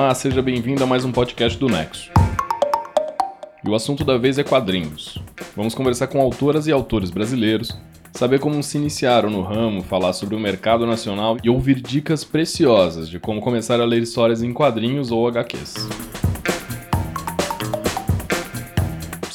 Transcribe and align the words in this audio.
Olá, 0.00 0.14
seja 0.14 0.40
bem-vindo 0.40 0.84
a 0.84 0.86
mais 0.86 1.04
um 1.04 1.10
podcast 1.10 1.58
do 1.58 1.68
Nexo. 1.68 2.12
E 3.64 3.68
o 3.68 3.74
assunto 3.74 4.04
da 4.04 4.16
vez 4.16 4.38
é 4.38 4.44
quadrinhos. 4.44 5.18
Vamos 5.56 5.74
conversar 5.74 6.06
com 6.06 6.20
autoras 6.20 6.68
e 6.68 6.72
autores 6.72 7.10
brasileiros, 7.10 7.76
saber 8.12 8.38
como 8.38 8.62
se 8.62 8.78
iniciaram 8.78 9.28
no 9.28 9.42
ramo, 9.42 9.82
falar 9.82 10.12
sobre 10.12 10.36
o 10.36 10.38
mercado 10.38 10.86
nacional 10.86 11.36
e 11.42 11.50
ouvir 11.50 11.80
dicas 11.80 12.22
preciosas 12.22 13.08
de 13.08 13.18
como 13.18 13.40
começar 13.40 13.80
a 13.80 13.84
ler 13.84 14.00
histórias 14.00 14.40
em 14.40 14.52
quadrinhos 14.52 15.10
ou 15.10 15.26
HQs. 15.26 15.74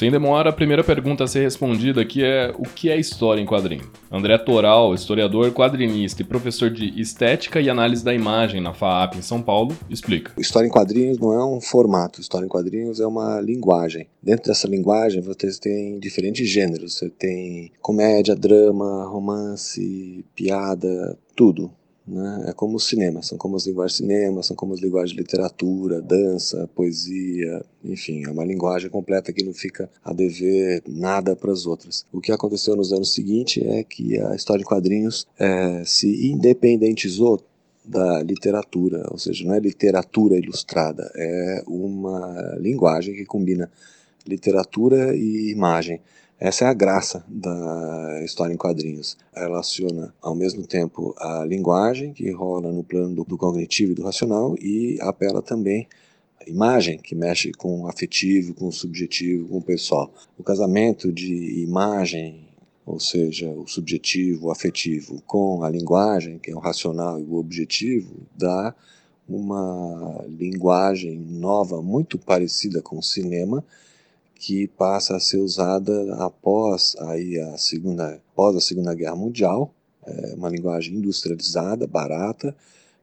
Sem 0.04 0.12
demora, 0.12 0.50
a 0.50 0.52
primeira 0.54 0.84
pergunta 0.84 1.24
a 1.24 1.28
ser 1.28 1.44
respondida 1.44 2.02
aqui 2.02 2.22
é 2.26 2.54
o 2.60 2.64
que 2.64 2.90
é 2.90 3.00
história 3.00 3.40
em 3.40 3.46
quadrinho? 3.46 3.90
André 4.12 4.38
Toral, 4.38 4.94
historiador, 4.94 5.54
quadrinista 5.54 6.22
e 6.22 6.26
professor 6.26 6.70
de 6.70 7.00
Estética 7.00 7.62
e 7.62 7.70
Análise 7.70 8.04
da 8.04 8.14
Imagem 8.14 8.60
na 8.60 8.74
FAAP 8.74 9.16
em 9.16 9.22
São 9.22 9.42
Paulo, 9.42 9.74
explica. 9.90 10.34
História 10.38 10.68
em 10.68 10.70
quadrinhos 10.70 11.18
não 11.20 11.32
é 11.32 11.46
um 11.46 11.62
formato, 11.62 12.20
história 12.20 12.46
em 12.46 12.50
quadrinhos 12.50 13.00
é 13.00 13.08
uma 13.08 13.40
linguagem. 13.40 14.06
Dentro 14.22 14.52
dessa 14.52 14.68
linguagem 14.68 15.22
você 15.22 15.48
tem 15.58 15.98
diferentes 16.00 16.50
gêneros, 16.50 16.96
você 16.96 17.10
tem 17.10 17.72
comédia, 17.80 18.36
drama, 18.36 19.06
romance, 19.06 20.26
piada, 20.36 21.18
tudo. 21.34 21.72
Né? 22.06 22.46
É 22.48 22.54
como 22.54 22.76
o 22.76 22.80
cinema, 22.80 23.22
são 23.22 23.38
como 23.38 23.56
as 23.56 23.66
linguagens 23.66 23.94
de 23.94 24.04
cinema, 24.04 24.44
são 24.44 24.56
como 24.56 24.74
as 24.74 24.82
linguagens 24.82 25.12
de 25.12 25.22
literatura, 25.22 26.02
dança, 26.02 26.70
poesia, 26.76 27.64
enfim, 27.84 28.26
é 28.26 28.30
uma 28.30 28.44
linguagem 28.44 28.90
completa 28.90 29.32
que 29.32 29.44
não 29.44 29.54
fica 29.54 29.90
a 30.04 30.12
dever 30.12 30.84
nada 30.86 31.36
para 31.36 31.52
as 31.52 31.66
outras. 31.66 32.06
O 32.12 32.20
que 32.20 32.32
aconteceu 32.32 32.76
nos 32.76 32.92
anos 32.92 33.14
seguintes 33.14 33.64
é 33.66 33.84
que 33.84 34.20
a 34.20 34.36
história 34.36 34.62
em 34.62 34.66
quadrinhos 34.66 35.26
é, 35.40 35.84
se 35.86 36.28
independentizou 36.28 37.42
da 37.86 38.22
literatura, 38.22 39.08
ou 39.10 39.18
seja, 39.18 39.46
não 39.46 39.54
é 39.54 39.60
literatura 39.60 40.38
ilustrada, 40.38 41.10
é 41.16 41.64
uma 41.68 42.56
linguagem 42.60 43.14
que 43.14 43.26
combina 43.26 43.70
literatura 44.26 45.16
e 45.16 45.52
imagem. 45.52 46.02
Essa 46.44 46.66
é 46.66 46.68
a 46.68 46.74
graça 46.74 47.24
da 47.26 48.22
história 48.22 48.54
em 48.54 48.58
quadrinhos. 48.58 49.18
Ela 49.34 49.46
relaciona 49.46 50.14
ao 50.22 50.36
mesmo 50.36 50.68
tempo 50.68 51.16
a 51.18 51.46
linguagem, 51.46 52.12
que 52.12 52.30
rola 52.32 52.70
no 52.70 52.84
plano 52.84 53.24
do 53.24 53.38
cognitivo 53.38 53.94
e 53.94 53.96
do 53.96 54.04
racional, 54.04 54.54
e 54.60 54.98
apela 55.00 55.42
também 55.42 55.88
à 56.42 56.50
imagem, 56.50 56.98
que 56.98 57.16
mexe 57.16 57.54
com 57.54 57.84
o 57.84 57.88
afetivo, 57.88 58.54
com 58.54 58.68
o 58.68 58.74
subjetivo, 58.74 59.48
com 59.48 59.60
o 59.60 59.62
pessoal. 59.62 60.14
O 60.38 60.44
casamento 60.44 61.14
de 61.14 61.62
imagem, 61.62 62.46
ou 62.86 63.00
seja, 63.00 63.50
o 63.50 63.66
subjetivo, 63.66 64.48
o 64.48 64.52
afetivo, 64.52 65.22
com 65.26 65.64
a 65.64 65.70
linguagem, 65.70 66.40
que 66.40 66.52
é 66.52 66.54
o 66.54 66.60
racional 66.60 67.22
e 67.22 67.24
o 67.24 67.36
objetivo, 67.36 68.18
dá 68.38 68.76
uma 69.30 70.26
linguagem 70.28 71.18
nova, 71.18 71.82
muito 71.82 72.18
parecida 72.18 72.82
com 72.82 72.98
o 72.98 73.02
cinema, 73.02 73.64
que 74.36 74.68
passa 74.68 75.16
a 75.16 75.20
ser 75.20 75.38
usada 75.38 76.16
após 76.16 76.96
aí 77.00 77.40
a 77.40 77.58
segunda, 77.58 78.22
após 78.34 78.56
a 78.56 78.62
Segunda 78.62 78.94
Guerra 78.94 79.16
Mundial, 79.16 79.74
é 80.06 80.34
uma 80.36 80.50
linguagem 80.50 80.96
industrializada, 80.96 81.88
barata, 81.88 82.56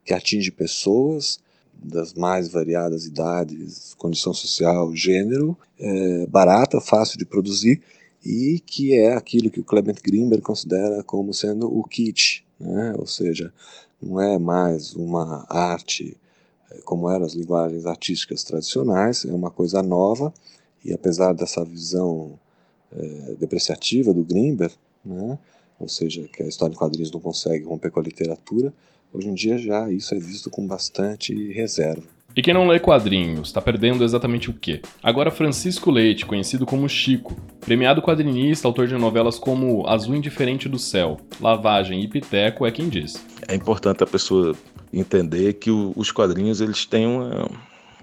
que 0.05 0.13
atinge 0.13 0.51
pessoas 0.51 1.39
das 1.83 2.13
mais 2.13 2.49
variadas 2.49 3.07
idades, 3.07 3.95
condição 3.95 4.35
social, 4.35 4.95
gênero, 4.95 5.57
é, 5.79 6.27
barata, 6.27 6.81
fácil 6.81 7.19
de 7.19 7.25
produzir 7.25 7.81
e 8.25 8.61
que 8.61 8.95
é 8.95 9.15
aquilo 9.15 9.51
que 9.51 9.61
o 9.61 9.65
Clement 9.65 9.97
Greenberg 10.03 10.43
considera 10.43 11.03
como 11.03 11.33
sendo 11.33 11.67
o 11.67 11.83
kit, 11.85 12.45
né? 12.59 12.95
ou 12.99 13.07
seja, 13.07 13.53
não 14.01 14.21
é 14.21 14.39
mais 14.39 14.95
uma 14.95 15.47
arte 15.49 16.19
é, 16.71 16.81
como 16.83 17.09
eram 17.09 17.25
as 17.25 17.33
linguagens 17.33 17.87
artísticas 17.87 18.45
tradicionais, 18.45 19.25
é 19.25 19.33
uma 19.33 19.51
coisa 19.51 19.83
nova 19.83 20.33
e 20.85 20.93
apesar 20.93 21.33
dessa 21.33 21.65
visão 21.65 22.39
é, 22.93 23.35
depreciativa 23.39 24.13
do 24.13 24.25
Grimber, 24.25 24.71
né, 25.05 25.39
ou 25.79 25.89
seja, 25.89 26.29
que 26.29 26.43
a 26.43 26.47
história 26.47 26.75
em 26.75 26.77
quadrinhos 26.77 27.11
não 27.11 27.21
consegue 27.21 27.65
romper 27.65 27.91
com 27.91 28.01
a 28.01 28.03
literatura, 28.03 28.73
hoje 29.13 29.29
em 29.29 29.35
dia 29.35 29.57
já 29.59 29.91
isso 29.91 30.15
é 30.15 30.19
visto 30.19 30.51
com 30.51 30.67
bastante 30.67 31.53
reserva. 31.53 32.07
E 32.37 32.43
quem 32.43 32.55
não 32.55 32.69
lê 32.69 32.79
quadrinhos 32.79 33.49
está 33.49 33.61
perdendo 33.61 34.05
exatamente 34.05 34.51
o 34.51 34.53
quê? 34.53 34.81
Agora 35.03 35.33
Francisco 35.33 35.91
Leite, 35.91 36.25
conhecido 36.25 36.65
como 36.65 36.89
Chico, 36.89 37.35
premiado 37.61 38.01
quadrinista, 38.01 38.69
autor 38.69 38.87
de 38.87 38.95
novelas 38.95 39.37
como 39.37 39.85
Azul 39.87 40.15
Indiferente 40.15 40.69
do 40.69 40.79
Céu, 40.79 41.19
Lavagem 41.41 42.03
e 42.03 42.09
Piteco, 42.09 42.65
é 42.65 42.71
quem 42.71 42.89
diz. 42.89 43.25
É 43.49 43.55
importante 43.55 44.05
a 44.05 44.07
pessoa 44.07 44.55
entender 44.93 45.55
que 45.55 45.73
o, 45.73 45.93
os 45.97 46.13
quadrinhos 46.13 46.61
eles 46.61 46.87
têm 46.87 47.07
uma, 47.07 47.51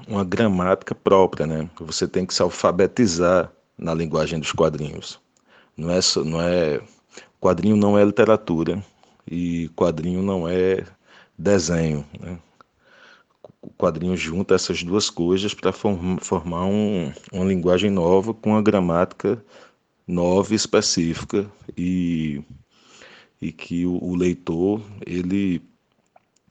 uma 0.07 0.23
gramática 0.23 0.93
própria, 0.93 1.47
né? 1.47 1.69
Você 1.79 2.07
tem 2.07 2.25
que 2.25 2.33
se 2.33 2.41
alfabetizar 2.41 3.51
na 3.77 3.93
linguagem 3.93 4.39
dos 4.39 4.51
quadrinhos. 4.51 5.19
Não 5.75 5.91
é 5.91 6.01
só, 6.01 6.23
não 6.23 6.41
é 6.41 6.81
quadrinho 7.39 7.75
não 7.75 7.97
é 7.97 8.03
literatura 8.03 8.83
e 9.29 9.69
quadrinho 9.75 10.21
não 10.21 10.47
é 10.47 10.83
desenho, 11.37 12.05
né? 12.19 12.37
O 13.61 13.69
quadrinho 13.69 14.15
junta 14.15 14.55
essas 14.55 14.81
duas 14.83 15.09
coisas 15.09 15.53
para 15.53 15.71
form, 15.71 16.17
formar 16.19 16.65
um, 16.65 17.11
uma 17.33 17.45
linguagem 17.45 17.89
nova 17.89 18.33
com 18.33 18.51
uma 18.51 18.61
gramática 18.61 19.43
nova 20.07 20.53
e 20.53 20.55
específica 20.55 21.49
e, 21.77 22.41
e 23.41 23.51
que 23.51 23.85
o, 23.85 24.01
o 24.01 24.15
leitor 24.15 24.81
ele 25.05 25.61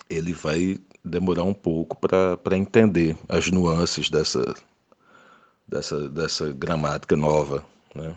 ele 0.09 0.33
vai 0.33 0.79
demorar 1.07 1.45
um 1.45 1.55
pouco 1.55 1.97
para 1.97 2.57
entender 2.57 3.17
as 3.29 3.51
nuances 3.51 4.11
dessa, 4.11 4.55
dessa, 5.67 6.09
dessa 6.09 6.53
gramática 6.53 7.17
nova. 7.17 7.65
Né? 7.95 8.15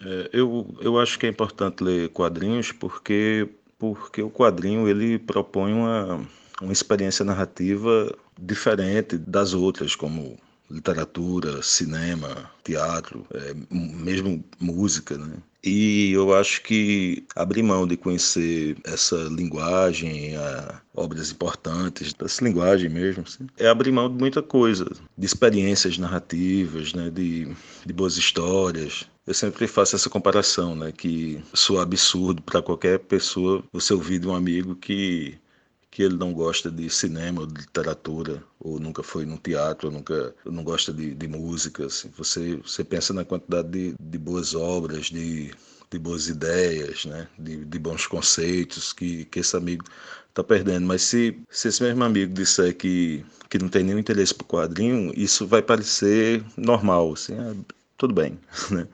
É, 0.00 0.30
eu, 0.32 0.66
eu 0.80 0.98
acho 0.98 1.18
que 1.18 1.26
é 1.26 1.28
importante 1.28 1.82
ler 1.82 2.08
quadrinhos 2.10 2.72
porque, 2.72 3.48
porque 3.78 4.20
o 4.20 4.30
quadrinho 4.30 4.88
ele 4.88 5.18
propõe 5.18 5.72
uma, 5.72 6.26
uma 6.60 6.72
experiência 6.72 7.24
narrativa 7.24 8.14
diferente 8.38 9.16
das 9.16 9.54
outras, 9.54 9.94
como 9.94 10.36
literatura, 10.70 11.62
cinema, 11.62 12.50
teatro, 12.62 13.26
é, 13.32 13.54
mesmo 13.70 14.44
música, 14.60 15.16
né? 15.16 15.34
E 15.62 16.12
eu 16.12 16.34
acho 16.34 16.62
que 16.62 17.24
abrir 17.34 17.62
mão 17.62 17.86
de 17.86 17.96
conhecer 17.96 18.76
essa 18.84 19.16
linguagem, 19.24 20.34
obras 20.94 21.30
importantes 21.30 22.12
dessa 22.12 22.44
linguagem 22.44 22.88
mesmo, 22.88 23.24
assim, 23.26 23.46
é 23.56 23.66
abrir 23.66 23.90
mão 23.90 24.08
de 24.08 24.16
muita 24.16 24.42
coisa, 24.42 24.88
de 25.16 25.26
experiências 25.26 25.98
narrativas, 25.98 26.94
né, 26.94 27.10
de, 27.10 27.48
de 27.84 27.92
boas 27.92 28.16
histórias. 28.16 29.06
Eu 29.26 29.34
sempre 29.34 29.66
faço 29.66 29.96
essa 29.96 30.08
comparação, 30.08 30.74
né, 30.74 30.92
que 30.92 31.42
soa 31.52 31.82
absurdo 31.82 32.40
para 32.40 32.62
qualquer 32.62 33.00
pessoa 33.00 33.62
você 33.72 33.92
ouvir 33.92 34.20
de 34.20 34.28
um 34.28 34.34
amigo 34.34 34.74
que 34.76 35.36
que 35.90 36.02
ele 36.02 36.16
não 36.16 36.32
gosta 36.32 36.70
de 36.70 36.88
cinema, 36.90 37.40
ou 37.40 37.46
de 37.46 37.60
literatura, 37.60 38.42
ou 38.60 38.78
nunca 38.78 39.02
foi 39.02 39.24
num 39.24 39.36
teatro, 39.36 39.88
ou 39.88 39.92
nunca 39.94 40.34
não 40.44 40.62
gosta 40.62 40.92
de, 40.92 41.14
de 41.14 41.28
música. 41.28 41.86
Assim. 41.86 42.10
Você, 42.16 42.56
você 42.56 42.84
pensa 42.84 43.12
na 43.14 43.24
quantidade 43.24 43.68
de, 43.68 43.94
de 43.98 44.18
boas 44.18 44.54
obras, 44.54 45.06
de, 45.06 45.52
de 45.90 45.98
boas 45.98 46.28
ideias, 46.28 47.04
né? 47.04 47.26
de, 47.38 47.64
de 47.64 47.78
bons 47.78 48.06
conceitos 48.06 48.92
que, 48.92 49.24
que 49.26 49.40
esse 49.40 49.56
amigo 49.56 49.84
está 50.28 50.44
perdendo. 50.44 50.86
Mas 50.86 51.02
se, 51.02 51.40
se 51.50 51.68
esse 51.68 51.82
mesmo 51.82 52.04
amigo 52.04 52.32
disser 52.32 52.76
que, 52.76 53.24
que 53.48 53.58
não 53.58 53.68
tem 53.68 53.82
nenhum 53.82 53.98
interesse 53.98 54.34
por 54.34 54.44
quadrinho, 54.44 55.12
isso 55.16 55.46
vai 55.46 55.62
parecer 55.62 56.44
normal, 56.56 57.12
assim, 57.14 57.34
ah, 57.38 57.54
tudo 57.96 58.14
bem. 58.14 58.38
Né? 58.70 58.86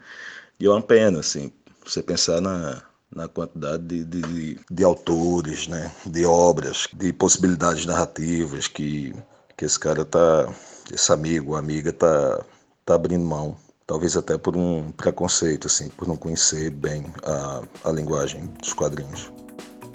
E 0.60 0.66
é 0.66 0.70
uma 0.70 0.80
pena, 0.80 1.18
assim, 1.20 1.52
você 1.84 2.02
pensar 2.02 2.40
na, 2.40 2.82
na 3.14 3.28
quantidade 3.28 3.84
de, 3.84 4.04
de, 4.04 4.60
de, 4.70 4.84
autores, 4.84 5.68
né, 5.68 5.90
de 6.04 6.24
obras, 6.24 6.88
de 6.94 7.12
possibilidades 7.12 7.86
narrativas 7.86 8.66
que, 8.66 9.14
que 9.56 9.64
esse 9.64 9.78
cara 9.78 10.04
tá, 10.04 10.52
esse 10.92 11.12
amigo, 11.12 11.54
amiga 11.54 11.92
tá, 11.92 12.44
tá 12.84 12.94
abrindo 12.94 13.24
mão. 13.24 13.56
talvez 13.86 14.16
até 14.16 14.36
por 14.36 14.56
um 14.56 14.90
preconceito, 14.92 15.66
assim, 15.66 15.88
por 15.90 16.08
não 16.08 16.16
conhecer 16.16 16.70
bem 16.70 17.06
a, 17.22 17.62
a 17.88 17.92
linguagem 17.92 18.46
dos 18.60 18.72
quadrinhos. 18.72 19.33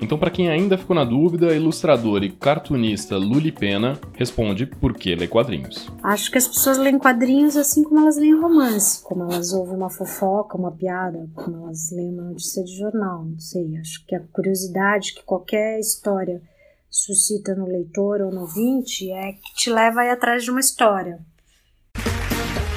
Então, 0.02 0.18
para 0.18 0.32
quem 0.32 0.50
ainda 0.50 0.78
ficou 0.78 0.96
na 0.96 1.04
dúvida, 1.04 1.52
a 1.52 1.56
ilustradora 1.56 2.26
e 2.26 2.32
cartunista 2.32 3.18
Luli 3.18 3.52
Pena 3.52 4.00
responde 4.14 4.66
por 4.66 4.94
que 4.94 5.14
lê 5.14 5.28
quadrinhos. 5.28 5.88
Acho 6.02 6.32
que 6.32 6.38
as 6.38 6.48
pessoas 6.48 6.78
leem 6.78 6.98
quadrinhos 6.98 7.58
assim 7.58 7.84
como 7.84 8.00
elas 8.00 8.18
leem 8.18 8.40
romance, 8.40 9.04
como 9.04 9.24
elas 9.24 9.52
ouvem 9.52 9.76
uma 9.76 9.90
fofoca, 9.90 10.58
uma 10.58 10.72
piada, 10.72 11.30
como 11.36 11.66
elas 11.66 11.92
leem 11.92 12.14
uma 12.14 12.24
notícia 12.24 12.64
de 12.64 12.78
jornal, 12.78 13.26
não 13.26 13.40
sei. 13.40 13.78
Acho 13.78 14.06
que 14.06 14.16
a 14.16 14.22
curiosidade 14.32 15.14
que 15.14 15.24
qualquer 15.24 15.80
história 15.80 16.42
suscita 16.90 17.54
no 17.54 17.68
leitor 17.68 18.22
ou 18.22 18.32
no 18.32 18.42
ouvinte 18.42 19.12
é 19.12 19.34
que 19.34 19.54
te 19.56 19.70
leva 19.70 20.02
aí 20.02 20.10
atrás 20.10 20.44
de 20.44 20.52
uma 20.52 20.60
história. 20.60 21.20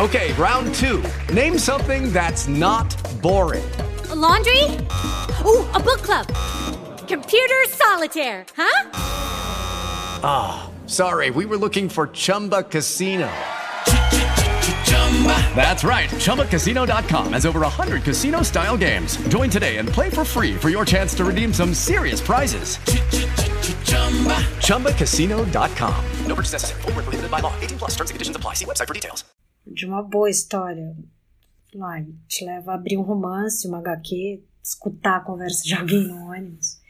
Okay, 0.00 0.32
round 0.32 0.70
two. 0.74 1.00
Name 1.32 1.58
something 1.58 2.10
that's 2.10 2.48
not 2.48 2.96
boring. 3.22 3.62
A 4.10 4.14
laundry? 4.14 4.66
Ooh, 5.46 5.64
a 5.72 5.78
book 5.78 6.02
club. 6.02 6.26
Computer 7.06 7.62
solitaire, 7.68 8.44
huh? 8.56 8.90
Ah, 10.24 10.64
oh, 10.64 10.88
sorry, 10.88 11.30
we 11.30 11.46
were 11.46 11.56
looking 11.56 11.88
for 11.88 12.08
Chumba 12.08 12.62
Casino. 12.62 13.30
That's 15.54 15.84
right. 15.84 16.08
ChumbaCasino.com 16.08 17.32
has 17.32 17.46
over 17.46 17.60
100 17.60 18.02
casino 18.02 18.42
style 18.42 18.76
games. 18.76 19.16
Join 19.28 19.50
today 19.50 19.76
and 19.76 19.88
play 19.88 20.10
for 20.10 20.24
free 20.24 20.54
for 20.56 20.70
your 20.70 20.84
chance 20.84 21.14
to 21.14 21.24
redeem 21.24 21.52
some 21.52 21.74
serious 21.74 22.20
prizes. 22.20 22.78
ChumbaCasino.com. 24.58 26.04
No 26.26 26.34
purchase 26.34 26.52
necessary. 26.52 26.82
Full 26.82 26.92
prohibited 26.92 27.30
by 27.30 27.40
law. 27.40 27.54
18 27.60 27.78
plus 27.78 27.90
terms 27.92 28.10
and 28.10 28.14
conditions 28.14 28.36
apply. 28.36 28.54
See 28.54 28.64
website 28.64 28.88
for 28.88 28.94
details. 28.94 29.24
De 29.72 29.86
uma 29.86 30.02
boa 30.02 30.28
história. 30.28 30.96
Lá, 31.74 32.02
te 32.28 32.44
leva 32.44 32.72
a 32.72 32.74
abrir 32.74 32.96
um 32.98 33.02
romance, 33.02 33.66
uma 33.66 33.78
HQ, 33.78 34.42
escutar 34.62 35.18
a 35.18 35.20
conversa 35.20 35.62
de 35.62 35.74
alguém 35.74 36.06
no 36.06 36.30
ônibus. 36.30 36.81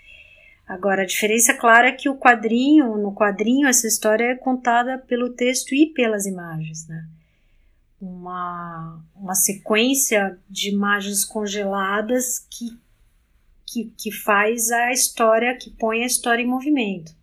Agora, 0.67 1.03
a 1.03 1.07
diferença 1.07 1.55
clara 1.55 1.89
é 1.89 1.93
que 1.93 2.09
o 2.09 2.17
quadrinho, 2.17 2.97
no 2.97 3.15
quadrinho, 3.15 3.69
essa 3.69 3.87
história 3.87 4.25
é 4.25 4.37
contada 4.37 4.99
pelo 4.99 5.31
texto 5.31 5.75
e 5.75 5.87
pelas 5.87 6.25
imagens, 6.25 6.87
né? 6.89 7.07
Uma, 8.01 9.01
uma 9.15 9.35
sequência 9.35 10.39
de 10.49 10.71
imagens 10.71 11.25
congeladas 11.25 12.41
que, 12.51 12.77
que, 13.67 13.93
que 13.97 14.11
faz 14.11 14.71
a 14.71 14.91
história, 14.91 15.57
que 15.57 15.71
põe 15.71 16.03
a 16.03 16.07
história 16.07 16.43
em 16.43 16.49
movimento. 16.49 17.15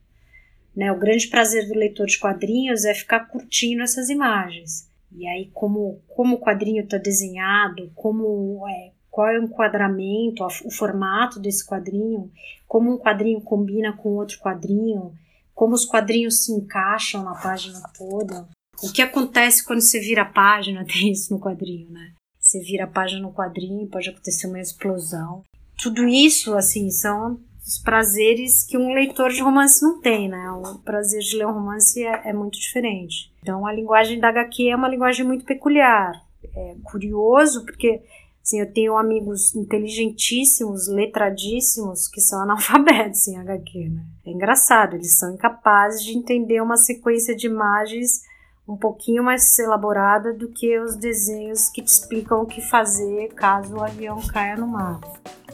Né? 0.75 0.89
O 0.91 0.99
grande 0.99 1.27
prazer 1.27 1.67
do 1.67 1.77
leitor 1.77 2.05
de 2.05 2.17
quadrinhos 2.17 2.85
é 2.85 2.93
ficar 2.93 3.27
curtindo 3.27 3.83
essas 3.83 4.09
imagens. 4.09 4.89
E 5.11 5.27
aí, 5.27 5.49
como, 5.53 6.01
como 6.07 6.35
o 6.35 6.39
quadrinho 6.39 6.83
está 6.83 6.97
desenhado, 6.97 7.91
como 7.95 8.65
é, 8.69 8.91
qual 9.09 9.27
é 9.27 9.39
o 9.39 9.43
enquadramento, 9.43 10.45
o 10.65 10.71
formato 10.71 11.39
desse 11.39 11.65
quadrinho, 11.65 12.31
como 12.67 12.93
um 12.93 12.97
quadrinho 12.97 13.41
combina 13.41 13.93
com 13.93 14.09
outro 14.09 14.39
quadrinho, 14.39 15.13
como 15.53 15.73
os 15.73 15.85
quadrinhos 15.85 16.45
se 16.45 16.51
encaixam 16.53 17.23
na 17.23 17.35
página 17.35 17.81
toda. 17.97 18.47
O 18.81 18.91
que 18.91 19.01
acontece 19.01 19.65
quando 19.65 19.81
você 19.81 19.99
vira 19.99 20.21
a 20.21 20.25
página, 20.25 20.85
tem 20.87 21.11
isso 21.11 21.33
no 21.33 21.39
quadrinho, 21.39 21.89
né? 21.89 22.13
Você 22.39 22.61
vira 22.61 22.85
a 22.85 22.87
página 22.87 23.21
no 23.21 23.33
quadrinho, 23.33 23.87
pode 23.87 24.09
acontecer 24.09 24.47
uma 24.47 24.59
explosão. 24.59 25.43
Tudo 25.77 26.07
isso, 26.07 26.55
assim, 26.55 26.89
são 26.89 27.39
os 27.65 27.77
prazeres 27.77 28.63
que 28.63 28.77
um 28.77 28.93
leitor 28.93 29.31
de 29.31 29.41
romance 29.41 29.83
não 29.83 30.01
tem, 30.01 30.27
né? 30.27 30.49
O 30.51 30.79
prazer 30.79 31.19
de 31.19 31.37
ler 31.37 31.45
um 31.45 31.53
romance 31.53 32.03
é, 32.03 32.29
é 32.29 32.33
muito 32.33 32.57
diferente. 32.59 33.31
Então, 33.41 33.65
a 33.65 33.73
linguagem 33.73 34.19
da 34.19 34.29
HQ 34.29 34.69
é 34.69 34.75
uma 34.75 34.89
linguagem 34.89 35.25
muito 35.25 35.45
peculiar. 35.45 36.13
É 36.55 36.75
curioso, 36.83 37.65
porque 37.65 38.01
Assim, 38.49 38.61
eu 38.61 38.73
tenho 38.73 38.97
amigos 38.97 39.53
inteligentíssimos, 39.53 40.87
letradíssimos, 40.87 42.07
que 42.07 42.19
são 42.19 42.41
analfabetos 42.41 43.27
em 43.27 43.37
HQ, 43.37 43.89
né? 43.89 44.03
É 44.25 44.31
engraçado, 44.31 44.95
eles 44.95 45.19
são 45.19 45.35
incapazes 45.35 46.03
de 46.03 46.17
entender 46.17 46.59
uma 46.59 46.75
sequência 46.75 47.35
de 47.35 47.45
imagens 47.45 48.27
um 48.67 48.75
pouquinho 48.75 49.23
mais 49.23 49.57
elaborada 49.59 50.33
do 50.33 50.49
que 50.49 50.79
os 50.79 50.95
desenhos 50.95 51.69
que 51.69 51.81
te 51.83 51.89
explicam 51.89 52.41
o 52.41 52.45
que 52.47 52.59
fazer 52.59 53.29
caso 53.35 53.75
o 53.75 53.83
avião 53.83 54.19
caia 54.27 54.57
no 54.57 54.67
mar. 54.67 54.99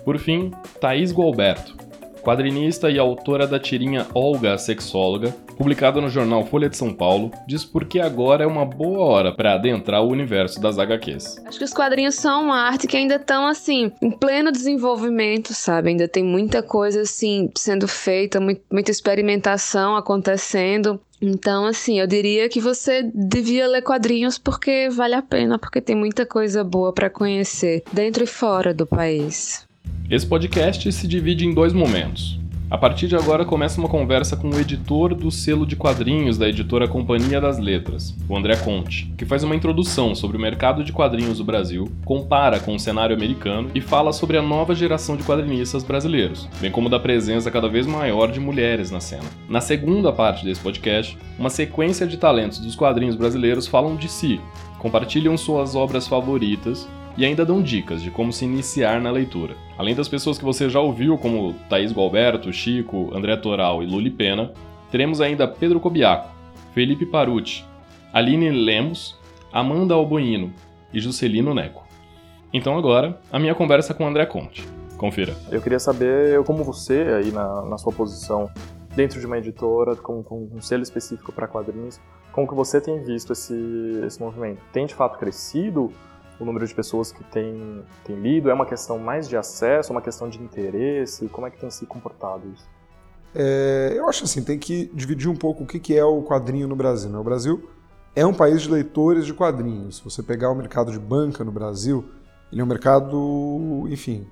Por 0.06 0.18
fim, 0.18 0.52
Thaís 0.80 1.12
Gualberto, 1.12 1.76
quadrinista 2.26 2.90
e 2.90 2.98
autora 2.98 3.46
da 3.46 3.60
tirinha 3.60 4.08
Olga, 4.12 4.56
a 4.56 4.58
Sexóloga, 4.58 5.30
publicada 5.56 6.02
no 6.02 6.10
jornal 6.10 6.44
Folha 6.44 6.68
de 6.68 6.76
São 6.76 6.92
Paulo, 6.92 7.32
diz 7.48 7.64
por 7.64 7.86
que 7.86 8.00
agora 8.00 8.44
é 8.44 8.48
uma 8.48 8.66
boa 8.66 9.06
hora 9.06 9.32
para 9.32 9.54
adentrar 9.54 10.04
o 10.04 10.10
universo 10.10 10.60
das 10.60 10.80
HQs. 10.80 11.44
Acho 11.46 11.60
que 11.60 11.64
os 11.64 11.74
quadrinhos 11.74 12.16
são 12.16 12.46
uma 12.46 12.64
arte 12.64 12.88
que 12.88 12.98
ainda 12.98 13.18
estão 13.18 13.46
assim, 13.46 13.92
em 14.02 14.10
pleno 14.10 14.52
desenvolvimento, 14.52 15.54
sabe? 15.54 15.90
Ainda 15.90 16.08
tem 16.08 16.24
muita 16.24 16.64
coisa 16.64 17.02
assim 17.02 17.52
sendo 17.56 17.88
feita, 17.88 18.40
muita 18.40 18.90
experimentação 18.90 19.96
acontecendo. 19.96 21.00
Então, 21.22 21.66
assim, 21.66 22.00
eu 22.00 22.08
diria 22.08 22.50
que 22.50 22.60
você 22.60 23.04
devia 23.14 23.68
ler 23.68 23.82
quadrinhos 23.82 24.38
porque 24.38 24.90
vale 24.90 25.14
a 25.14 25.22
pena, 25.22 25.58
porque 25.58 25.80
tem 25.80 25.96
muita 25.96 26.26
coisa 26.26 26.64
boa 26.64 26.92
para 26.92 27.10
conhecer, 27.10 27.84
dentro 27.94 28.24
e 28.24 28.28
fora 28.28 28.74
do 28.74 28.86
país. 28.86 29.65
Esse 30.10 30.26
podcast 30.26 30.92
se 30.92 31.08
divide 31.08 31.46
em 31.46 31.54
dois 31.54 31.74
momentos. 31.74 32.40
A 32.70 32.80
partir 32.80 33.08
de 33.08 33.16
agora 33.16 33.46
começa 33.46 33.80
uma 33.80 33.88
conversa 33.88 34.36
com 34.36 34.50
o 34.50 34.60
editor 34.60 35.14
do 35.14 35.30
selo 35.30 35.68
de 35.68 35.76
quadrinhos 35.76 36.36
da 36.36 36.50
editora 36.50 36.88
Companhia 36.88 37.40
das 37.40 37.60
Letras, 37.60 38.16
o 38.28 38.36
André 38.36 38.56
Conte, 38.56 39.14
que 39.16 39.24
faz 39.24 39.44
uma 39.44 39.56
introdução 39.56 40.16
sobre 40.16 40.36
o 40.36 40.40
mercado 40.40 40.84
de 40.84 40.92
quadrinhos 40.92 41.38
do 41.38 41.44
Brasil, 41.44 41.92
compara 42.04 42.60
com 42.60 42.74
o 42.74 42.80
cenário 42.80 43.16
americano 43.16 43.70
e 43.76 43.80
fala 43.80 44.12
sobre 44.12 44.36
a 44.36 44.42
nova 44.42 44.74
geração 44.74 45.16
de 45.16 45.24
quadrinistas 45.24 45.84
brasileiros, 45.84 46.50
bem 46.60 46.72
como 46.72 46.90
da 46.90 47.00
presença 47.00 47.52
cada 47.52 47.70
vez 47.70 47.86
maior 47.86 48.32
de 48.32 48.40
mulheres 48.40 48.90
na 48.90 49.00
cena. 49.00 49.26
Na 49.48 49.62
segunda 49.62 50.12
parte 50.12 50.44
desse 50.44 50.62
podcast, 50.62 51.16
uma 51.38 51.52
sequência 51.52 52.08
de 52.08 52.18
talentos 52.18 52.58
dos 52.58 52.76
quadrinhos 52.76 53.16
brasileiros 53.16 53.68
falam 53.68 53.96
de 53.96 54.10
si, 54.10 54.42
compartilham 54.80 55.38
suas 55.38 55.76
obras 55.76 56.08
favoritas 56.08 56.88
e 57.18 57.26
ainda 57.26 57.46
dão 57.46 57.62
dicas 57.62 58.02
de 58.02 58.12
como 58.12 58.32
se 58.32 58.46
iniciar 58.46 59.00
na 59.00 59.12
leitura. 59.12 59.56
Além 59.78 59.96
das 59.96 60.08
pessoas 60.08 60.38
que 60.38 60.44
você 60.44 60.70
já 60.70 60.80
ouviu, 60.80 61.18
como 61.18 61.54
Thaís 61.70 61.92
Gualberto, 61.92 62.52
Chico, 62.52 63.10
André 63.14 63.38
Toral 63.38 63.82
e 63.82 63.86
Luli 63.86 64.10
Pena, 64.10 64.52
teremos 64.92 65.22
ainda 65.22 65.48
Pedro 65.48 65.80
Cobiaco, 65.80 66.30
Felipe 66.74 67.06
Paruti, 67.06 67.66
Aline 68.14 68.50
Lemos, 68.50 69.18
Amanda 69.52 69.94
Alboino 69.94 70.54
e 70.94 71.00
Juscelino 71.00 71.54
Neco. 71.54 71.86
Então 72.54 72.78
agora, 72.78 73.20
a 73.32 73.40
minha 73.40 73.56
conversa 73.56 73.94
com 73.94 74.08
André 74.08 74.26
Conte. 74.26 74.66
Confira. 74.98 75.36
Eu 75.52 75.62
queria 75.62 75.80
saber 75.80 76.42
como 76.44 76.64
você, 76.64 77.02
aí 77.18 77.32
na, 77.32 77.64
na 77.64 77.78
sua 77.78 77.92
posição 77.92 78.50
dentro 78.96 79.20
de 79.20 79.26
uma 79.26 79.38
editora, 79.38 79.96
com, 79.96 80.24
com 80.24 80.50
um 80.54 80.62
selo 80.62 80.84
específico 80.84 81.34
para 81.34 81.48
quadrinhos, 81.48 82.00
como 82.32 82.48
que 82.48 82.54
você 82.54 82.80
tem 82.80 83.02
visto 83.04 83.34
esse, 83.34 83.54
esse 84.06 84.20
movimento? 84.22 84.62
Tem 84.72 84.86
de 84.86 84.96
fato 84.96 85.18
crescido? 85.18 85.92
O 86.40 86.46
número 86.46 86.66
de 86.68 86.74
pessoas 86.74 87.12
que 87.12 87.24
tem, 87.26 87.84
tem 88.04 88.16
lido? 88.16 88.50
É 88.50 88.54
uma 88.54 88.66
questão 88.66 89.00
mais 89.00 89.28
de 89.28 89.38
acesso, 89.38 89.92
uma 89.92 90.02
questão 90.02 90.30
de 90.30 90.42
interesse? 90.42 91.28
Como 91.30 91.48
é 91.48 91.52
que 91.52 91.60
tem 91.60 91.70
se 91.70 91.86
comportado 91.86 92.44
isso? 92.54 92.68
É, 93.34 93.94
eu 93.96 94.08
acho 94.08 94.24
assim, 94.24 94.44
tem 94.44 94.58
que 94.58 94.90
dividir 94.94 95.30
um 95.30 95.36
pouco 95.36 95.64
o 95.64 95.68
que 95.68 95.96
é 95.96 96.04
o 96.04 96.24
quadrinho 96.24 96.68
no 96.68 96.76
Brasil. 96.76 97.10
Né? 97.10 97.18
O 97.18 97.24
Brasil 97.24 97.70
é 98.16 98.26
um 98.26 98.34
país 98.34 98.62
de 98.62 98.70
leitores 98.70 99.26
de 99.26 99.34
quadrinhos. 99.34 99.98
Se 99.98 100.04
você 100.04 100.24
pegar 100.24 100.50
o 100.50 100.56
mercado 100.56 100.92
de 100.92 101.00
banca 101.00 101.44
no 101.44 101.52
Brasil, 101.52 102.06
ele 102.52 102.62
é 102.62 102.64
um 102.64 102.68
mercado, 102.68 103.86
enfim, 103.90 104.26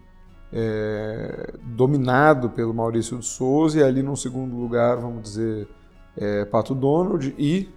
é, 0.53 1.53
dominado 1.63 2.49
pelo 2.49 2.73
Maurício 2.73 3.17
de 3.17 3.25
Souza 3.25 3.79
e 3.79 3.83
ali 3.83 4.01
num 4.01 4.15
segundo 4.15 4.55
lugar, 4.55 4.97
vamos 4.97 5.23
dizer, 5.23 5.67
é, 6.15 6.45
Pato 6.45 6.73
Donald 6.73 7.35
e 7.37 7.69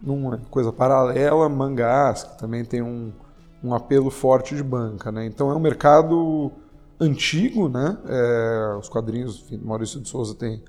numa 0.00 0.38
coisa 0.50 0.72
paralela, 0.72 1.48
mangás, 1.48 2.22
que 2.22 2.38
também 2.38 2.64
tem 2.64 2.82
um, 2.82 3.12
um 3.62 3.74
apelo 3.74 4.10
forte 4.10 4.54
de 4.54 4.62
banca. 4.62 5.10
Né? 5.10 5.26
Então 5.26 5.50
é 5.50 5.54
um 5.54 5.60
mercado 5.60 6.52
antigo, 7.00 7.68
né? 7.68 7.96
É, 8.06 8.76
os 8.78 8.88
quadrinhos, 8.88 9.42
enfim, 9.44 9.60
Maurício 9.64 10.00
de 10.00 10.08
Souza 10.08 10.34
tem 10.34 10.62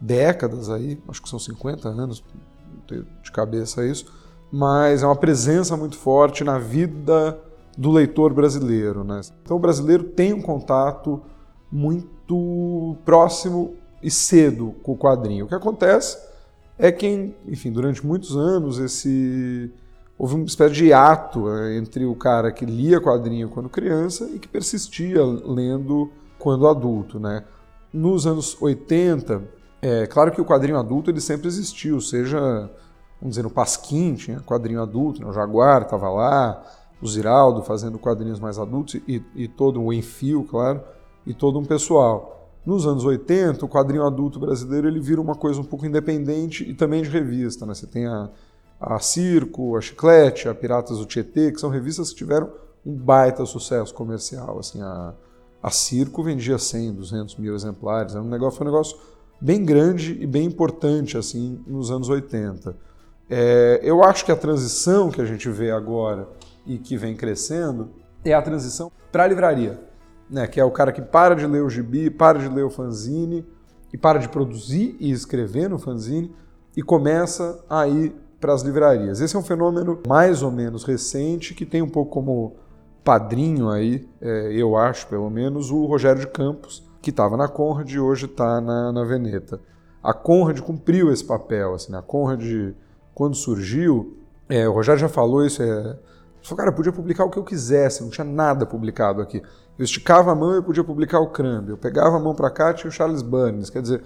décadas 0.00 0.70
aí, 0.70 1.00
acho 1.08 1.22
que 1.22 1.28
são 1.28 1.38
50 1.38 1.88
anos, 1.88 2.22
de 2.86 3.32
cabeça 3.32 3.86
isso, 3.86 4.06
mas 4.52 5.02
é 5.02 5.06
uma 5.06 5.16
presença 5.16 5.76
muito 5.76 5.96
forte 5.96 6.44
na 6.44 6.58
vida 6.58 7.38
do 7.76 7.90
leitor 7.90 8.32
brasileiro. 8.32 9.02
Né? 9.04 9.20
Então 9.42 9.56
o 9.56 9.60
brasileiro 9.60 10.04
tem 10.04 10.32
um 10.32 10.42
contato 10.42 11.22
muito 11.70 12.96
próximo 13.04 13.74
e 14.02 14.10
cedo 14.10 14.74
com 14.82 14.92
o 14.92 14.98
quadrinho. 14.98 15.46
O 15.46 15.48
que 15.48 15.54
acontece 15.54 16.18
é 16.78 16.92
que, 16.92 17.34
enfim, 17.46 17.72
durante 17.72 18.04
muitos 18.04 18.36
anos 18.36 18.78
esse 18.78 19.72
houve 20.18 20.34
uma 20.34 20.44
espécie 20.44 20.74
de 20.74 20.92
ato 20.92 21.50
eh, 21.50 21.76
entre 21.76 22.04
o 22.04 22.14
cara 22.14 22.52
que 22.52 22.64
lia 22.64 23.00
quadrinho 23.00 23.48
quando 23.48 23.68
criança 23.68 24.28
e 24.32 24.38
que 24.38 24.48
persistia 24.48 25.22
lendo 25.22 26.10
quando 26.38 26.68
adulto. 26.68 27.18
Né? 27.18 27.44
Nos 27.92 28.26
anos 28.26 28.56
80, 28.60 29.42
é 29.82 30.06
claro 30.06 30.30
que 30.30 30.40
o 30.40 30.44
quadrinho 30.44 30.78
adulto 30.78 31.10
ele 31.10 31.20
sempre 31.20 31.46
existiu, 31.46 32.00
seja, 32.00 32.40
vamos 33.20 33.30
dizer, 33.36 33.42
no 33.42 33.50
Pasquim 33.50 34.14
tinha 34.14 34.40
quadrinho 34.40 34.80
adulto, 34.80 35.20
né? 35.20 35.28
o 35.28 35.32
Jaguar 35.32 35.82
estava 35.82 36.08
lá, 36.08 36.64
o 37.02 37.08
Ziraldo 37.08 37.62
fazendo 37.62 37.98
quadrinhos 37.98 38.40
mais 38.40 38.58
adultos 38.58 38.94
e, 39.06 39.22
e 39.34 39.48
todo 39.48 39.82
o 39.82 39.92
Enfio, 39.92 40.44
claro, 40.44 40.80
e 41.26 41.34
todo 41.34 41.58
um 41.58 41.64
pessoal. 41.64 42.50
Nos 42.64 42.86
anos 42.86 43.04
80, 43.04 43.62
o 43.62 43.68
quadrinho 43.68 44.06
adulto 44.06 44.38
brasileiro 44.40 44.88
ele 44.88 44.98
vira 44.98 45.20
uma 45.20 45.34
coisa 45.34 45.60
um 45.60 45.64
pouco 45.64 45.84
independente 45.84 46.64
e 46.64 46.72
também 46.72 47.02
de 47.02 47.10
revista. 47.10 47.66
Né? 47.66 47.74
Você 47.74 47.86
tem 47.86 48.06
a, 48.06 48.30
a 48.86 48.98
Circo, 48.98 49.76
a 49.76 49.80
Chiclete, 49.80 50.48
a 50.48 50.54
Piratas 50.54 50.98
do 50.98 51.06
Tietê, 51.06 51.50
que 51.50 51.60
são 51.60 51.70
revistas 51.70 52.10
que 52.10 52.16
tiveram 52.16 52.50
um 52.84 52.94
baita 52.94 53.46
sucesso 53.46 53.94
comercial. 53.94 54.58
Assim, 54.58 54.82
a, 54.82 55.14
a 55.62 55.70
Circo 55.70 56.22
vendia 56.22 56.58
100, 56.58 56.94
200 56.94 57.36
mil 57.36 57.54
exemplares. 57.54 58.14
Era 58.14 58.22
um 58.22 58.28
negócio, 58.28 58.58
foi 58.58 58.66
um 58.66 58.70
negócio 58.70 58.98
bem 59.40 59.64
grande 59.64 60.18
e 60.20 60.26
bem 60.26 60.44
importante 60.44 61.16
assim 61.16 61.62
nos 61.66 61.90
anos 61.90 62.08
80. 62.08 62.76
É, 63.28 63.80
eu 63.82 64.04
acho 64.04 64.24
que 64.24 64.32
a 64.32 64.36
transição 64.36 65.10
que 65.10 65.20
a 65.20 65.24
gente 65.24 65.48
vê 65.48 65.70
agora 65.70 66.28
e 66.66 66.78
que 66.78 66.96
vem 66.96 67.16
crescendo 67.16 67.90
é 68.24 68.34
a 68.34 68.42
transição 68.42 68.92
para 69.10 69.24
a 69.24 69.26
livraria, 69.26 69.80
né? 70.28 70.46
que 70.46 70.60
é 70.60 70.64
o 70.64 70.70
cara 70.70 70.92
que 70.92 71.00
para 71.00 71.34
de 71.34 71.46
ler 71.46 71.62
o 71.62 71.70
gibi, 71.70 72.10
para 72.10 72.38
de 72.38 72.48
ler 72.48 72.64
o 72.64 72.70
fanzine 72.70 73.46
e 73.92 73.96
para 73.96 74.18
de 74.18 74.28
produzir 74.28 74.96
e 75.00 75.10
escrever 75.10 75.70
no 75.70 75.78
fanzine 75.78 76.34
e 76.76 76.82
começa 76.82 77.64
a 77.68 77.86
ir 77.86 78.14
para 78.44 78.52
as 78.52 78.60
livrarias. 78.60 79.22
Esse 79.22 79.34
é 79.34 79.38
um 79.38 79.42
fenômeno 79.42 80.00
mais 80.06 80.42
ou 80.42 80.50
menos 80.50 80.84
recente 80.84 81.54
que 81.54 81.64
tem 81.64 81.80
um 81.80 81.88
pouco 81.88 82.10
como 82.10 82.56
padrinho 83.02 83.70
aí, 83.70 84.06
é, 84.20 84.52
eu 84.52 84.76
acho 84.76 85.06
pelo 85.06 85.30
menos, 85.30 85.70
o 85.70 85.86
Rogério 85.86 86.20
de 86.20 86.26
Campos, 86.26 86.86
que 87.00 87.08
estava 87.08 87.38
na 87.38 87.48
Conrad 87.48 87.90
e 87.90 87.98
hoje 87.98 88.26
está 88.26 88.60
na, 88.60 88.92
na 88.92 89.02
Veneta. 89.02 89.58
A 90.02 90.12
Conrad 90.12 90.60
cumpriu 90.60 91.10
esse 91.10 91.24
papel. 91.24 91.72
Assim, 91.72 91.94
a 91.96 92.02
Conrad, 92.02 92.74
quando 93.14 93.34
surgiu, 93.34 94.18
é, 94.46 94.68
o 94.68 94.72
Rogério 94.72 95.00
já 95.00 95.08
falou 95.08 95.46
isso, 95.46 95.62
é, 95.62 95.96
falou, 96.42 96.58
cara, 96.58 96.68
eu 96.68 96.74
podia 96.74 96.92
publicar 96.92 97.24
o 97.24 97.30
que 97.30 97.38
eu 97.38 97.44
quisesse, 97.44 98.02
não 98.02 98.10
tinha 98.10 98.26
nada 98.26 98.66
publicado 98.66 99.22
aqui. 99.22 99.40
Eu 99.78 99.84
esticava 99.86 100.32
a 100.32 100.34
mão 100.34 100.52
e 100.52 100.56
eu 100.56 100.62
podia 100.62 100.84
publicar 100.84 101.18
o 101.18 101.28
Crumb. 101.28 101.70
Eu 101.70 101.78
pegava 101.78 102.18
a 102.18 102.20
mão 102.20 102.34
para 102.34 102.50
cá 102.50 102.74
tinha 102.74 102.90
o 102.90 102.92
Charles 102.92 103.22
Burns. 103.22 103.70
Quer 103.70 103.80
dizer, 103.80 104.02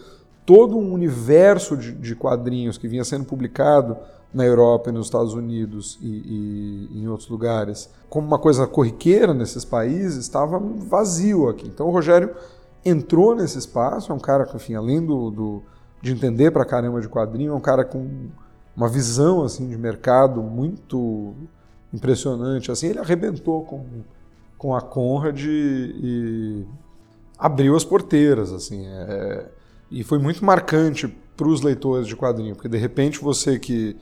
todo 0.47 0.79
um 0.79 0.93
universo 0.93 1.77
de, 1.77 1.93
de, 1.93 2.15
quadrinhos 2.15 2.79
que 2.79 2.87
vinha 2.87 3.05
sendo 3.05 3.25
publicado 3.25 3.99
na 4.33 4.45
Europa 4.45 4.91
e 4.91 4.93
nos 4.93 5.07
Estados 5.07 5.33
Unidos 5.33 5.99
e, 6.03 6.89
e, 6.93 7.01
em 7.01 7.09
outros 7.09 7.29
lugares, 7.29 7.91
como 8.09 8.27
uma 8.27 8.39
coisa 8.39 8.67
corriqueira 8.67 9.33
nesses 9.33 9.65
países, 9.65 10.19
estava 10.19 10.59
vazio 10.59 11.49
aqui. 11.49 11.67
Então 11.67 11.87
o 11.87 11.91
Rogério 11.91 12.35
entrou 12.85 13.35
nesse 13.35 13.59
espaço, 13.59 14.13
é 14.13 14.15
um 14.15 14.19
cara 14.21 14.45
que, 14.45 14.57
enfim, 14.57 14.75
além 14.75 15.05
do, 15.05 15.31
do 15.31 15.63
de 16.01 16.13
entender 16.13 16.51
pra 16.51 16.65
caramba 16.65 17.01
de 17.01 17.09
quadrinho, 17.09 17.53
é 17.53 17.55
um 17.55 17.61
cara 17.61 17.85
com 17.85 18.29
uma 18.77 18.89
visão 18.89 19.43
assim 19.43 19.69
de 19.69 19.77
mercado 19.77 20.43
muito 20.43 21.35
impressionante. 21.93 22.71
Assim, 22.71 22.89
ele 22.89 22.99
arrebentou 23.01 23.65
com, 23.65 23.85
com 24.57 24.75
a 24.75 24.81
Conrad 24.81 25.41
e, 25.43 25.49
e 25.49 26.67
abriu 27.39 27.75
as 27.75 27.85
porteiras, 27.85 28.53
assim. 28.53 28.87
É, 28.87 29.47
e 29.91 30.05
foi 30.05 30.19
muito 30.19 30.45
marcante 30.45 31.09
para 31.37 31.49
os 31.49 31.63
leitores 31.63 32.07
de 32.07 32.15
quadrinho, 32.15 32.55
porque 32.55 32.69
de 32.69 32.79
repente 32.79 33.21
você 33.21 33.59
que 33.59 33.97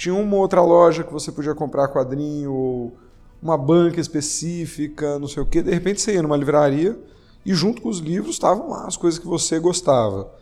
tinha 0.00 0.14
uma 0.14 0.36
outra 0.36 0.62
loja 0.62 1.04
que 1.04 1.12
você 1.12 1.30
podia 1.30 1.54
comprar 1.54 1.88
quadrinho, 1.88 2.50
ou 2.54 2.96
uma 3.42 3.58
banca 3.58 4.00
específica, 4.00 5.18
não 5.18 5.28
sei 5.28 5.42
o 5.42 5.46
quê, 5.46 5.60
de 5.60 5.70
repente 5.70 6.00
você 6.00 6.14
ia 6.14 6.22
numa 6.22 6.38
livraria 6.38 6.98
e 7.44 7.52
junto 7.52 7.82
com 7.82 7.90
os 7.90 7.98
livros 7.98 8.36
estavam 8.36 8.70
lá 8.70 8.86
as 8.86 8.96
coisas 8.96 9.20
que 9.20 9.26
você 9.26 9.58
gostava. 9.58 10.32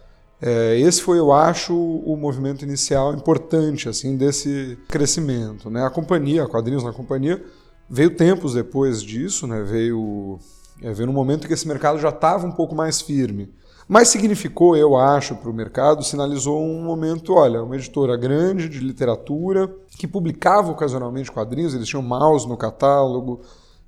É, 0.40 0.78
esse 0.78 1.02
foi, 1.02 1.18
eu 1.18 1.32
acho, 1.32 1.74
o 1.74 2.16
movimento 2.16 2.64
inicial 2.64 3.12
importante 3.12 3.88
assim 3.88 4.16
desse 4.16 4.78
crescimento. 4.86 5.68
Né? 5.68 5.84
A 5.84 5.90
companhia, 5.90 6.46
Quadrinhos 6.46 6.84
na 6.84 6.92
Companhia, 6.92 7.44
veio 7.90 8.14
tempos 8.14 8.54
depois 8.54 9.02
disso, 9.02 9.44
né? 9.44 9.60
veio, 9.64 10.38
é, 10.80 10.92
veio 10.92 11.08
no 11.08 11.12
momento 11.12 11.48
que 11.48 11.52
esse 11.52 11.66
mercado 11.66 11.98
já 11.98 12.10
estava 12.10 12.46
um 12.46 12.52
pouco 12.52 12.76
mais 12.76 13.00
firme. 13.00 13.52
Mas 13.88 14.08
significou, 14.08 14.76
eu 14.76 14.96
acho, 14.96 15.34
para 15.34 15.48
o 15.48 15.54
mercado, 15.54 16.04
sinalizou 16.04 16.62
um 16.62 16.82
momento, 16.82 17.32
olha, 17.32 17.62
uma 17.62 17.74
editora 17.74 18.18
grande 18.18 18.68
de 18.68 18.80
literatura, 18.80 19.74
que 19.96 20.06
publicava 20.06 20.70
ocasionalmente 20.70 21.32
quadrinhos, 21.32 21.72
eles 21.72 21.88
tinham 21.88 22.02
Mouse 22.02 22.46
no 22.46 22.56
catálogo, 22.56 23.40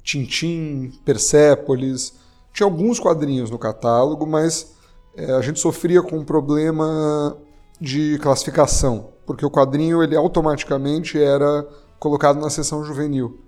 Tintim, 0.03 0.91
Persépolis, 1.05 2.15
tinha 2.51 2.67
alguns 2.67 2.99
quadrinhos 2.99 3.51
no 3.51 3.59
catálogo, 3.59 4.27
mas 4.27 4.75
é, 5.15 5.33
a 5.33 5.43
gente 5.43 5.61
sofria 5.61 6.03
com 6.03 6.17
um 6.17 6.25
problema 6.25 7.37
de 7.79 8.19
classificação, 8.23 9.09
porque 9.27 9.45
o 9.45 9.51
quadrinho 9.51 10.03
ele 10.03 10.17
automaticamente 10.17 11.23
era 11.23 11.69
colocado 11.99 12.41
na 12.41 12.49
seção 12.49 12.83
juvenil. 12.85 13.39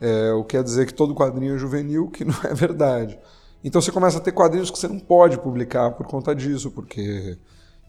É, 0.00 0.32
o 0.32 0.44
que 0.44 0.56
quer 0.56 0.62
dizer 0.62 0.86
que 0.86 0.94
todo 0.94 1.12
quadrinho 1.12 1.56
é 1.56 1.58
juvenil, 1.58 2.08
que 2.08 2.24
não 2.24 2.36
é 2.44 2.54
verdade. 2.54 3.18
Então 3.62 3.80
você 3.80 3.90
começa 3.90 4.18
a 4.18 4.20
ter 4.20 4.32
quadrinhos 4.32 4.70
que 4.70 4.78
você 4.78 4.88
não 4.88 4.98
pode 4.98 5.38
publicar 5.38 5.90
por 5.92 6.06
conta 6.06 6.34
disso, 6.34 6.70
porque, 6.70 7.36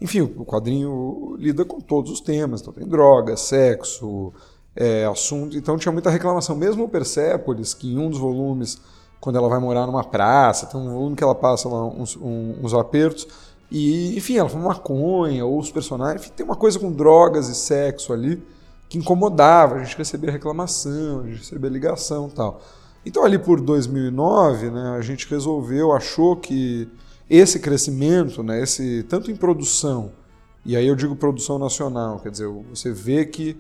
enfim, 0.02 0.22
o 0.22 0.46
quadrinho 0.46 1.36
lida 1.38 1.64
com 1.64 1.80
todos 1.80 2.12
os 2.12 2.22
temas. 2.22 2.62
Então 2.62 2.74
tem 2.74 2.88
droga, 2.88 3.38
sexo, 3.38 4.34
é, 4.76 5.06
assunto. 5.06 5.58
Então 5.58 5.78
tinha 5.78 5.92
muita 5.92 6.10
reclamação. 6.10 6.56
Mesmo 6.56 6.86
o 6.86 6.90
Persepolis, 6.90 7.74
que 7.74 7.94
em 7.94 7.98
um 7.98 8.10
dos 8.10 8.20
volumes 8.20 8.82
quando 9.20 9.36
ela 9.36 9.50
vai 9.50 9.60
morar 9.60 9.86
numa 9.86 10.04
praça, 10.04 10.66
tem 10.66 10.80
um 10.80 10.94
volume 10.94 11.16
que 11.16 11.24
ela 11.24 11.36
passa 11.36 11.68
lá 11.68 11.86
uns, 11.86 12.18
uns 12.18 12.74
apertos, 12.74 13.28
e 13.70 14.18
enfim, 14.18 14.38
ela 14.38 14.50
fuma 14.50 14.70
maconha, 14.70 15.46
ou 15.46 15.60
os 15.60 15.72
personagens, 15.72 16.22
enfim, 16.22 16.34
tem 16.36 16.46
uma 16.46 16.56
coisa 16.56 16.80
com 16.80 16.92
drogas 16.92 17.50
e 17.50 17.56
sexo 17.56 18.14
ali 18.14 18.42
que 18.88 18.98
incomodava, 18.98 19.76
a 19.76 19.84
gente 19.84 19.96
recebia 19.98 20.32
reclamação, 20.32 21.22
a 21.22 21.28
gente 21.28 21.40
recebia 21.40 21.70
ligação 21.70 22.30
tal. 22.30 22.62
Então 23.06 23.24
ali 23.24 23.39
por 23.39 23.62
2009, 23.62 24.70
né, 24.70 24.96
a 24.98 25.01
gente 25.01 25.27
resolveu, 25.29 25.91
achou 25.91 26.36
que 26.36 26.88
esse 27.29 27.60
crescimento, 27.60 28.44
né, 28.44 28.62
esse 28.62 29.03
tanto 29.03 29.32
em 29.32 29.36
produção, 29.36 30.12
e 30.65 30.75
aí 30.75 30.88
eu 30.88 30.96
digo 30.96 31.15
produção 31.15 31.58
nacional, 31.58 32.20
quer 32.20 32.32
dizer, 32.32 32.48
você 32.48 32.91
vê 32.91 33.25
que 33.25 33.58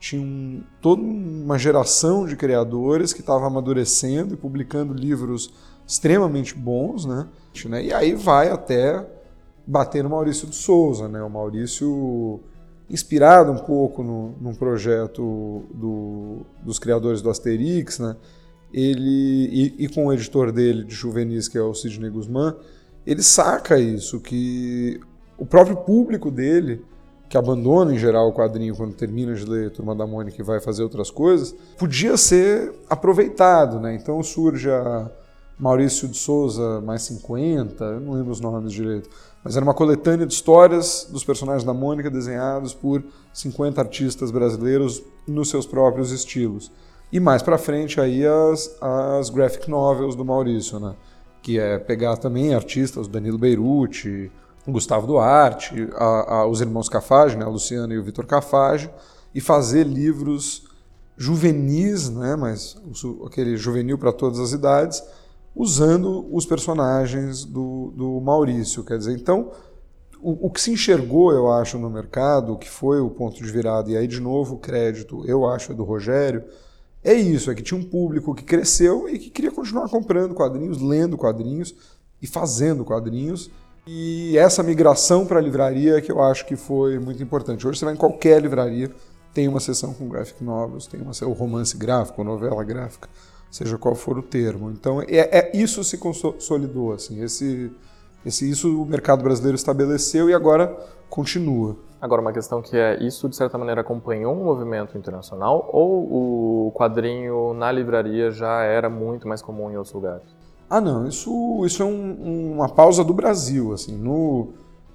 tinha 0.00 0.22
um, 0.22 0.62
toda 0.80 1.02
uma 1.02 1.58
geração 1.58 2.26
de 2.26 2.36
criadores 2.36 3.12
que 3.12 3.20
estava 3.20 3.46
amadurecendo 3.46 4.34
e 4.34 4.36
publicando 4.36 4.94
livros 4.94 5.52
extremamente 5.86 6.54
bons, 6.54 7.04
né? 7.04 7.26
E 7.82 7.92
aí 7.92 8.14
vai 8.14 8.50
até 8.50 9.04
bater 9.66 10.04
no 10.04 10.10
Maurício 10.10 10.46
de 10.46 10.54
Souza, 10.54 11.08
né? 11.08 11.22
O 11.22 11.28
Maurício 11.28 12.40
inspirado 12.88 13.50
um 13.50 13.58
pouco 13.58 14.02
no, 14.02 14.34
num 14.40 14.54
projeto 14.54 15.64
do, 15.74 16.38
dos 16.62 16.78
criadores 16.78 17.20
do 17.20 17.28
Asterix, 17.28 17.98
né? 17.98 18.16
Ele 18.72 19.48
e, 19.78 19.84
e, 19.84 19.88
com 19.88 20.06
o 20.06 20.12
editor 20.12 20.52
dele 20.52 20.84
de 20.84 20.94
juvenis 20.94 21.48
que 21.48 21.56
é 21.56 21.62
o 21.62 21.74
Sidney 21.74 22.10
Guzman, 22.10 22.54
ele 23.06 23.22
saca 23.22 23.78
isso 23.78 24.20
que 24.20 25.00
o 25.38 25.46
próprio 25.46 25.76
público 25.76 26.30
dele 26.30 26.84
que 27.28 27.36
abandona 27.36 27.94
em 27.94 27.98
geral 27.98 28.28
o 28.28 28.32
quadrinho 28.32 28.74
quando 28.74 28.94
termina 28.94 29.34
de 29.34 29.44
ler 29.44 29.70
Turma 29.70 29.94
da 29.94 30.06
Mônica 30.06 30.40
e 30.40 30.44
vai 30.44 30.60
fazer 30.60 30.82
outras 30.82 31.10
coisas, 31.10 31.54
podia 31.76 32.16
ser 32.16 32.72
aproveitado, 32.88 33.78
né? 33.78 33.94
Então 33.94 34.22
surge 34.22 34.70
a 34.70 35.10
Maurício 35.58 36.08
de 36.08 36.16
Souza 36.16 36.80
mais 36.80 37.02
50, 37.02 37.84
eu 37.84 38.00
não 38.00 38.14
lembro 38.14 38.32
os 38.32 38.40
nomes 38.40 38.72
direito, 38.72 39.10
mas 39.44 39.56
era 39.56 39.64
uma 39.64 39.74
coletânea 39.74 40.26
de 40.26 40.32
histórias 40.32 41.06
dos 41.10 41.22
personagens 41.22 41.64
da 41.64 41.74
Mônica 41.74 42.10
desenhados 42.10 42.72
por 42.72 43.04
50 43.32 43.80
artistas 43.80 44.30
brasileiros 44.30 45.02
nos 45.26 45.50
seus 45.50 45.66
próprios 45.66 46.12
estilos. 46.12 46.70
E 47.10 47.18
mais 47.18 47.42
para 47.42 47.56
frente 47.56 48.00
aí 48.00 48.24
as, 48.26 48.76
as 48.80 49.30
graphic 49.30 49.70
novels 49.70 50.14
do 50.14 50.24
Maurício, 50.24 50.78
né? 50.78 50.94
Que 51.42 51.58
é 51.58 51.78
pegar 51.78 52.16
também 52.16 52.54
artistas, 52.54 53.08
Danilo 53.08 53.38
Beirute, 53.38 54.30
Gustavo 54.66 55.06
Duarte, 55.06 55.88
a, 55.94 56.34
a, 56.34 56.46
os 56.46 56.60
irmãos 56.60 56.88
Cafage, 56.88 57.36
né, 57.36 57.44
a 57.44 57.48
Luciana 57.48 57.94
e 57.94 57.98
o 57.98 58.02
Vitor 58.02 58.26
Cafage, 58.26 58.90
e 59.34 59.40
fazer 59.40 59.84
livros 59.84 60.64
juvenis, 61.16 62.10
né, 62.10 62.36
mas 62.36 62.76
aquele 63.26 63.56
juvenil 63.56 63.98
para 63.98 64.12
todas 64.12 64.38
as 64.38 64.52
idades, 64.52 65.02
usando 65.54 66.26
os 66.32 66.46
personagens 66.46 67.44
do, 67.44 67.92
do 67.96 68.20
Maurício. 68.20 68.84
Quer 68.84 68.98
dizer, 68.98 69.18
então, 69.18 69.50
o, 70.20 70.46
o, 70.46 70.50
que 70.50 70.60
se 70.60 70.70
enxergou, 70.70 71.32
eu 71.32 71.50
acho, 71.50 71.78
no 71.78 71.90
mercado, 71.90 72.56
que 72.56 72.68
foi 72.68 73.00
o 73.00 73.10
ponto 73.10 73.42
de 73.42 73.50
virada, 73.50 73.90
e 73.90 73.96
aí, 73.96 74.06
de 74.06 74.20
novo, 74.20 74.56
o 74.56 74.58
crédito, 74.58 75.24
eu 75.26 75.48
acho, 75.48 75.72
é 75.72 75.74
do 75.74 75.84
Rogério, 75.84 76.44
é 77.02 77.14
isso, 77.14 77.50
é 77.50 77.54
que 77.54 77.62
tinha 77.62 77.78
um 77.78 77.84
público 77.84 78.34
que 78.34 78.42
cresceu 78.42 79.08
e 79.08 79.18
que 79.18 79.30
queria 79.30 79.50
continuar 79.50 79.88
comprando 79.88 80.34
quadrinhos, 80.34 80.80
lendo 80.80 81.16
quadrinhos 81.16 81.74
e 82.20 82.26
fazendo 82.26 82.84
quadrinhos, 82.84 83.50
e 83.86 84.36
essa 84.36 84.62
migração 84.62 85.24
para 85.24 85.38
a 85.38 85.42
livraria 85.42 86.00
que 86.02 86.12
eu 86.12 86.22
acho 86.22 86.44
que 86.44 86.56
foi 86.56 86.98
muito 86.98 87.22
importante. 87.22 87.66
Hoje 87.66 87.78
você 87.78 87.86
vai 87.86 87.94
em 87.94 87.96
qualquer 87.96 88.42
livraria, 88.42 88.90
tem 89.32 89.48
uma 89.48 89.60
seção 89.60 89.94
com 89.94 90.08
graphic 90.08 90.44
novels, 90.44 90.86
tem 90.86 91.00
uma 91.00 91.12
o 91.22 91.32
romance 91.32 91.76
gráfico, 91.76 92.22
novela 92.22 92.62
gráfica, 92.64 93.08
seja 93.50 93.78
qual 93.78 93.94
for 93.94 94.18
o 94.18 94.22
termo. 94.22 94.70
Então 94.70 95.00
é, 95.00 95.06
é 95.08 95.50
isso 95.54 95.82
se 95.84 95.96
consolidou 95.96 96.92
assim, 96.92 97.22
esse, 97.22 97.70
esse 98.26 98.50
isso 98.50 98.82
o 98.82 98.84
mercado 98.84 99.22
brasileiro 99.22 99.56
estabeleceu 99.56 100.28
e 100.28 100.34
agora 100.34 100.76
continua. 101.08 101.76
Agora, 102.00 102.22
uma 102.22 102.32
questão 102.32 102.62
que 102.62 102.76
é, 102.76 103.02
isso 103.02 103.28
de 103.28 103.34
certa 103.34 103.58
maneira 103.58 103.80
acompanhou 103.80 104.32
um 104.32 104.44
movimento 104.44 104.96
internacional 104.96 105.68
ou 105.72 106.68
o 106.68 106.72
quadrinho 106.72 107.52
na 107.54 107.72
livraria 107.72 108.30
já 108.30 108.62
era 108.62 108.88
muito 108.88 109.26
mais 109.26 109.42
comum 109.42 109.70
em 109.70 109.76
outros 109.76 109.92
lugares? 109.92 110.22
Ah, 110.70 110.80
não, 110.80 111.08
isso, 111.08 111.64
isso 111.64 111.82
é 111.82 111.86
um, 111.86 112.52
uma 112.54 112.68
pausa 112.68 113.02
do 113.02 113.12
Brasil, 113.12 113.72
assim, 113.72 113.96
no, 113.96 114.48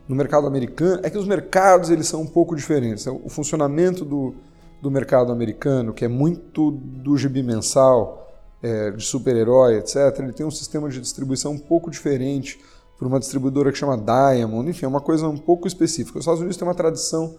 no 0.07 0.15
mercado 0.15 0.47
americano, 0.47 1.01
é 1.03 1.09
que 1.09 1.17
os 1.17 1.27
mercados 1.27 1.89
eles 1.89 2.07
são 2.07 2.21
um 2.21 2.27
pouco 2.27 2.55
diferentes, 2.55 3.05
o 3.07 3.27
funcionamento 3.27 4.05
do, 4.05 4.35
do 4.81 4.89
mercado 4.91 5.31
americano, 5.31 5.91
que 5.91 6.05
é 6.05 6.07
muito 6.07 6.71
do 6.71 7.17
gibi 7.17 7.43
mensal, 7.43 8.29
é, 8.61 8.91
de 8.91 9.03
super-herói, 9.03 9.77
etc., 9.77 10.19
ele 10.19 10.31
tem 10.31 10.45
um 10.45 10.51
sistema 10.51 10.87
de 10.87 11.01
distribuição 11.01 11.51
um 11.51 11.59
pouco 11.59 11.91
diferente 11.91 12.61
por 13.03 13.07
uma 13.07 13.19
distribuidora 13.19 13.69
que 13.69 13.77
chama 13.77 13.97
Diamond, 13.97 14.69
enfim, 14.69 14.85
é 14.85 14.87
uma 14.87 15.01
coisa 15.01 15.27
um 15.27 15.37
pouco 15.37 15.67
específica. 15.67 16.17
Os 16.17 16.23
Estados 16.23 16.39
Unidos 16.39 16.55
têm 16.55 16.65
uma 16.65 16.73
tradição 16.73 17.35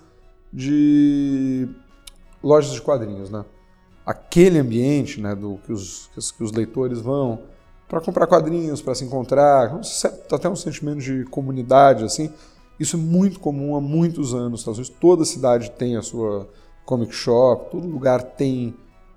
de 0.53 1.67
lojas 2.43 2.73
de 2.73 2.83
quadrinhos, 2.83 3.31
né? 3.31 3.47
Aquele 4.05 4.59
ambiente, 4.59 5.23
né, 5.23 5.35
do 5.35 5.59
que 5.65 5.73
os, 5.73 6.11
que 6.37 6.45
os 6.45 6.53
leitores 6.53 7.01
vão 7.01 7.39
para 7.89 7.99
comprar 7.99 8.27
quadrinhos, 8.27 8.83
para 8.83 8.95
se 8.95 9.07
encontrar, 9.07 9.81
até 10.31 10.51
um 10.51 10.55
sentimento 10.55 10.99
de 10.99 11.25
comunidade, 11.25 12.05
assim. 12.05 12.31
Isso 12.79 12.97
é 12.97 12.99
muito 12.99 13.41
comum 13.41 13.75
há 13.75 13.81
muitos 13.81 14.35
anos 14.35 14.51
nos 14.51 14.61
Estados 14.61 14.79
Unidos. 14.79 14.99
Toda 15.01 15.25
cidade 15.25 15.71
tem 15.71 15.97
a 15.97 16.03
sua 16.03 16.47
comic 16.85 17.15
shop, 17.15 17.71
todo 17.71 17.87
lugar 17.87 18.23
tem 18.23 18.75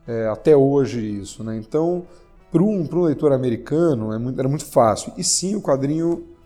é, 0.08 0.30
até 0.30 0.56
hoje 0.56 1.02
isso, 1.02 1.44
né? 1.44 1.58
Então, 1.58 2.08
para 2.50 2.64
um, 2.64 2.88
um 2.90 3.02
leitor 3.02 3.34
americano 3.34 4.14
é 4.14 4.18
muito, 4.18 4.40
era 4.40 4.48
muito 4.48 4.66
fácil. 4.66 5.12
E 5.18 5.26
sim, 5.26 5.54
o 5.54 5.62
quadrinho 5.62 6.37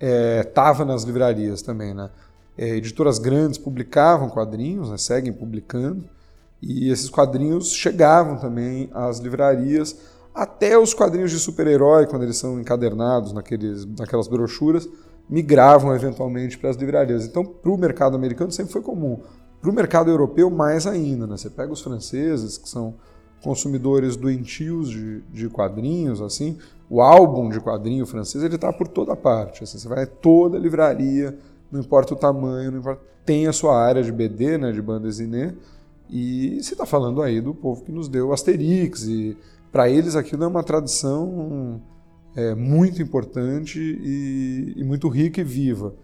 estava 0.00 0.82
é, 0.82 0.86
nas 0.86 1.02
livrarias 1.02 1.62
também, 1.62 1.92
né? 1.92 2.10
É, 2.56 2.76
editoras 2.76 3.18
grandes 3.18 3.58
publicavam 3.58 4.28
quadrinhos, 4.28 4.90
né? 4.90 4.98
seguem 4.98 5.32
publicando, 5.32 6.04
e 6.60 6.90
esses 6.90 7.08
quadrinhos 7.08 7.72
chegavam 7.72 8.36
também 8.36 8.90
às 8.92 9.18
livrarias, 9.18 9.96
até 10.34 10.78
os 10.78 10.92
quadrinhos 10.92 11.30
de 11.30 11.38
super-herói, 11.38 12.06
quando 12.06 12.22
eles 12.22 12.36
são 12.36 12.60
encadernados 12.60 13.32
naqueles, 13.32 13.86
naquelas 13.86 14.28
brochuras, 14.28 14.88
migravam 15.28 15.94
eventualmente 15.94 16.58
para 16.58 16.70
as 16.70 16.76
livrarias. 16.76 17.24
Então, 17.24 17.44
para 17.44 17.70
o 17.70 17.78
mercado 17.78 18.16
americano 18.16 18.50
sempre 18.50 18.72
foi 18.72 18.82
comum. 18.82 19.20
Para 19.60 19.70
o 19.70 19.72
mercado 19.72 20.10
europeu, 20.10 20.50
mais 20.50 20.86
ainda. 20.86 21.26
Né? 21.26 21.36
Você 21.36 21.48
pega 21.48 21.72
os 21.72 21.80
franceses, 21.80 22.58
que 22.58 22.68
são 22.68 22.94
consumidores 23.42 24.16
doentios 24.16 24.90
de, 24.90 25.20
de 25.32 25.48
quadrinhos, 25.48 26.20
assim, 26.20 26.58
o 26.90 27.00
álbum 27.00 27.48
de 27.48 27.60
quadrinho 27.60 28.04
francês 28.04 28.42
ele 28.42 28.56
está 28.56 28.72
por 28.72 28.88
toda 28.88 29.14
parte. 29.14 29.62
Assim, 29.62 29.78
você 29.78 29.86
vai 29.86 30.04
toda 30.06 30.56
a 30.56 30.60
livraria, 30.60 31.38
não 31.70 31.78
importa 31.78 32.14
o 32.14 32.16
tamanho, 32.16 32.72
não 32.72 32.80
importa, 32.80 33.00
tem 33.24 33.46
a 33.46 33.52
sua 33.52 33.80
área 33.80 34.02
de 34.02 34.10
BD, 34.10 34.58
né, 34.58 34.72
de 34.72 34.82
banda 34.82 35.06
desenhée, 35.06 35.54
e 36.10 36.60
você 36.60 36.74
está 36.74 36.84
falando 36.84 37.22
aí 37.22 37.40
do 37.40 37.54
povo 37.54 37.84
que 37.84 37.92
nos 37.92 38.08
deu 38.08 38.32
Asterix, 38.32 39.04
e 39.04 39.36
para 39.70 39.88
eles 39.88 40.16
aquilo 40.16 40.42
é 40.42 40.46
uma 40.48 40.64
tradição 40.64 41.80
é, 42.34 42.56
muito 42.56 43.00
importante 43.00 43.78
e, 43.78 44.74
e, 44.76 44.82
muito 44.82 45.08
rica 45.08 45.40
e 45.40 45.44
viva. 45.44 45.94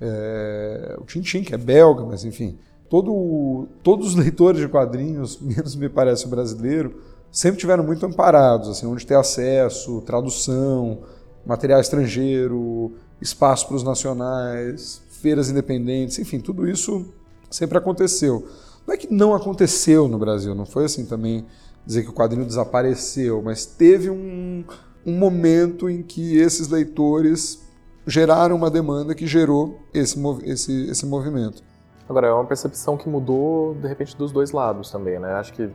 É, 0.00 0.96
o 0.98 1.04
Tintin, 1.04 1.44
que 1.44 1.54
é 1.54 1.58
belga, 1.58 2.04
mas 2.04 2.24
enfim, 2.24 2.58
todo, 2.90 3.68
todos 3.84 4.08
os 4.08 4.14
leitores 4.16 4.60
de 4.60 4.66
quadrinhos, 4.66 5.38
menos 5.40 5.76
me 5.76 5.88
parece 5.88 6.26
o 6.26 6.28
brasileiro, 6.28 7.00
sempre 7.32 7.58
tiveram 7.58 7.82
muito 7.82 8.04
amparados, 8.04 8.68
assim, 8.68 8.86
onde 8.86 9.06
ter 9.06 9.16
acesso, 9.16 10.02
tradução, 10.02 11.00
material 11.46 11.80
estrangeiro, 11.80 12.92
espaço 13.20 13.66
para 13.66 13.76
os 13.76 13.82
nacionais, 13.82 15.00
feiras 15.08 15.48
independentes, 15.48 16.18
enfim, 16.18 16.38
tudo 16.38 16.68
isso 16.68 17.06
sempre 17.50 17.78
aconteceu. 17.78 18.46
Não 18.86 18.94
é 18.94 18.96
que 18.98 19.12
não 19.12 19.34
aconteceu 19.34 20.06
no 20.08 20.18
Brasil, 20.18 20.54
não 20.54 20.66
foi 20.66 20.84
assim 20.84 21.06
também 21.06 21.46
dizer 21.86 22.02
que 22.02 22.10
o 22.10 22.12
quadrinho 22.12 22.44
desapareceu, 22.44 23.40
mas 23.42 23.64
teve 23.64 24.10
um, 24.10 24.64
um 25.06 25.12
momento 25.12 25.88
em 25.88 26.02
que 26.02 26.36
esses 26.36 26.68
leitores 26.68 27.62
geraram 28.06 28.56
uma 28.56 28.70
demanda 28.70 29.14
que 29.14 29.26
gerou 29.26 29.80
esse, 29.94 30.20
esse, 30.44 30.90
esse 30.90 31.06
movimento. 31.06 31.62
Agora, 32.08 32.26
é 32.26 32.32
uma 32.32 32.44
percepção 32.44 32.96
que 32.96 33.08
mudou, 33.08 33.74
de 33.74 33.88
repente, 33.88 34.16
dos 34.16 34.32
dois 34.32 34.50
lados 34.50 34.90
também, 34.90 35.18
né? 35.18 35.32
Acho 35.34 35.52
que 35.52 35.70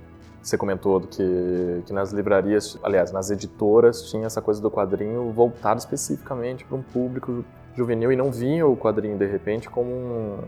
você 0.48 0.58
comentou 0.58 1.02
que, 1.02 1.84
que 1.86 1.92
nas 1.92 2.14
livrarias, 2.14 2.80
aliás, 2.82 3.12
nas 3.12 3.30
editoras, 3.30 4.04
tinha 4.10 4.26
essa 4.26 4.42
coisa 4.42 4.62
do 4.62 4.72
quadrinho 4.72 5.30
voltado 5.32 5.78
especificamente 5.78 6.64
para 6.64 6.78
um 6.78 6.82
público 6.82 7.44
juvenil 7.76 8.14
e 8.14 8.16
não 8.16 8.32
vinha 8.32 8.66
o 8.66 8.76
quadrinho, 8.78 9.18
de 9.18 9.26
repente, 9.26 9.70
como 9.70 9.92
um, 9.92 10.40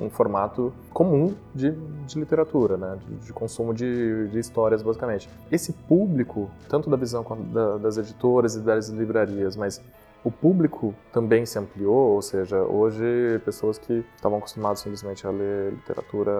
um, 0.00 0.04
um 0.06 0.10
formato 0.10 0.72
comum 0.92 1.34
de, 1.52 1.72
de 2.06 2.18
literatura, 2.18 2.76
né? 2.76 2.96
de, 3.04 3.26
de 3.26 3.32
consumo 3.32 3.74
de, 3.74 4.28
de, 4.28 4.38
histórias, 4.38 4.82
basicamente. 4.82 5.28
Esse 5.50 5.72
público, 5.72 6.48
tanto 6.68 6.88
da 6.88 6.96
visão 6.96 7.26
da, 7.52 7.76
das 7.76 7.98
editoras 7.98 8.54
e 8.54 8.60
das 8.60 8.88
livrarias, 8.88 9.56
mas 9.56 9.82
o 10.22 10.30
público 10.30 10.94
também 11.12 11.44
se 11.44 11.58
ampliou, 11.58 12.12
ou 12.14 12.22
seja, 12.22 12.62
hoje 12.62 13.40
pessoas 13.44 13.78
que 13.78 14.04
estavam 14.14 14.38
acostumadas 14.38 14.78
simplesmente 14.78 15.26
a 15.26 15.30
ler 15.30 15.72
literatura 15.72 16.32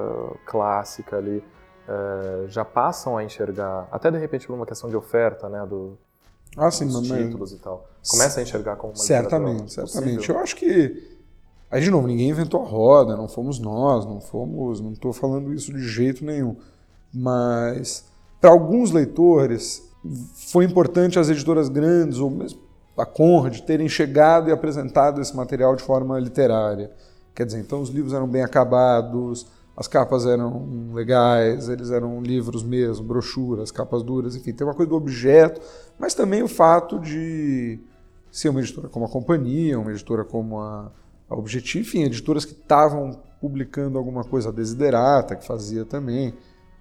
clássica 0.46 1.16
ali 1.16 1.42
é, 1.90 2.46
já 2.46 2.64
passam 2.64 3.18
a 3.18 3.24
enxergar, 3.24 3.88
até 3.90 4.10
de 4.10 4.18
repente 4.18 4.46
por 4.46 4.54
uma 4.54 4.64
questão 4.64 4.88
de 4.88 4.96
oferta, 4.96 5.48
né, 5.48 5.66
do, 5.66 5.98
ah, 6.56 6.70
sim, 6.70 6.86
dos 6.86 7.08
títulos 7.08 7.52
e 7.52 7.56
tal, 7.56 7.88
começa 8.08 8.38
a 8.38 8.42
enxergar 8.44 8.76
como 8.76 8.92
uma 8.92 8.98
certamente, 8.98 9.72
certamente. 9.72 10.16
Possível. 10.16 10.36
Eu 10.36 10.40
acho 10.40 10.54
que 10.54 11.18
aí 11.68 11.80
de 11.80 11.90
novo 11.90 12.06
ninguém 12.06 12.30
inventou 12.30 12.62
a 12.62 12.66
roda, 12.66 13.16
não 13.16 13.26
fomos 13.26 13.58
nós, 13.58 14.06
não 14.06 14.20
fomos, 14.20 14.80
não 14.80 14.92
estou 14.92 15.12
falando 15.12 15.52
isso 15.52 15.72
de 15.72 15.82
jeito 15.82 16.24
nenhum, 16.24 16.56
mas 17.12 18.04
para 18.40 18.50
alguns 18.50 18.92
leitores 18.92 19.82
foi 20.50 20.64
importante 20.64 21.18
as 21.18 21.28
editoras 21.28 21.68
grandes 21.68 22.18
ou 22.18 22.30
mesmo 22.30 22.60
a 22.96 23.06
Conrad 23.06 23.58
terem 23.60 23.88
chegado 23.88 24.48
e 24.48 24.52
apresentado 24.52 25.20
esse 25.20 25.34
material 25.34 25.74
de 25.74 25.82
forma 25.82 26.18
literária. 26.18 26.90
Quer 27.34 27.46
dizer, 27.46 27.60
então 27.60 27.80
os 27.80 27.88
livros 27.88 28.12
eram 28.12 28.28
bem 28.28 28.42
acabados, 28.42 29.46
as 29.80 29.88
capas 29.88 30.26
eram 30.26 30.92
legais, 30.92 31.70
eles 31.70 31.90
eram 31.90 32.20
livros 32.20 32.62
mesmo, 32.62 33.02
brochuras, 33.02 33.70
capas 33.70 34.02
duras, 34.02 34.36
enfim, 34.36 34.52
tem 34.52 34.66
uma 34.66 34.74
coisa 34.74 34.90
do 34.90 34.94
objeto, 34.94 35.58
mas 35.98 36.12
também 36.12 36.42
o 36.42 36.48
fato 36.48 36.98
de 36.98 37.80
ser 38.30 38.50
uma 38.50 38.60
editora 38.60 38.90
como 38.90 39.06
a 39.06 39.08
Companhia, 39.08 39.80
uma 39.80 39.90
editora 39.90 40.22
como 40.22 40.60
a, 40.60 40.92
a 41.30 41.34
Objetivo, 41.34 41.88
enfim, 41.88 42.02
editoras 42.02 42.44
que 42.44 42.52
estavam 42.52 43.22
publicando 43.40 43.96
alguma 43.96 44.22
coisa, 44.22 44.50
a 44.50 44.52
Desiderata, 44.52 45.34
que 45.34 45.46
fazia 45.46 45.86
também, 45.86 46.34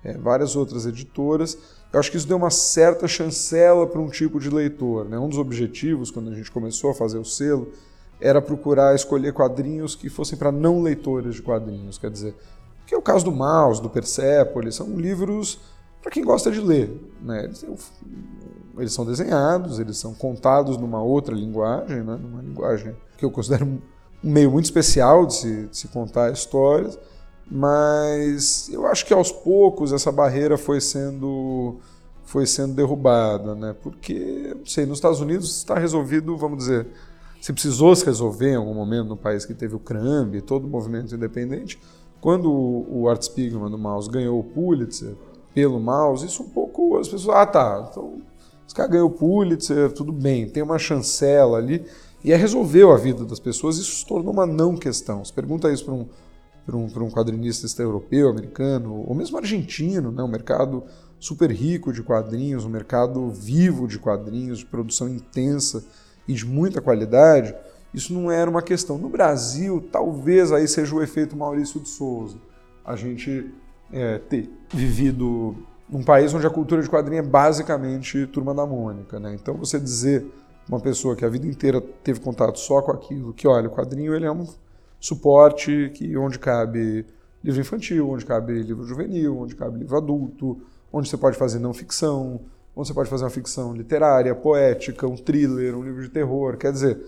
é, 0.03 0.17
várias 0.17 0.57
outras 0.57 0.85
editoras, 0.85 1.57
eu 1.93 2.01
acho 2.01 2.11
que 2.11 2.17
isso 2.17 2.27
deu 2.27 2.35
uma 2.35 2.51
certa 2.51 3.07
chancela 3.07 3.87
para 3.87 4.01
um 4.01 4.09
tipo 4.09 4.41
de 4.41 4.49
leitor. 4.49 5.07
Né? 5.07 5.17
Um 5.17 5.29
dos 5.29 5.37
objetivos, 5.37 6.11
quando 6.11 6.31
a 6.31 6.35
gente 6.35 6.51
começou 6.51 6.91
a 6.91 6.93
fazer 6.93 7.17
o 7.17 7.23
selo, 7.23 7.71
era 8.19 8.41
procurar 8.41 8.93
escolher 8.93 9.31
quadrinhos 9.31 9.95
que 9.95 10.09
fossem 10.09 10.37
para 10.37 10.51
não 10.51 10.81
leitores 10.81 11.35
de 11.35 11.41
quadrinhos. 11.41 11.97
Quer 11.97 12.11
dizer, 12.11 12.35
que 12.89 12.95
é 12.95 12.97
o 12.97 13.01
caso 13.01 13.23
do 13.23 13.31
Maus, 13.31 13.79
do 13.79 13.89
Persepolis, 13.89 14.75
são 14.75 14.97
livros 14.97 15.59
para 16.01 16.11
quem 16.11 16.23
gosta 16.23 16.51
de 16.51 16.59
ler. 16.59 16.91
Né? 17.21 17.45
Eles, 17.45 17.65
eles, 18.77 18.93
são 18.93 19.05
desenhados, 19.05 19.79
eles 19.79 19.97
são 19.97 20.13
contados 20.13 20.75
numa 20.75 21.01
outra 21.01 21.33
linguagem, 21.33 22.03
né? 22.03 22.19
numa 22.21 22.41
linguagem 22.41 22.95
que 23.17 23.23
eu 23.23 23.31
considero 23.31 23.65
um 23.65 23.79
meio 24.21 24.51
muito 24.51 24.65
especial 24.65 25.25
de 25.25 25.35
se, 25.35 25.67
de 25.67 25.77
se 25.77 25.87
contar 25.87 26.31
histórias 26.33 26.97
mas 27.51 28.69
eu 28.71 28.85
acho 28.85 29.05
que 29.05 29.13
aos 29.13 29.31
poucos 29.31 29.91
essa 29.91 30.11
barreira 30.11 30.55
foi 30.55 30.79
sendo 30.79 31.77
foi 32.23 32.45
sendo 32.45 32.75
derrubada, 32.75 33.55
né? 33.55 33.75
Porque, 33.81 34.53
não 34.55 34.65
sei, 34.65 34.85
nos 34.85 34.99
Estados 34.99 35.19
Unidos 35.19 35.57
está 35.57 35.79
resolvido, 35.79 36.37
vamos 36.37 36.59
dizer, 36.59 36.85
se 37.41 37.51
precisou 37.51 37.95
se 37.95 38.05
resolver 38.05 38.51
em 38.51 38.55
algum 38.55 38.75
momento 38.75 39.07
no 39.07 39.17
país 39.17 39.47
que 39.47 39.53
teve 39.55 39.73
o 39.75 39.79
CRAMB, 39.79 40.39
todo 40.41 40.65
o 40.65 40.67
movimento 40.67 41.15
independente, 41.15 41.79
quando 42.21 42.51
o 42.51 43.07
Art 43.09 43.21
Spiegelman 43.21 43.71
do 43.71 43.77
Mouse 43.77 44.09
ganhou 44.09 44.39
o 44.39 44.43
Pulitzer 44.43 45.15
pelo 45.53 45.79
Mouse, 45.79 46.25
isso 46.25 46.43
um 46.43 46.49
pouco 46.49 46.97
as 46.97 47.07
pessoas, 47.07 47.37
ah 47.37 47.45
tá, 47.45 47.87
então 47.89 48.21
esse 48.65 48.75
cara 48.75 48.89
ganhou 48.89 49.07
o 49.07 49.13
Pulitzer, 49.13 49.91
tudo 49.91 50.11
bem, 50.11 50.47
tem 50.47 50.61
uma 50.61 50.77
chancela 50.77 51.57
ali, 51.57 51.85
e 52.23 52.31
aí 52.33 52.39
resolveu 52.39 52.91
a 52.91 52.97
vida 52.97 53.25
das 53.25 53.39
pessoas, 53.39 53.77
isso 53.77 53.97
se 53.97 54.05
tornou 54.05 54.33
uma 54.33 54.45
não 54.45 54.75
questão. 54.75 55.23
Você 55.23 55.33
pergunta 55.33 55.71
isso 55.71 55.85
para 55.85 55.93
um 55.93 56.07
um, 56.75 56.85
um 56.85 57.09
quadrinista 57.09 57.81
europeu, 57.81 58.29
americano, 58.29 59.03
ou 59.07 59.15
mesmo 59.15 59.37
argentino, 59.37 60.11
né? 60.11 60.23
um 60.23 60.27
mercado 60.27 60.83
super 61.19 61.51
rico 61.51 61.91
de 61.91 62.03
quadrinhos, 62.03 62.65
um 62.65 62.69
mercado 62.69 63.29
vivo 63.29 63.87
de 63.87 63.99
quadrinhos, 63.99 64.59
de 64.59 64.65
produção 64.65 65.07
intensa 65.07 65.83
e 66.27 66.33
de 66.33 66.45
muita 66.45 66.81
qualidade, 66.81 67.55
isso 67.93 68.13
não 68.13 68.31
era 68.31 68.49
uma 68.49 68.61
questão. 68.61 68.97
No 68.97 69.09
Brasil, 69.09 69.87
talvez 69.91 70.51
aí 70.51 70.67
seja 70.67 70.95
o 70.95 71.01
efeito 71.01 71.35
Maurício 71.35 71.79
de 71.79 71.89
Souza. 71.89 72.37
A 72.85 72.95
gente 72.95 73.51
é, 73.91 74.17
ter 74.17 74.49
vivido 74.73 75.55
num 75.89 76.03
país 76.03 76.33
onde 76.33 76.45
a 76.45 76.49
cultura 76.49 76.81
de 76.81 76.89
quadrinho 76.89 77.19
é 77.19 77.23
basicamente 77.23 78.27
turma 78.27 78.53
da 78.53 78.65
Mônica. 78.65 79.19
Né? 79.19 79.33
Então 79.33 79.55
você 79.55 79.79
dizer 79.79 80.25
uma 80.67 80.79
pessoa 80.79 81.15
que 81.15 81.25
a 81.25 81.29
vida 81.29 81.47
inteira 81.47 81.81
teve 81.81 82.19
contato 82.19 82.59
só 82.59 82.81
com 82.81 82.91
aquilo, 82.91 83.33
que 83.33 83.47
olha, 83.47 83.67
o 83.67 83.71
quadrinho 83.71 84.13
ele 84.13 84.25
é 84.25 84.31
um 84.31 84.47
suporte 84.99 85.91
que 85.95 86.15
onde 86.15 86.37
cabe 86.37 87.05
livro 87.43 87.59
infantil, 87.59 88.09
onde 88.09 88.25
cabe 88.25 88.61
livro 88.61 88.85
juvenil, 88.85 89.39
onde 89.39 89.55
cabe 89.55 89.79
livro 89.79 89.97
adulto, 89.97 90.61
onde 90.93 91.09
você 91.09 91.17
pode 91.17 91.37
fazer 91.37 91.57
não 91.57 91.73
ficção, 91.73 92.41
onde 92.75 92.87
você 92.87 92.93
pode 92.93 93.09
fazer 93.09 93.23
uma 93.23 93.29
ficção 93.31 93.73
literária, 93.73 94.35
poética, 94.35 95.07
um 95.07 95.15
thriller, 95.15 95.75
um 95.75 95.83
livro 95.83 96.03
de 96.03 96.09
terror. 96.09 96.55
Quer 96.57 96.71
dizer, 96.71 96.99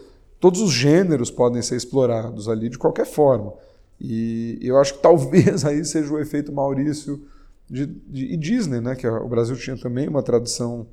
todos 0.42 0.60
os 0.60 0.72
gêneros 0.72 1.30
podem 1.30 1.62
ser 1.62 1.76
explorados 1.76 2.50
ali 2.50 2.68
de 2.68 2.78
qualquer 2.78 3.06
forma. 3.06 3.54
E 4.00 4.58
eu 4.62 4.78
acho 4.80 4.96
que 4.96 5.00
talvez 5.02 5.64
aí 5.64 5.86
seja 5.86 6.12
o 6.12 6.20
efeito 6.20 6.52
Maurício 6.52 7.24
de, 7.70 7.86
de, 7.86 8.34
e 8.34 8.36
Disney, 8.36 8.82
né? 8.82 8.96
Que 8.96 9.08
o 9.08 9.30
Brasil 9.30 9.56
tinha 9.56 9.78
também 9.78 10.10
uma 10.10 10.24
tradução, 10.24 10.88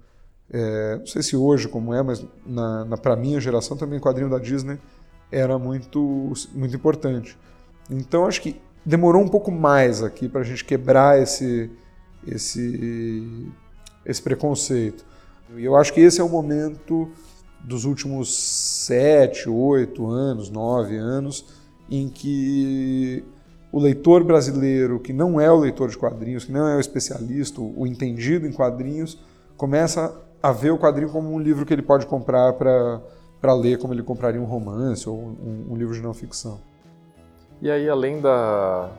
é, 0.52 0.96
não 0.98 1.06
sei 1.06 1.22
se 1.22 1.34
hoje 1.34 1.66
como 1.66 1.94
é, 1.94 2.02
mas 2.02 2.24
na, 2.46 2.84
na 2.84 2.96
para 2.98 3.16
minha 3.16 3.40
geração 3.40 3.76
também 3.76 3.98
o 3.98 4.02
quadrinho 4.02 4.28
da 4.28 4.38
Disney 4.38 4.78
era 5.32 5.58
muito, 5.58 6.32
muito 6.54 6.76
importante. 6.76 7.36
Então 7.90 8.26
acho 8.26 8.42
que 8.42 8.60
demorou 8.84 9.22
um 9.22 9.28
pouco 9.28 9.50
mais 9.50 10.02
aqui 10.02 10.28
para 10.28 10.42
a 10.42 10.44
gente 10.44 10.62
quebrar 10.62 11.20
esse, 11.20 11.70
esse, 12.26 13.50
esse 14.04 14.20
preconceito. 14.20 15.06
E 15.56 15.64
eu 15.64 15.74
acho 15.74 15.94
que 15.94 16.00
esse 16.00 16.20
é 16.20 16.24
o 16.24 16.28
momento 16.28 17.10
dos 17.64 17.84
últimos 17.84 18.34
sete, 18.34 19.48
oito 19.48 20.06
anos, 20.06 20.50
nove 20.50 20.96
anos, 20.96 21.44
em 21.90 22.08
que 22.08 23.24
o 23.70 23.78
leitor 23.78 24.24
brasileiro, 24.24 24.98
que 24.98 25.12
não 25.12 25.40
é 25.40 25.50
o 25.50 25.58
leitor 25.58 25.90
de 25.90 25.98
quadrinhos, 25.98 26.44
que 26.44 26.52
não 26.52 26.66
é 26.66 26.76
o 26.76 26.80
especialista, 26.80 27.60
o 27.60 27.86
entendido 27.86 28.46
em 28.46 28.52
quadrinhos, 28.52 29.18
começa 29.56 30.14
a 30.42 30.52
ver 30.52 30.70
o 30.70 30.78
quadrinho 30.78 31.10
como 31.10 31.32
um 31.32 31.38
livro 31.38 31.66
que 31.66 31.72
ele 31.72 31.82
pode 31.82 32.06
comprar 32.06 32.54
para 32.54 33.54
ler, 33.54 33.78
como 33.78 33.92
ele 33.92 34.02
compraria 34.02 34.40
um 34.40 34.44
romance 34.44 35.08
ou 35.08 35.16
um, 35.16 35.66
um 35.72 35.76
livro 35.76 35.94
de 35.94 36.00
não 36.00 36.14
ficção. 36.14 36.60
E 37.60 37.70
aí, 37.70 37.88
além 37.88 38.20
da, 38.20 38.90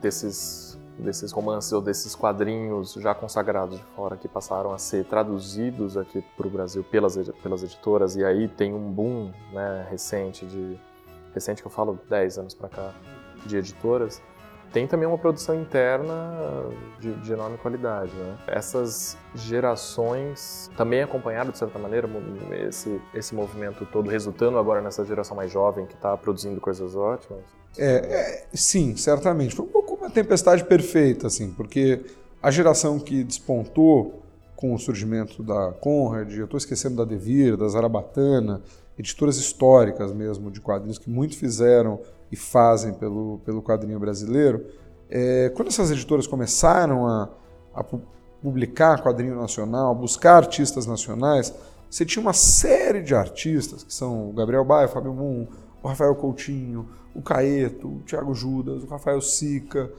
desses, 0.00 0.63
desses 0.98 1.32
romances 1.32 1.72
ou 1.72 1.80
desses 1.80 2.14
quadrinhos 2.14 2.92
já 2.94 3.14
consagrados 3.14 3.78
de 3.78 3.84
fora 3.96 4.16
que 4.16 4.28
passaram 4.28 4.72
a 4.72 4.78
ser 4.78 5.04
traduzidos 5.04 5.96
aqui 5.96 6.22
para 6.36 6.46
o 6.46 6.50
Brasil 6.50 6.84
pelas, 6.84 7.16
pelas 7.42 7.62
editoras, 7.62 8.16
e 8.16 8.24
aí 8.24 8.48
tem 8.48 8.72
um 8.72 8.90
boom 8.90 9.32
né, 9.52 9.86
recente, 9.90 10.46
de 10.46 10.78
recente 11.32 11.60
que 11.60 11.66
eu 11.66 11.72
falo 11.72 11.98
10 12.08 12.38
anos 12.38 12.54
para 12.54 12.68
cá, 12.68 12.94
de 13.44 13.56
editoras, 13.56 14.22
tem 14.74 14.88
também 14.88 15.06
uma 15.06 15.16
produção 15.16 15.54
interna 15.54 16.34
de, 16.98 17.14
de, 17.14 17.32
enorme 17.32 17.56
qualidade. 17.58 18.12
Né? 18.12 18.36
Essas 18.48 19.16
gerações 19.32 20.68
também 20.76 21.00
acompanharam, 21.00 21.52
de 21.52 21.58
certa 21.58 21.78
maneira, 21.78 22.08
esse, 22.66 23.00
esse 23.14 23.36
movimento 23.36 23.86
todo, 23.86 24.10
resultando 24.10 24.58
agora 24.58 24.80
nessa 24.80 25.04
geração 25.04 25.36
mais 25.36 25.52
jovem 25.52 25.86
que 25.86 25.94
está 25.94 26.16
produzindo 26.16 26.60
coisas 26.60 26.96
ótimas? 26.96 27.44
É, 27.76 27.86
é, 27.86 28.46
sim, 28.52 28.96
certamente. 28.96 29.54
Foi 29.54 29.64
um 29.64 29.68
pouco 29.68 29.94
uma 29.94 30.10
tempestade 30.10 30.64
perfeita, 30.64 31.26
assim, 31.26 31.50
porque 31.50 32.04
a 32.42 32.50
geração 32.50 32.98
que 32.98 33.24
despontou 33.24 34.22
com 34.54 34.74
o 34.74 34.78
surgimento 34.78 35.42
da 35.42 35.72
Conrad, 35.72 36.32
eu 36.32 36.44
estou 36.44 36.58
esquecendo 36.58 36.96
da 36.96 37.04
Devir, 37.04 37.56
da 37.56 37.68
Zarabatana, 37.68 38.62
editoras 38.98 39.36
históricas 39.36 40.12
mesmo 40.12 40.50
de 40.50 40.60
quadrinhos 40.60 40.98
que 40.98 41.10
muito 41.10 41.36
fizeram 41.36 42.00
e 42.30 42.36
fazem 42.36 42.94
pelo, 42.94 43.40
pelo 43.44 43.62
quadrinho 43.62 43.98
brasileiro, 43.98 44.64
é, 45.10 45.50
quando 45.54 45.68
essas 45.68 45.90
editoras 45.90 46.26
começaram 46.26 47.06
a, 47.06 47.28
a 47.74 47.84
publicar 48.42 49.02
quadrinho 49.02 49.36
nacional, 49.36 49.90
a 49.90 49.94
buscar 49.94 50.36
artistas 50.36 50.86
nacionais, 50.86 51.54
você 51.90 52.04
tinha 52.04 52.20
uma 52.20 52.32
série 52.32 53.02
de 53.02 53.14
artistas, 53.14 53.84
que 53.84 53.94
são 53.94 54.30
o 54.30 54.32
Gabriel 54.32 54.64
Baia, 54.64 54.86
o 54.86 54.90
Fábio 54.90 55.12
Moon, 55.12 55.46
o 55.82 55.88
Rafael 55.88 56.14
Coutinho, 56.14 56.88
o 57.14 57.22
Caeto, 57.22 57.88
o 57.88 58.00
Thiago 58.00 58.34
Judas, 58.34 58.82
o 58.82 58.86
Rafael 58.86 59.20
Sica, 59.20 59.90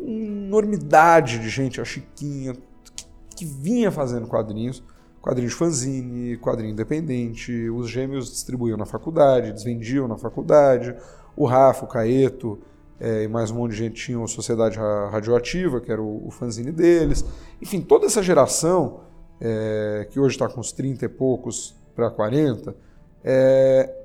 uma 0.00 0.10
enormidade 0.10 1.38
de 1.38 1.48
gente, 1.48 1.80
a 1.80 1.84
Chiquinha, 1.84 2.54
que, 2.96 3.06
que 3.36 3.44
vinha 3.44 3.90
fazendo 3.90 4.26
quadrinhos, 4.26 4.82
quadrinho 5.20 5.48
de 5.48 5.54
fanzine, 5.54 6.36
quadrinho 6.38 6.72
independente, 6.72 7.70
os 7.70 7.88
gêmeos 7.88 8.30
distribuíam 8.30 8.76
na 8.76 8.86
faculdade, 8.86 9.52
desvendiam 9.52 10.08
na 10.08 10.16
faculdade, 10.16 10.94
o 11.36 11.46
Rafa, 11.46 11.84
o 11.84 11.88
Caeto 11.88 12.58
é, 13.00 13.24
e 13.24 13.28
mais 13.28 13.50
um 13.50 13.56
monte 13.56 13.72
de 13.72 13.78
gente 13.78 13.94
tinham 14.02 14.26
Sociedade 14.26 14.78
Radioativa, 14.78 15.80
que 15.80 15.90
era 15.90 16.00
o, 16.00 16.26
o 16.26 16.30
fanzine 16.30 16.70
deles. 16.70 17.24
Enfim, 17.60 17.80
toda 17.80 18.06
essa 18.06 18.22
geração, 18.22 19.00
é, 19.40 20.06
que 20.10 20.20
hoje 20.20 20.36
está 20.36 20.48
com 20.48 20.60
uns 20.60 20.72
30 20.72 21.04
e 21.04 21.08
poucos 21.08 21.74
para 21.94 22.10
40, 22.10 22.74
é, 23.22 24.03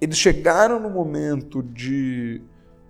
eles 0.00 0.16
chegaram 0.16 0.80
no 0.80 0.90
momento 0.90 1.62
de, 1.62 2.40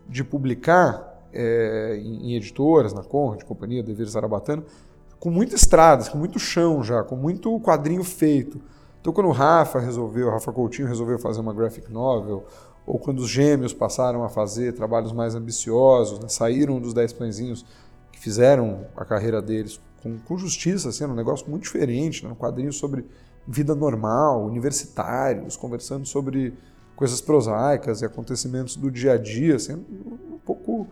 de 0.08 0.22
publicar 0.22 1.26
é, 1.32 1.98
em, 2.02 2.30
em, 2.30 2.36
editoras, 2.36 2.92
na 2.92 3.02
Conrad, 3.02 3.42
Companhia, 3.44 3.82
Dever 3.82 4.06
Zarabatana, 4.06 4.64
com 5.18 5.30
muitas 5.30 5.62
estradas, 5.62 6.08
com 6.08 6.18
muito 6.18 6.38
chão 6.38 6.82
já, 6.82 7.02
com 7.02 7.16
muito 7.16 7.58
quadrinho 7.60 8.04
feito. 8.04 8.60
Então, 9.00 9.12
quando 9.12 9.28
o 9.28 9.32
Rafa 9.32 9.78
resolveu, 9.78 10.28
o 10.28 10.30
Rafa 10.30 10.52
Coutinho 10.52 10.86
resolveu 10.86 11.18
fazer 11.18 11.40
uma 11.40 11.52
graphic 11.52 11.90
novel, 11.90 12.44
ou 12.86 12.98
quando 12.98 13.20
os 13.20 13.28
gêmeos 13.28 13.72
passaram 13.72 14.24
a 14.24 14.28
fazer 14.28 14.72
trabalhos 14.72 15.12
mais 15.12 15.34
ambiciosos, 15.34 16.18
né? 16.20 16.28
saíram 16.28 16.80
dos 16.80 16.94
Dez 16.94 17.12
Pãezinhos, 17.12 17.64
que 18.10 18.18
fizeram 18.18 18.86
a 18.96 19.04
carreira 19.04 19.42
deles 19.42 19.80
com, 20.02 20.18
com 20.18 20.38
justiça, 20.38 20.88
assim, 20.88 21.04
um 21.04 21.14
negócio 21.14 21.48
muito 21.50 21.64
diferente, 21.64 22.24
né? 22.24 22.32
um 22.32 22.34
quadrinho 22.34 22.72
sobre 22.72 23.04
vida 23.46 23.74
normal, 23.74 24.44
universitários, 24.44 25.56
conversando 25.56 26.06
sobre 26.06 26.54
coisas 26.98 27.20
prosaicas 27.20 28.02
e 28.02 28.04
acontecimentos 28.04 28.74
do 28.74 28.90
dia 28.90 29.12
a 29.12 29.16
dia, 29.16 29.54
assim, 29.54 29.74
um 29.74 30.38
pouco 30.44 30.88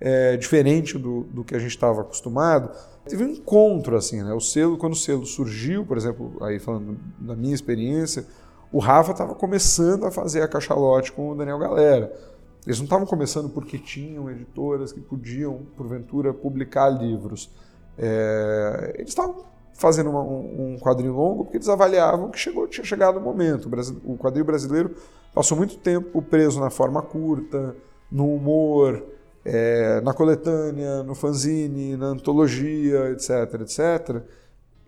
é, 0.00 0.36
diferente 0.36 0.96
do, 0.96 1.24
do 1.24 1.42
que 1.42 1.52
a 1.52 1.58
gente 1.58 1.72
estava 1.72 2.02
acostumado. 2.02 2.70
Teve 3.08 3.24
um 3.24 3.28
encontro, 3.28 3.96
assim, 3.96 4.22
né? 4.22 4.32
O 4.32 4.40
selo, 4.40 4.78
quando 4.78 4.92
o 4.92 4.96
selo 4.96 5.26
surgiu, 5.26 5.84
por 5.84 5.96
exemplo, 5.96 6.32
aí 6.42 6.60
falando 6.60 6.96
da 7.18 7.34
minha 7.34 7.52
experiência, 7.52 8.24
o 8.70 8.78
Rafa 8.78 9.10
estava 9.10 9.34
começando 9.34 10.06
a 10.06 10.12
fazer 10.12 10.42
a 10.42 10.46
cachalote 10.46 11.10
com 11.10 11.30
o 11.30 11.34
Daniel 11.34 11.58
Galera. 11.58 12.16
Eles 12.64 12.78
não 12.78 12.84
estavam 12.84 13.04
começando 13.04 13.48
porque 13.48 13.78
tinham 13.78 14.30
editoras 14.30 14.92
que 14.92 15.00
podiam, 15.00 15.66
porventura, 15.76 16.32
publicar 16.32 16.88
livros. 16.88 17.50
É, 17.98 18.92
eles 18.94 19.08
estavam 19.08 19.44
fazendo 19.74 20.10
uma, 20.10 20.22
um, 20.22 20.76
quadrinho 20.78 21.14
longo 21.14 21.42
porque 21.44 21.56
eles 21.56 21.68
avaliavam 21.68 22.30
que 22.30 22.38
chegou, 22.38 22.68
tinha 22.68 22.84
chegado 22.84 23.16
o 23.16 23.20
momento. 23.20 23.68
O, 23.68 24.12
o 24.12 24.16
quadrinho 24.16 24.44
brasileiro 24.44 24.94
passou 25.34 25.56
muito 25.56 25.76
tempo 25.78 26.20
preso 26.22 26.60
na 26.60 26.70
forma 26.70 27.02
curta, 27.02 27.76
no 28.10 28.34
humor, 28.34 29.04
é, 29.44 30.00
na 30.00 30.12
coletânea, 30.12 31.02
no 31.02 31.14
fanzine, 31.14 31.96
na 31.96 32.06
antologia, 32.06 33.10
etc, 33.10 33.60
etc. 33.60 34.22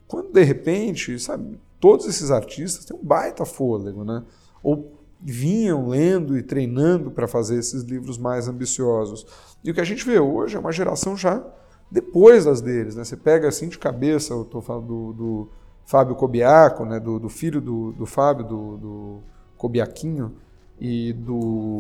Quando 0.07 0.33
de 0.33 0.43
repente, 0.43 1.19
sabe, 1.19 1.61
todos 1.79 2.07
esses 2.07 2.31
artistas 2.31 2.85
têm 2.85 2.97
um 2.97 3.03
baita 3.03 3.45
fôlego, 3.45 4.05
né? 4.05 4.23
Ou 4.63 4.99
vinham 5.21 5.89
lendo 5.89 6.37
e 6.37 6.43
treinando 6.43 7.11
para 7.11 7.29
fazer 7.29 7.59
esses 7.59 7.83
livros 7.83 8.17
mais 8.19 8.49
ambiciosos. 8.49 9.27
E 9.63 9.71
o 9.71 9.75
que 9.75 9.81
a 9.81 9.85
gente 9.85 10.05
vê 10.05 10.19
hoje 10.19 10.57
é 10.57 10.59
uma 10.59 10.73
geração 10.73 11.17
já 11.17 11.45
depois 11.91 12.45
das 12.45 12.61
deles, 12.61 12.95
né? 12.95 13.05
Você 13.05 13.17
pega 13.17 13.49
assim 13.49 13.69
de 13.69 13.79
cabeça, 13.79 14.33
eu 14.33 14.43
estou 14.43 14.63
falando 14.63 14.87
do, 14.87 15.13
do, 15.13 15.49
Fábio 15.85 16.15
Cobiaco, 16.15 16.85
né? 16.85 17.01
Do, 17.01 17.19
do 17.19 17.29
filho 17.29 17.61
do, 17.61 17.93
do 17.93 18.07
Fábio, 18.07 18.47
do, 18.47 18.77
do 18.77 19.23
Cobiaquinho 19.61 20.33
e 20.81 21.13
do 21.13 21.79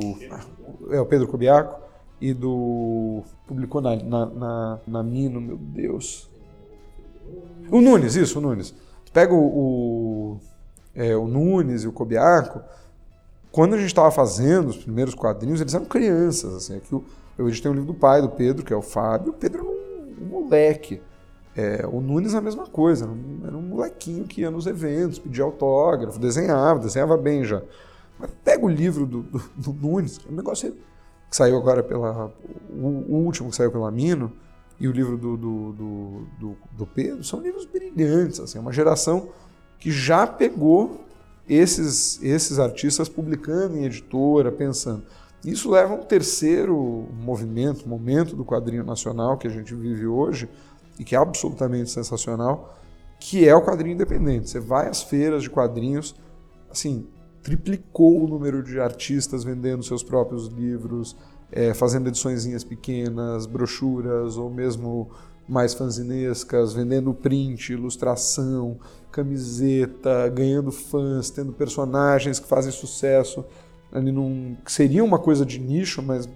é 0.90 1.00
o 1.00 1.06
Pedro 1.06 1.26
Cobiaco 1.26 1.80
e 2.20 2.34
do 2.34 3.22
publicou 3.46 3.80
na, 3.80 3.96
na, 3.96 4.26
na, 4.26 4.78
na 4.86 5.02
Mino, 5.02 5.40
meu 5.40 5.56
Deus, 5.56 6.28
o 7.70 7.80
Nunes, 7.80 8.14
isso, 8.16 8.38
o 8.38 8.42
Nunes. 8.42 8.74
Pega 9.12 9.32
o, 9.32 9.38
o, 9.38 10.40
é, 10.94 11.16
o 11.16 11.26
Nunes 11.26 11.84
e 11.84 11.88
o 11.88 11.92
Cobiaco, 11.92 12.60
quando 13.50 13.74
a 13.74 13.78
gente 13.78 13.86
estava 13.86 14.10
fazendo 14.10 14.68
os 14.68 14.76
primeiros 14.76 15.14
quadrinhos, 15.14 15.60
eles 15.60 15.74
eram 15.74 15.86
crianças. 15.86 16.54
Assim, 16.54 16.76
aqui 16.76 16.92
eu, 16.92 17.02
eu 17.38 17.48
editei 17.48 17.70
um 17.70 17.74
livro 17.74 17.92
do 17.92 17.98
pai 17.98 18.20
do 18.20 18.28
Pedro, 18.28 18.64
que 18.64 18.72
é 18.72 18.76
o 18.76 18.82
Fábio. 18.82 19.30
O 19.30 19.34
Pedro 19.34 19.60
era 19.60 19.68
um, 19.68 20.24
um 20.24 20.42
moleque. 20.42 21.00
É, 21.56 21.84
o 21.86 22.00
Nunes 22.00 22.34
a 22.34 22.40
mesma 22.40 22.66
coisa, 22.66 23.04
era 23.04 23.12
um, 23.12 23.40
era 23.44 23.56
um, 23.56 23.62
molequinho 23.62 24.24
que 24.24 24.42
ia 24.42 24.50
nos 24.50 24.66
eventos, 24.66 25.18
pedia 25.18 25.42
autógrafo, 25.42 26.18
desenhava, 26.18 26.78
desenhava 26.78 27.16
bem 27.16 27.44
já. 27.44 27.62
Mas 28.18 28.30
pega 28.44 28.64
o 28.64 28.68
livro 28.68 29.04
do, 29.04 29.22
do, 29.22 29.42
do 29.56 29.72
Nunes, 29.72 30.18
que 30.18 30.28
é 30.28 30.32
um 30.32 30.36
negócio 30.36 30.72
que 31.28 31.36
saiu 31.36 31.56
agora 31.56 31.82
pela. 31.82 32.32
O, 32.70 32.86
o 32.86 33.14
último 33.24 33.50
que 33.50 33.56
saiu 33.56 33.72
pela 33.72 33.90
Mino, 33.90 34.32
e 34.80 34.88
o 34.88 34.92
livro 34.92 35.18
do, 35.18 35.36
do, 35.36 35.72
do, 36.38 36.56
do, 36.72 36.86
Pedro 36.86 37.22
são 37.22 37.40
livros 37.40 37.66
brilhantes. 37.66 38.40
Assim, 38.40 38.56
é 38.56 38.60
uma 38.60 38.72
geração 38.72 39.28
que 39.78 39.90
já 39.90 40.26
pegou 40.26 41.04
esses, 41.46 42.22
esses 42.22 42.58
artistas 42.58 43.08
publicando 43.08 43.76
em 43.76 43.84
editora, 43.84 44.50
pensando. 44.50 45.04
Isso 45.44 45.70
leva 45.70 45.94
a 45.94 45.96
um 45.96 46.02
terceiro 46.02 47.08
movimento, 47.12 47.86
momento 47.86 48.34
do 48.34 48.44
quadrinho 48.44 48.84
nacional 48.84 49.36
que 49.36 49.46
a 49.46 49.50
gente 49.50 49.74
vive 49.74 50.06
hoje 50.06 50.48
e 51.00 51.04
que 51.04 51.16
é 51.16 51.18
absolutamente 51.18 51.90
sensacional, 51.90 52.76
que 53.18 53.48
é 53.48 53.54
o 53.54 53.64
quadrinho 53.64 53.94
independente. 53.94 54.50
Você 54.50 54.60
vai 54.60 54.86
às 54.86 55.02
feiras 55.02 55.42
de 55.42 55.48
quadrinhos, 55.48 56.14
assim, 56.70 57.06
triplicou 57.42 58.22
o 58.22 58.28
número 58.28 58.62
de 58.62 58.78
artistas 58.78 59.42
vendendo 59.42 59.82
seus 59.82 60.02
próprios 60.02 60.48
livros, 60.48 61.16
é, 61.50 61.72
fazendo 61.72 62.08
ediçõezinhas 62.08 62.62
pequenas, 62.62 63.46
brochuras 63.46 64.36
ou 64.36 64.50
mesmo 64.50 65.10
mais 65.48 65.72
fanzinescas, 65.72 66.74
vendendo 66.74 67.14
print, 67.14 67.72
ilustração, 67.72 68.78
camiseta, 69.10 70.28
ganhando 70.28 70.70
fãs, 70.70 71.30
tendo 71.30 71.50
personagens 71.50 72.38
que 72.38 72.46
fazem 72.46 72.70
sucesso 72.70 73.42
ali 73.90 74.12
num 74.12 74.54
que 74.62 74.70
seria 74.70 75.02
uma 75.02 75.18
coisa 75.18 75.46
de 75.46 75.58
nicho, 75.58 76.02
mas 76.02 76.28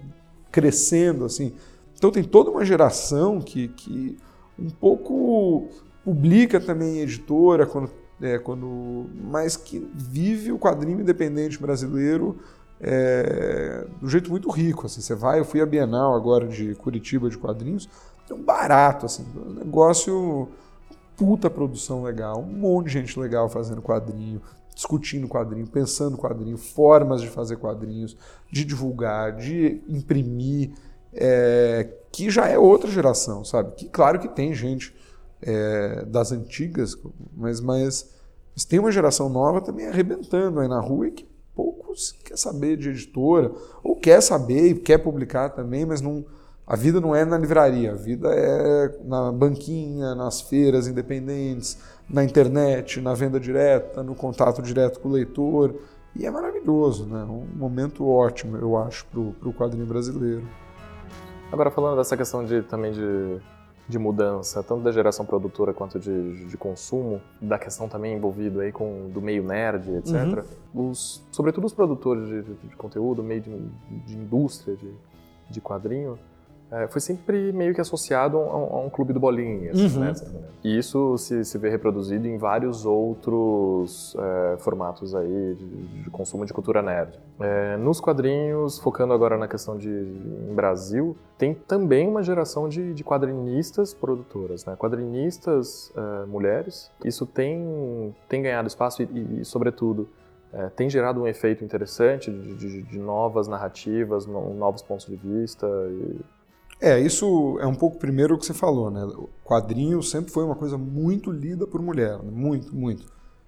crescendo 0.51 1.23
assim. 1.23 1.53
Então 1.95 2.09
tem 2.09 2.23
toda 2.23 2.49
uma 2.49 2.65
geração 2.65 3.39
que, 3.39 3.67
que 3.67 4.17
um 4.57 4.69
pouco 4.69 5.69
publica 6.03 6.59
também 6.59 6.99
editora 6.99 7.65
quando, 7.65 7.89
é, 8.21 8.37
quando 8.37 9.07
mas 9.23 9.57
que 9.57 9.87
vive 9.93 10.51
o 10.51 10.59
quadrinho 10.59 11.01
independente 11.01 11.59
brasileiro 11.59 12.37
é, 12.79 13.87
jeito 14.03 14.29
muito 14.29 14.49
rico. 14.49 14.85
Assim, 14.85 15.01
você 15.01 15.15
vai, 15.15 15.39
eu 15.39 15.45
fui 15.45 15.61
à 15.61 15.65
Bienal 15.65 16.13
agora 16.13 16.47
de 16.47 16.75
Curitiba 16.75 17.29
de 17.29 17.37
quadrinhos, 17.37 17.89
é 18.29 18.33
um 18.33 18.41
barato, 18.41 19.05
assim, 19.05 19.25
um 19.35 19.53
negócio 19.53 20.49
puta 21.15 21.49
produção 21.49 22.03
legal, 22.03 22.41
um 22.41 22.59
monte 22.59 22.87
de 22.87 22.93
gente 22.93 23.19
legal 23.19 23.47
fazendo 23.47 23.81
quadrinho, 23.81 24.41
discutindo 24.73 25.27
quadrinho, 25.27 25.65
pensando 25.65 26.17
quadrinho, 26.17 26.57
formas 26.57 27.21
de 27.21 27.29
fazer 27.29 27.55
quadrinhos, 27.57 28.17
de 28.51 28.65
divulgar, 28.65 29.35
de 29.35 29.81
imprimir, 29.87 30.71
é, 31.15 31.87
que 32.11 32.29
já 32.29 32.47
é 32.47 32.57
outra 32.57 32.89
geração, 32.89 33.43
sabe? 33.43 33.73
Que 33.75 33.89
claro 33.89 34.19
que 34.19 34.27
tem 34.27 34.53
gente 34.53 34.95
é, 35.41 36.05
das 36.05 36.31
antigas, 36.31 36.97
mas, 37.35 37.59
mas, 37.59 38.11
mas, 38.53 38.65
tem 38.65 38.79
uma 38.79 38.91
geração 38.91 39.29
nova 39.29 39.61
também 39.61 39.87
arrebentando 39.87 40.59
aí 40.59 40.67
na 40.67 40.79
rua 40.79 41.07
e 41.07 41.11
que 41.11 41.27
poucos 41.55 42.11
quer 42.23 42.37
saber 42.37 42.77
de 42.77 42.89
editora, 42.89 43.51
ou 43.83 43.95
quer 43.95 44.21
saber 44.21 44.67
e 44.67 44.75
quer 44.75 44.97
publicar 44.97 45.49
também, 45.49 45.85
mas 45.85 46.01
não 46.01 46.25
a 46.67 46.75
vida 46.75 46.99
não 46.99 47.15
é 47.15 47.23
na 47.23 47.37
livraria, 47.37 47.91
a 47.91 47.95
vida 47.95 48.33
é 48.33 48.97
na 49.03 49.31
banquinha, 49.31 50.15
nas 50.15 50.41
feiras 50.41 50.87
independentes, 50.87 51.77
na 52.09 52.23
internet, 52.23 52.99
na 52.99 53.13
venda 53.13 53.39
direta, 53.39 54.01
no 54.01 54.15
contato 54.15 54.63
direto 54.63 54.99
com 54.99 55.09
o 55.09 55.11
leitor. 55.11 55.75
E 56.15 56.25
é 56.25 56.31
maravilhoso, 56.31 57.05
né? 57.05 57.23
Um 57.23 57.45
momento 57.55 58.07
ótimo, 58.07 58.57
eu 58.57 58.75
acho, 58.77 59.05
para 59.05 59.19
o 59.19 59.53
quadrinho 59.53 59.85
brasileiro. 59.85 60.47
Agora, 61.55 61.71
falando 61.71 61.95
dessa 61.95 62.17
questão 62.17 62.43
de, 62.43 62.63
também 62.63 62.91
de, 62.91 63.39
de 63.87 63.97
mudança, 63.97 64.61
tanto 64.61 64.83
da 64.83 64.91
geração 64.91 65.25
produtora 65.25 65.73
quanto 65.73 65.97
de, 65.97 66.47
de 66.47 66.57
consumo, 66.57 67.21
da 67.41 67.57
questão 67.57 67.87
também 67.87 68.13
envolvida 68.13 68.63
aí 68.63 68.73
com 68.73 69.09
do 69.09 69.21
meio 69.21 69.41
nerd, 69.41 69.89
etc. 69.95 70.45
Uhum. 70.73 70.89
Os, 70.89 71.23
sobretudo 71.31 71.65
os 71.65 71.73
produtores 71.73 72.27
de, 72.27 72.41
de 72.41 72.75
conteúdo, 72.75 73.23
meio 73.23 73.39
de, 73.39 73.57
de 74.05 74.17
indústria 74.17 74.75
de, 74.75 74.91
de 75.49 75.61
quadrinho, 75.61 76.19
é, 76.71 76.87
foi 76.87 76.99
sempre 76.99 77.51
meio 77.53 77.73
que 77.73 77.81
associado 77.81 78.37
a 78.37 78.57
um, 78.57 78.75
a 78.75 78.79
um 78.81 78.89
clube 78.89 79.13
do 79.13 79.19
bolinha. 79.19 79.71
Assim, 79.71 79.97
uhum. 79.97 80.03
né? 80.03 80.13
E 80.63 80.77
isso 80.77 81.15
se, 81.17 81.45
se 81.45 81.57
vê 81.59 81.69
reproduzido 81.69 82.27
em 82.27 82.37
vários 82.37 82.85
outros 82.85 84.15
é, 84.17 84.57
formatos 84.57 85.13
aí 85.13 85.55
de, 85.55 86.03
de, 86.03 86.09
consumo 86.09 86.45
de 86.45 86.51
cultura 86.51 86.81
nerd. 86.81 87.19
É, 87.39 87.77
nos 87.77 87.99
quadrinhos, 87.99 88.79
focando 88.79 89.13
agora 89.13 89.37
na 89.37 89.47
questão 89.47 89.77
de 89.77 89.89
em 89.89 90.53
Brasil, 90.55 91.15
tem 91.37 91.53
também 91.53 92.07
uma 92.07 92.23
geração 92.23 92.67
de, 92.67 92.93
de 92.93 93.03
quadrinistas 93.03 93.93
produtoras, 93.93 94.65
né? 94.65 94.75
quadrinistas 94.75 95.93
é, 95.95 96.25
mulheres. 96.25 96.91
Isso 97.03 97.27
tem, 97.27 98.15
tem 98.27 98.41
ganhado 98.41 98.67
espaço 98.67 99.03
e, 99.03 99.41
e 99.41 99.45
sobretudo, 99.45 100.09
é, 100.51 100.69
tem 100.69 100.89
gerado 100.89 101.21
um 101.21 101.27
efeito 101.27 101.63
interessante 101.63 102.31
de, 102.31 102.55
de, 102.55 102.81
de 102.81 102.97
novas 102.97 103.47
narrativas, 103.47 104.25
no, 104.25 104.53
novos 104.53 104.81
pontos 104.81 105.05
de 105.05 105.15
vista. 105.15 105.67
E, 105.67 106.19
é, 106.79 106.99
isso 106.99 107.57
é 107.59 107.65
um 107.65 107.75
pouco 107.75 107.97
primeiro 107.97 108.35
o 108.35 108.37
que 108.37 108.45
você 108.45 108.53
falou, 108.53 108.91
né? 108.91 109.03
O 109.05 109.29
quadrinho 109.43 110.03
sempre 110.03 110.31
foi 110.31 110.43
uma 110.43 110.55
coisa 110.55 110.77
muito 110.77 111.31
lida 111.31 111.65
por 111.65 111.81
mulher, 111.81 112.21
né? 112.21 112.31
muito, 112.31 112.75
muito. 112.75 113.05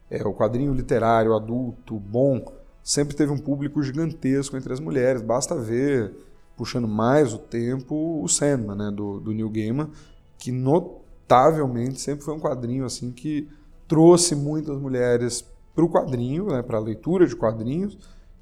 É, 0.09 0.25
o 0.25 0.33
quadrinho 0.33 0.73
literário, 0.73 1.35
adulto, 1.35 1.99
bom, 1.99 2.43
sempre 2.81 3.15
teve 3.15 3.31
um 3.31 3.37
público 3.37 3.83
gigantesco 3.83 4.55
entre 4.55 4.71
as 4.71 4.79
mulheres. 4.79 5.21
Basta 5.21 5.55
ver, 5.55 6.15
puxando 6.55 6.87
mais 6.87 7.33
o 7.33 7.37
tempo, 7.37 8.23
o 8.23 8.27
Sandman, 8.29 8.77
né? 8.77 8.91
do, 8.91 9.19
do 9.19 9.33
Neil 9.33 9.49
Gaiman, 9.49 9.89
que 10.37 10.51
notavelmente 10.51 11.99
sempre 11.99 12.23
foi 12.23 12.33
um 12.33 12.39
quadrinho 12.39 12.85
assim 12.85 13.11
que 13.11 13.49
trouxe 13.87 14.35
muitas 14.35 14.79
mulheres 14.79 15.45
para 15.75 15.83
o 15.83 15.89
quadrinho, 15.89 16.47
né? 16.47 16.61
para 16.61 16.77
a 16.77 16.81
leitura 16.81 17.27
de 17.27 17.35
quadrinhos, 17.35 17.97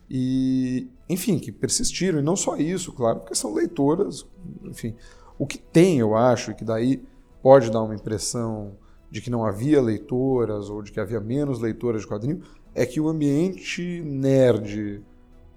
e, 0.09 0.87
enfim, 1.09 1.39
que 1.39 1.51
persistiram. 1.51 2.19
E 2.19 2.21
não 2.21 2.35
só 2.35 2.57
isso, 2.57 2.91
claro, 2.91 3.19
porque 3.19 3.35
são 3.35 3.53
leitoras, 3.53 4.25
enfim. 4.63 4.95
O 5.37 5.45
que 5.45 5.57
tem, 5.57 5.99
eu 5.99 6.15
acho, 6.15 6.51
e 6.51 6.55
que 6.55 6.63
daí 6.63 7.03
pode 7.41 7.69
dar 7.69 7.83
uma 7.83 7.95
impressão 7.95 8.73
de 9.11 9.21
que 9.21 9.29
não 9.29 9.45
havia 9.45 9.81
leitoras 9.81 10.69
ou 10.69 10.81
de 10.81 10.91
que 10.91 10.99
havia 10.99 11.19
menos 11.19 11.59
leitoras 11.59 12.01
de 12.01 12.07
quadrinho, 12.07 12.41
é 12.73 12.85
que 12.85 12.99
o 12.99 13.07
ambiente 13.07 14.01
nerd 14.01 15.03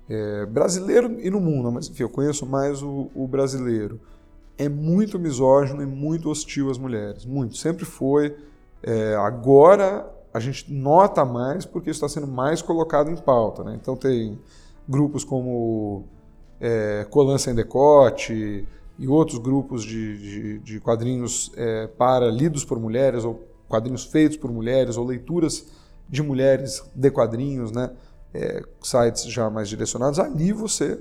é, 0.09 0.47
brasileiro 0.47 1.19
e 1.21 1.31
no 1.31 1.41
mundo, 1.41 1.71
mas 1.71 1.89
enfim, 1.89 2.05
eu 2.05 2.09
conheço 2.09 2.47
mais 2.47 2.83
o, 2.83 3.11
o 3.15 3.27
brasileiro, 3.27 4.01
é 4.57 4.69
muito 4.69 5.19
misógino 5.19 5.83
e 5.83 5.87
muito 5.87 6.31
hostil 6.31 6.71
às 6.71 6.79
mulheres. 6.79 7.25
Muito. 7.25 7.57
Sempre 7.57 7.85
foi. 7.85 8.37
É, 8.83 9.15
agora 9.15 10.11
a 10.35 10.41
gente 10.41 10.73
nota 10.73 11.25
mais 11.25 11.65
porque 11.65 11.91
isso 11.91 12.05
está 12.05 12.09
sendo 12.09 12.31
mais 12.31 12.61
colocado 12.61 13.11
em 13.11 13.17
pauta. 13.17 13.63
Né? 13.63 13.79
Então 13.81 13.97
tem 13.97 14.39
grupos 14.88 15.24
como 15.24 16.05
é, 16.61 17.07
Colan 17.11 17.38
Sem 17.38 17.55
Decote 17.55 18.66
e 18.98 19.07
outros 19.07 19.38
grupos 19.38 19.85
de, 19.85 20.18
de, 20.18 20.59
de 20.59 20.81
quadrinhos 20.81 21.53
é, 21.57 21.87
para 21.87 22.31
lidos 22.31 22.64
por 22.64 22.81
mulheres 22.81 23.24
ou 23.24 23.46
quadrinhos 23.68 24.05
feitos 24.05 24.37
por 24.37 24.51
mulheres 24.51 24.96
ou 24.96 25.05
leituras 25.05 25.66
de 26.09 26.22
mulheres 26.22 26.83
de 26.94 27.11
quadrinhos, 27.11 27.70
né? 27.70 27.90
É, 28.33 28.62
sites 28.83 29.24
já 29.24 29.48
mais 29.48 29.68
direcionados. 29.68 30.18
Ali 30.18 30.53
você 30.53 31.01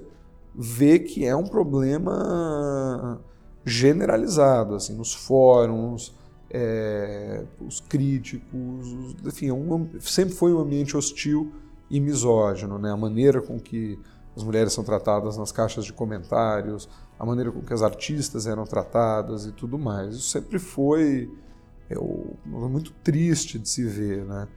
vê 0.53 0.99
que 0.99 1.25
é 1.25 1.35
um 1.35 1.45
problema 1.45 3.19
generalizado, 3.65 4.75
assim, 4.75 4.95
nos 4.95 5.13
fóruns, 5.13 6.15
é, 6.49 7.43
os 7.59 7.81
críticos, 7.81 8.93
os, 8.93 9.15
enfim, 9.25 9.49
é 9.49 9.53
um, 9.53 9.89
sempre 9.99 10.33
foi 10.33 10.53
um 10.53 10.59
ambiente 10.59 10.95
hostil 10.95 11.51
e 11.89 11.99
misógino, 11.99 12.77
né? 12.77 12.91
A 12.91 12.97
maneira 12.97 13.41
com 13.41 13.59
que 13.59 13.99
as 14.35 14.43
mulheres 14.43 14.73
são 14.73 14.83
tratadas 14.83 15.37
nas 15.37 15.51
caixas 15.51 15.85
de 15.85 15.93
comentários, 15.93 16.87
a 17.17 17.25
maneira 17.25 17.51
com 17.51 17.61
que 17.61 17.73
as 17.73 17.81
artistas 17.81 18.45
eram 18.45 18.65
tratadas 18.65 19.45
e 19.45 19.51
tudo 19.51 19.79
mais. 19.79 20.15
Isso 20.15 20.29
sempre 20.29 20.59
foi 20.59 21.31
é, 21.89 21.95
muito 22.45 22.91
triste 23.03 23.57
de 23.57 23.67
se 23.67 23.83
ver, 23.83 24.25
né? 24.25 24.47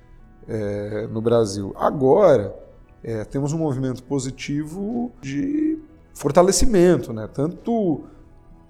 É, 0.48 1.06
no 1.06 1.20
Brasil. 1.20 1.72
Agora 1.76 2.54
é, 3.02 3.24
temos 3.24 3.52
um 3.52 3.58
movimento 3.58 4.02
positivo 4.02 5.12
de 5.20 5.78
fortalecimento, 6.12 7.12
né? 7.12 7.28
Tanto 7.32 8.04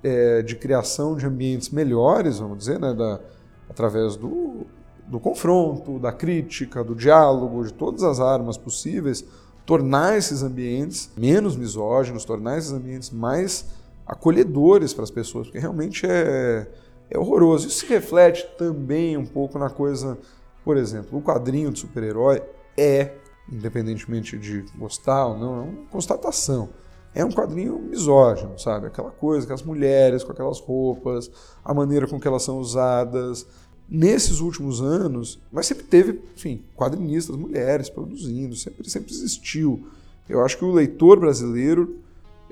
é, 0.03 0.43
de 0.43 0.57
criação 0.57 1.17
de 1.17 1.27
ambientes 1.27 1.71
melhores, 1.71 2.39
vamos 2.39 2.59
dizer, 2.59 2.79
né, 2.79 2.95
da, 2.95 3.21
através 3.69 4.17
do, 4.17 4.67
do 5.11 5.19
confronto, 5.19 5.99
da 5.99 6.13
crítica, 6.13 6.85
do 6.85 6.95
diálogo, 6.95 7.65
de 7.65 7.73
todas 7.73 8.05
as 8.05 8.21
armas 8.21 8.57
possíveis, 8.57 9.25
tornar 9.67 10.17
esses 10.17 10.43
ambientes 10.43 11.11
menos 11.17 11.57
misóginos, 11.57 12.25
tornar 12.25 12.57
esses 12.59 12.71
ambientes 12.71 13.11
mais 13.11 13.67
acolhedores 14.07 14.95
para 14.95 15.03
as 15.03 15.11
pessoas, 15.11 15.49
porque 15.49 15.59
realmente 15.59 16.07
é, 16.07 16.67
é 17.11 17.19
horroroso. 17.19 17.67
Isso 17.67 17.81
se 17.81 17.87
reflete 17.87 18.47
também 18.57 19.17
um 19.17 19.27
pouco 19.27 19.59
na 19.59 19.69
coisa, 19.69 20.17
por 20.65 20.77
exemplo, 20.77 21.19
o 21.19 21.23
quadrinho 21.23 21.73
de 21.73 21.81
super-herói 21.81 22.41
é, 22.79 23.15
independentemente 23.51 24.39
de 24.39 24.65
gostar 24.79 25.27
ou 25.27 25.37
não, 25.37 25.57
é 25.57 25.61
uma 25.63 25.87
constatação 25.91 26.69
é 27.15 27.25
um 27.25 27.31
quadrinho 27.31 27.79
misógino, 27.79 28.59
sabe? 28.59 28.87
Aquela 28.87 29.11
coisa, 29.11 29.45
aquelas 29.45 29.63
mulheres 29.63 30.23
com 30.23 30.33
aquelas 30.33 30.61
roupas, 30.61 31.31
a 31.65 31.75
maneira 31.75 32.07
com 32.07 32.21
que 32.21 32.29
elas 32.29 32.43
são 32.43 32.59
usadas. 32.59 33.47
Nesses 33.91 34.39
últimos 34.39 34.81
anos, 34.81 35.41
mas 35.51 35.67
sempre 35.67 35.85
teve, 35.85 36.21
enfim, 36.37 36.63
quadrinistas, 36.77 37.35
mulheres 37.35 37.91
produzindo, 37.91 38.55
sempre, 38.55 38.89
sempre 38.89 39.13
existiu. 39.13 39.85
Eu 40.29 40.45
acho 40.45 40.57
que 40.57 40.65
o 40.65 40.71
leitor 40.71 41.19
brasileiro, 41.19 41.97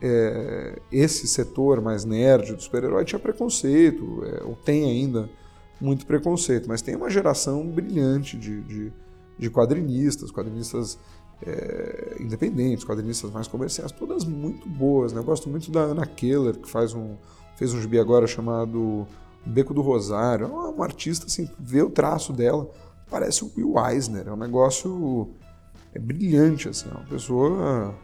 é, 0.03 0.81
esse 0.90 1.29
setor 1.29 1.81
mais 1.81 2.05
nerd 2.05 2.55
do 2.55 2.61
super-herói, 2.61 3.05
tinha 3.05 3.20
preconceito, 3.20 4.24
é, 4.24 4.42
ou 4.42 4.57
tem 4.57 4.85
ainda 4.85 5.31
muito 5.81 6.05
preconceito, 6.07 6.68
mas 6.68 6.83
tem 6.83 6.96
uma 6.96 7.09
geração 7.09 7.64
brilhante 7.64 8.37
de, 8.37 8.61
de, 8.62 8.92
de 9.38 9.48
quadrinistas, 9.48 10.33
quadrinistas 10.33 10.98
é, 11.46 12.16
independentes, 12.18 12.85
quadrinistas 12.85 13.31
mais 13.31 13.46
comerciais, 13.46 13.92
todas 13.92 14.24
muito 14.24 14.68
boas. 14.68 15.12
Né? 15.12 15.20
Eu 15.20 15.24
gosto 15.24 15.48
muito 15.48 15.70
da 15.70 15.83
Ana 15.83 16.05
Keller, 16.05 16.57
que 16.57 16.68
faz 16.68 16.94
um, 16.94 17.14
fez 17.57 17.72
um 17.72 17.81
gibi 17.81 17.98
agora 17.98 18.27
chamado 18.27 19.07
Beco 19.49 19.75
do 19.75 19.83
Rosário. 19.83 20.47
É 20.47 20.49
uma, 20.49 20.85
artista, 20.85 21.27
assim, 21.27 21.49
vê 21.59 21.83
o 21.83 21.91
traço 21.91 22.33
dela, 22.33 22.69
parece 23.11 23.45
o 23.45 23.53
Will 23.57 23.75
Eisner. 23.79 24.29
É 24.29 24.33
um 24.33 24.37
negócio 24.37 25.31
é 25.95 25.99
brilhante, 25.99 26.69
assim, 26.69 26.89
é 26.89 26.95
uma 26.95 27.07
pessoa, 27.07 27.95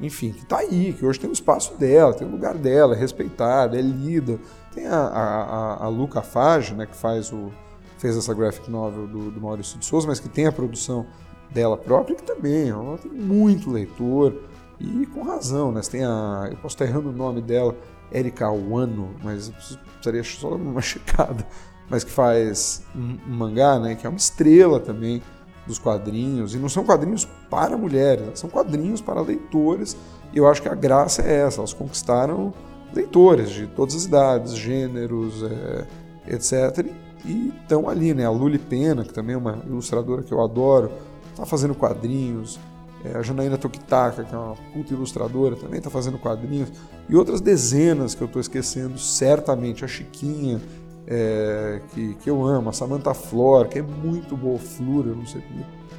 enfim, 0.00 0.32
que 0.32 0.42
está 0.42 0.58
aí, 0.58 0.92
que 0.92 1.06
hoje 1.06 1.20
tem 1.20 1.30
o 1.30 1.32
espaço 1.32 1.74
dela, 1.76 2.12
tem 2.12 2.26
o 2.26 2.30
lugar 2.30 2.56
dela, 2.56 2.94
é 2.94 2.98
respeitada, 2.98 3.78
é 3.78 3.82
lida. 3.82 4.38
Tem 4.74 4.86
a, 4.86 4.96
a, 4.96 5.84
a 5.84 5.88
Luca 5.88 6.22
Fage, 6.22 6.74
né, 6.74 6.86
que 6.86 6.96
faz 6.96 7.32
o, 7.32 7.50
fez 7.98 8.16
essa 8.16 8.34
graphic 8.34 8.70
novel 8.70 9.06
do, 9.06 9.30
do 9.30 9.40
Maurício 9.40 9.78
de 9.78 9.84
Souza, 9.84 10.06
mas 10.06 10.18
que 10.18 10.28
tem 10.28 10.46
a 10.46 10.52
produção 10.52 11.06
dela 11.50 11.76
própria, 11.76 12.16
que 12.16 12.22
também 12.22 12.68
ela 12.70 12.96
tem 12.98 13.10
muito 13.10 13.70
leitor, 13.70 14.34
e 14.80 15.04
com 15.06 15.22
razão, 15.22 15.70
né? 15.70 15.82
Tem 15.82 16.04
a. 16.04 16.48
Eu 16.50 16.56
posso 16.56 16.74
estar 16.74 16.86
errando 16.86 17.10
o 17.10 17.12
nome 17.12 17.42
dela, 17.42 17.76
Erika 18.12 18.50
Wano, 18.50 19.14
mas 19.22 19.48
eu 19.48 19.54
precisaria 19.54 20.24
só 20.24 20.50
dar 20.50 20.56
uma 20.56 20.80
checada. 20.82 21.46
Mas 21.88 22.04
que 22.04 22.10
faz 22.10 22.82
um, 22.94 23.18
mangá, 23.26 23.78
né? 23.78 23.96
Que 23.96 24.06
é 24.06 24.08
uma 24.08 24.18
estrela 24.18 24.78
também 24.78 25.22
dos 25.66 25.78
quadrinhos. 25.78 26.54
E 26.54 26.58
não 26.58 26.68
são 26.68 26.84
quadrinhos 26.84 27.26
para 27.48 27.76
mulheres, 27.76 28.38
são 28.38 28.48
quadrinhos 28.48 29.00
para 29.00 29.20
leitores. 29.20 29.96
E 30.32 30.38
eu 30.38 30.46
acho 30.46 30.62
que 30.62 30.68
a 30.68 30.74
graça 30.74 31.22
é 31.22 31.40
essa, 31.46 31.60
elas 31.60 31.72
conquistaram 31.72 32.52
leitores 32.94 33.50
de 33.50 33.66
todas 33.66 33.94
as 33.94 34.04
idades, 34.04 34.54
gêneros, 34.54 35.42
é, 35.42 35.86
etc. 36.34 36.86
E 37.24 37.52
estão 37.62 37.88
ali, 37.88 38.14
né? 38.14 38.24
A 38.24 38.30
Luli 38.30 38.58
Pena, 38.58 39.04
que 39.04 39.12
também 39.12 39.34
é 39.34 39.38
uma 39.38 39.58
ilustradora 39.66 40.22
que 40.22 40.32
eu 40.32 40.42
adoro, 40.42 40.90
está 41.30 41.44
fazendo 41.44 41.74
quadrinhos. 41.74 42.58
É, 43.04 43.16
a 43.16 43.22
Janaína 43.22 43.56
Tokitaka, 43.56 44.24
que 44.24 44.34
é 44.34 44.38
uma 44.38 44.54
puta 44.72 44.92
ilustradora, 44.92 45.56
também 45.56 45.78
está 45.78 45.88
fazendo 45.88 46.18
quadrinhos. 46.18 46.70
E 47.08 47.16
outras 47.16 47.40
dezenas 47.40 48.14
que 48.14 48.22
eu 48.22 48.26
estou 48.26 48.40
esquecendo, 48.40 48.98
certamente. 48.98 49.84
A 49.84 49.88
Chiquinha, 49.88 50.60
é, 51.06 51.80
que, 51.94 52.14
que 52.14 52.28
eu 52.28 52.44
amo. 52.44 52.68
A 52.68 52.72
Samantha 52.72 53.14
Flor, 53.14 53.68
que 53.68 53.78
é 53.78 53.82
muito 53.82 54.36
boa. 54.36 54.58
Flor, 54.58 55.06
eu 55.06 55.16
não 55.16 55.26
sei 55.26 55.42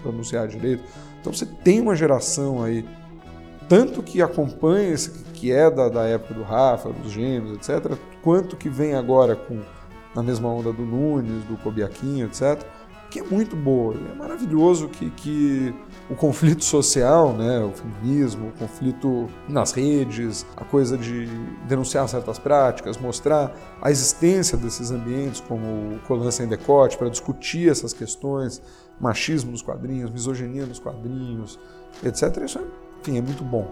pronunciar 0.01 0.47
direito. 0.47 0.83
Então 1.19 1.33
você 1.33 1.45
tem 1.45 1.79
uma 1.79 1.95
geração 1.95 2.63
aí, 2.63 2.85
tanto 3.69 4.01
que 4.01 4.21
acompanha, 4.21 4.95
que 5.33 5.51
é 5.51 5.69
da, 5.69 5.89
da 5.89 6.03
época 6.03 6.33
do 6.33 6.43
Rafa, 6.43 6.89
dos 6.89 7.11
Gêmeos, 7.11 7.53
etc., 7.53 7.97
quanto 8.21 8.55
que 8.55 8.69
vem 8.69 8.95
agora 8.95 9.35
com 9.35 9.59
na 10.15 10.21
mesma 10.21 10.49
onda 10.49 10.73
do 10.73 10.83
Nunes, 10.83 11.43
do 11.45 11.57
Cobiaquinho, 11.57 12.25
etc., 12.27 12.61
que 13.09 13.19
é 13.19 13.23
muito 13.23 13.55
boa. 13.55 13.95
É 14.11 14.15
maravilhoso 14.15 14.87
que, 14.89 15.09
que 15.11 15.73
o 16.12 16.15
conflito 16.15 16.65
social, 16.65 17.32
né, 17.32 17.60
o 17.63 17.71
feminismo, 17.71 18.50
o 18.50 18.52
conflito 18.52 19.30
nas 19.47 19.71
redes, 19.71 20.45
a 20.58 20.65
coisa 20.65 20.97
de 20.97 21.26
denunciar 21.69 22.06
certas 22.10 22.38
práticas, 22.38 22.97
mostrar 22.97 23.56
a 23.82 23.89
existência 23.89 24.58
desses 24.58 24.91
ambientes 24.91 25.39
como 25.39 25.65
o 25.95 26.00
Colan 26.06 26.30
Sem 26.30 26.50
Decote 26.50 26.97
para 26.97 27.10
discutir 27.10 27.71
essas 27.71 27.93
questões, 27.93 28.62
machismo 29.00 29.52
nos 29.52 29.62
quadrinhos, 29.62 30.12
misoginia 30.12 30.65
nos 30.65 30.80
quadrinhos, 30.80 31.58
etc. 32.04 32.43
Isso, 32.43 32.60
é, 32.60 32.63
enfim, 33.00 33.17
é 33.17 33.21
muito 33.21 33.45
bom. 33.45 33.71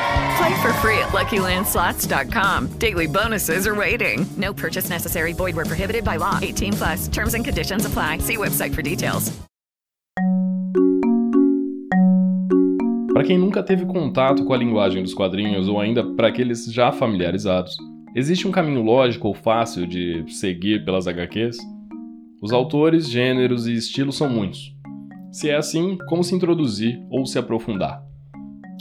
Play 0.37 0.61
for 0.61 0.73
free 0.73 0.97
at 0.99 1.09
LuckyLandSlots.com. 1.09 2.67
Daily 2.77 3.07
bonuses 3.07 3.65
are 3.65 3.75
waiting. 3.75 4.25
No 4.37 4.53
purchase 4.53 4.89
necessary. 4.89 5.33
Void 5.33 5.55
where 5.55 5.65
prohibited 5.65 6.03
by 6.03 6.17
law. 6.17 6.39
18 6.41 6.73
plus. 6.73 7.07
Terms 7.07 7.33
and 7.33 7.43
conditions 7.43 7.85
apply. 7.85 8.19
See 8.19 8.37
website 8.37 8.73
for 8.73 8.81
details. 8.81 9.31
Para 13.13 13.27
quem 13.27 13.37
nunca 13.37 13.61
teve 13.61 13.85
contato 13.85 14.43
com 14.45 14.53
a 14.53 14.57
linguagem 14.57 15.03
dos 15.03 15.13
quadrinhos 15.13 15.67
ou 15.67 15.79
ainda 15.79 16.03
para 16.15 16.29
aqueles 16.29 16.65
já 16.73 16.91
familiarizados, 16.91 17.77
existe 18.15 18.47
um 18.47 18.51
caminho 18.51 18.81
lógico 18.81 19.27
ou 19.27 19.35
fácil 19.35 19.85
de 19.85 20.23
seguir 20.27 20.83
pelas 20.85 21.07
HQs? 21.07 21.57
Os 22.41 22.51
autores, 22.51 23.07
gêneros 23.07 23.67
e 23.67 23.73
estilos 23.73 24.17
são 24.17 24.27
muitos. 24.27 24.75
Se 25.31 25.49
é 25.49 25.55
assim, 25.55 25.99
como 26.07 26.23
se 26.23 26.33
introduzir 26.33 26.99
ou 27.11 27.25
se 27.27 27.37
aprofundar? 27.37 28.01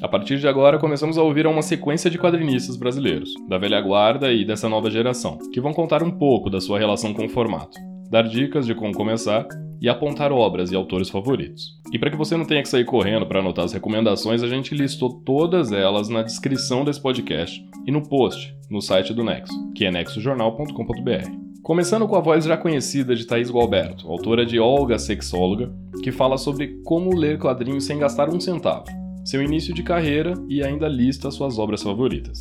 A 0.02 0.08
partir 0.08 0.38
de 0.38 0.48
agora, 0.48 0.78
começamos 0.78 1.18
a 1.18 1.22
ouvir 1.22 1.46
uma 1.46 1.60
sequência 1.60 2.10
de 2.10 2.18
quadrinistas 2.18 2.74
brasileiros, 2.76 3.34
da 3.46 3.58
velha 3.58 3.80
guarda 3.82 4.32
e 4.32 4.46
dessa 4.46 4.66
nova 4.66 4.90
geração, 4.90 5.38
que 5.52 5.60
vão 5.60 5.74
contar 5.74 6.02
um 6.02 6.10
pouco 6.10 6.48
da 6.48 6.58
sua 6.58 6.78
relação 6.78 7.12
com 7.12 7.26
o 7.26 7.28
formato, 7.28 7.78
dar 8.10 8.22
dicas 8.22 8.64
de 8.64 8.74
como 8.74 8.94
começar 8.94 9.46
e 9.78 9.90
apontar 9.90 10.32
obras 10.32 10.72
e 10.72 10.76
autores 10.76 11.10
favoritos. 11.10 11.78
E 11.92 11.98
para 11.98 12.10
que 12.10 12.16
você 12.16 12.34
não 12.34 12.46
tenha 12.46 12.62
que 12.62 12.68
sair 12.68 12.84
correndo 12.84 13.26
para 13.26 13.40
anotar 13.40 13.64
as 13.64 13.74
recomendações, 13.74 14.42
a 14.42 14.48
gente 14.48 14.74
listou 14.74 15.20
todas 15.22 15.70
elas 15.70 16.08
na 16.08 16.22
descrição 16.22 16.82
desse 16.82 17.00
podcast 17.00 17.62
e 17.86 17.92
no 17.92 18.02
post 18.02 18.56
no 18.70 18.80
site 18.80 19.12
do 19.12 19.22
Nexo, 19.22 19.52
que 19.74 19.84
é 19.84 19.90
nexojornal.com.br. 19.90 21.50
Começando 21.62 22.08
com 22.08 22.16
a 22.16 22.20
voz 22.20 22.46
já 22.46 22.56
conhecida 22.56 23.14
de 23.14 23.26
Thaís 23.26 23.50
Gualberto, 23.50 24.08
autora 24.08 24.46
de 24.46 24.58
Olga 24.58 24.98
Sexóloga, 24.98 25.70
que 26.02 26.10
fala 26.10 26.38
sobre 26.38 26.80
como 26.84 27.14
ler 27.14 27.38
quadrinhos 27.38 27.84
sem 27.84 27.98
gastar 27.98 28.30
um 28.30 28.40
centavo, 28.40 28.84
seu 29.24 29.42
início 29.42 29.74
de 29.74 29.82
carreira 29.82 30.34
e 30.48 30.62
ainda 30.62 30.88
lista 30.88 31.30
suas 31.30 31.58
obras 31.58 31.82
favoritas. 31.82 32.38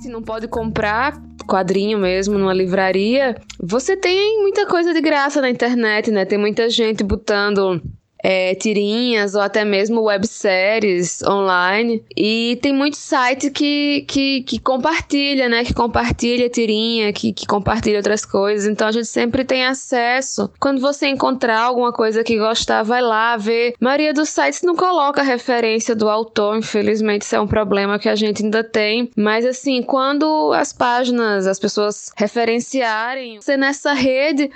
Se 0.00 0.08
não 0.08 0.22
pode 0.22 0.48
comprar 0.48 1.20
quadrinho 1.46 1.98
mesmo 1.98 2.38
numa 2.38 2.54
livraria, 2.54 3.36
você 3.60 3.96
tem 3.96 4.40
muita 4.40 4.66
coisa 4.66 4.94
de 4.94 5.00
graça 5.00 5.40
na 5.40 5.50
internet, 5.50 6.10
né? 6.10 6.24
Tem 6.24 6.38
muita 6.38 6.70
gente 6.70 7.02
botando 7.02 7.82
é, 8.22 8.54
tirinhas 8.54 9.34
ou 9.34 9.40
até 9.40 9.64
mesmo 9.64 10.02
webséries 10.02 11.22
online. 11.22 12.02
E 12.16 12.58
tem 12.62 12.72
muito 12.72 12.96
site 12.96 13.50
que, 13.50 14.04
que, 14.06 14.42
que 14.42 14.58
compartilha, 14.58 15.48
né? 15.48 15.64
Que 15.64 15.74
compartilha 15.74 16.48
tirinha, 16.48 17.12
que, 17.12 17.32
que 17.32 17.46
compartilha 17.46 17.98
outras 17.98 18.24
coisas. 18.24 18.70
Então 18.70 18.88
a 18.88 18.92
gente 18.92 19.08
sempre 19.08 19.44
tem 19.44 19.64
acesso. 19.64 20.50
Quando 20.60 20.80
você 20.80 21.06
encontrar 21.08 21.60
alguma 21.60 21.92
coisa 21.92 22.22
que 22.22 22.38
gostar, 22.38 22.82
vai 22.82 23.02
lá 23.02 23.36
ver. 23.36 23.74
A 23.80 23.84
maioria 23.84 24.12
dos 24.12 24.28
sites 24.28 24.62
não 24.62 24.76
coloca 24.76 25.22
referência 25.22 25.94
do 25.94 26.08
autor, 26.08 26.56
infelizmente 26.56 27.22
isso 27.22 27.36
é 27.36 27.40
um 27.40 27.46
problema 27.46 27.98
que 27.98 28.08
a 28.08 28.14
gente 28.14 28.42
ainda 28.42 28.62
tem. 28.62 29.10
Mas 29.16 29.44
assim, 29.44 29.82
quando 29.82 30.52
as 30.52 30.72
páginas, 30.72 31.46
as 31.46 31.58
pessoas 31.58 32.12
referenciarem, 32.16 33.40
você 33.40 33.56
nessa 33.56 33.92
rede 33.92 34.50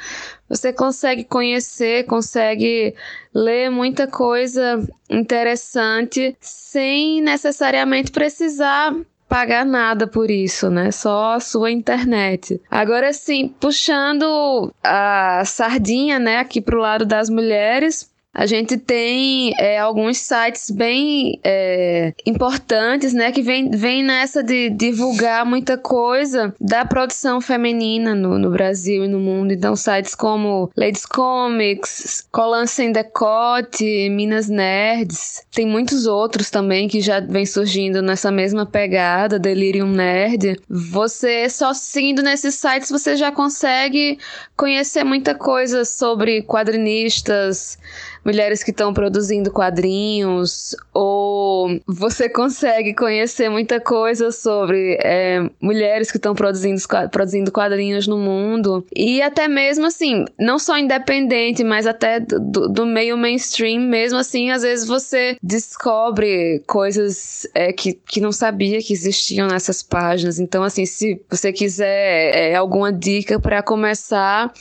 você 0.48 0.72
consegue 0.72 1.24
conhecer, 1.24 2.04
consegue 2.04 2.94
ler 3.34 3.70
muita 3.70 4.06
coisa 4.06 4.80
interessante 5.08 6.36
sem 6.40 7.20
necessariamente 7.20 8.10
precisar 8.10 8.94
pagar 9.28 9.64
nada 9.64 10.06
por 10.06 10.30
isso, 10.30 10.70
né? 10.70 10.90
Só 10.90 11.32
a 11.32 11.40
sua 11.40 11.70
internet. 11.70 12.60
Agora 12.70 13.12
sim, 13.12 13.48
puxando 13.58 14.72
a 14.82 15.42
sardinha, 15.44 16.18
né, 16.18 16.38
aqui 16.38 16.60
pro 16.60 16.78
lado 16.78 17.04
das 17.04 17.28
mulheres, 17.28 18.13
a 18.34 18.46
gente 18.46 18.76
tem 18.76 19.54
é, 19.58 19.78
alguns 19.78 20.18
sites 20.18 20.68
bem 20.70 21.38
é, 21.44 22.12
importantes, 22.26 23.12
né, 23.12 23.30
que 23.30 23.40
vem, 23.40 23.70
vem 23.70 24.02
nessa 24.02 24.42
de 24.42 24.70
divulgar 24.70 25.46
muita 25.46 25.78
coisa 25.78 26.52
da 26.60 26.84
produção 26.84 27.40
feminina 27.40 28.14
no, 28.14 28.36
no 28.36 28.50
Brasil 28.50 29.04
e 29.04 29.08
no 29.08 29.20
mundo. 29.20 29.52
Então, 29.52 29.76
sites 29.76 30.16
como 30.16 30.70
Ladies 30.76 31.06
Comics, 31.06 32.26
Colan 32.32 32.66
Sem 32.66 32.90
Decote, 32.90 34.08
Minas 34.10 34.48
Nerds, 34.48 35.44
tem 35.52 35.66
muitos 35.66 36.06
outros 36.06 36.50
também 36.50 36.88
que 36.88 37.00
já 37.00 37.20
vem 37.20 37.46
surgindo 37.46 38.02
nessa 38.02 38.32
mesma 38.32 38.66
pegada, 38.66 39.38
Delirium 39.38 39.90
Nerd. 39.90 40.60
Você 40.68 41.48
só 41.48 41.72
seguindo 41.72 42.22
nesses 42.22 42.56
sites 42.56 42.90
você 42.90 43.16
já 43.16 43.30
consegue 43.30 44.18
conhecer 44.56 45.04
muita 45.04 45.34
coisa 45.34 45.84
sobre 45.84 46.42
quadrinistas 46.42 47.78
mulheres 48.24 48.62
que 48.62 48.70
estão 48.70 48.92
produzindo 48.92 49.50
quadrinhos, 49.50 50.74
ou 50.92 51.80
você 51.86 52.28
consegue 52.28 52.94
conhecer 52.94 53.48
muita 53.48 53.80
coisa 53.80 54.30
sobre 54.32 54.98
é, 55.02 55.48
mulheres 55.60 56.10
que 56.10 56.16
estão 56.16 56.34
produzindo, 56.34 56.80
produzindo 57.10 57.52
quadrinhos 57.52 58.06
no 58.06 58.18
mundo. 58.18 58.86
E 58.94 59.20
até 59.20 59.46
mesmo 59.48 59.86
assim, 59.86 60.24
não 60.38 60.58
só 60.58 60.78
independente, 60.78 61.62
mas 61.62 61.86
até 61.86 62.20
do, 62.20 62.68
do 62.68 62.86
meio 62.86 63.16
mainstream, 63.16 63.80
mesmo 63.80 64.18
assim, 64.18 64.50
às 64.50 64.62
vezes 64.62 64.86
você 64.86 65.36
descobre 65.42 66.62
coisas 66.66 67.46
é, 67.54 67.72
que, 67.72 67.92
que 67.92 68.20
não 68.20 68.32
sabia 68.32 68.80
que 68.80 68.92
existiam 68.92 69.48
nessas 69.48 69.82
páginas. 69.82 70.38
Então, 70.38 70.62
assim, 70.62 70.86
se 70.86 71.20
você 71.28 71.52
quiser 71.52 72.52
é, 72.52 72.54
alguma 72.54 72.92
dica 72.92 73.38
para 73.38 73.62
começar, 73.62 74.52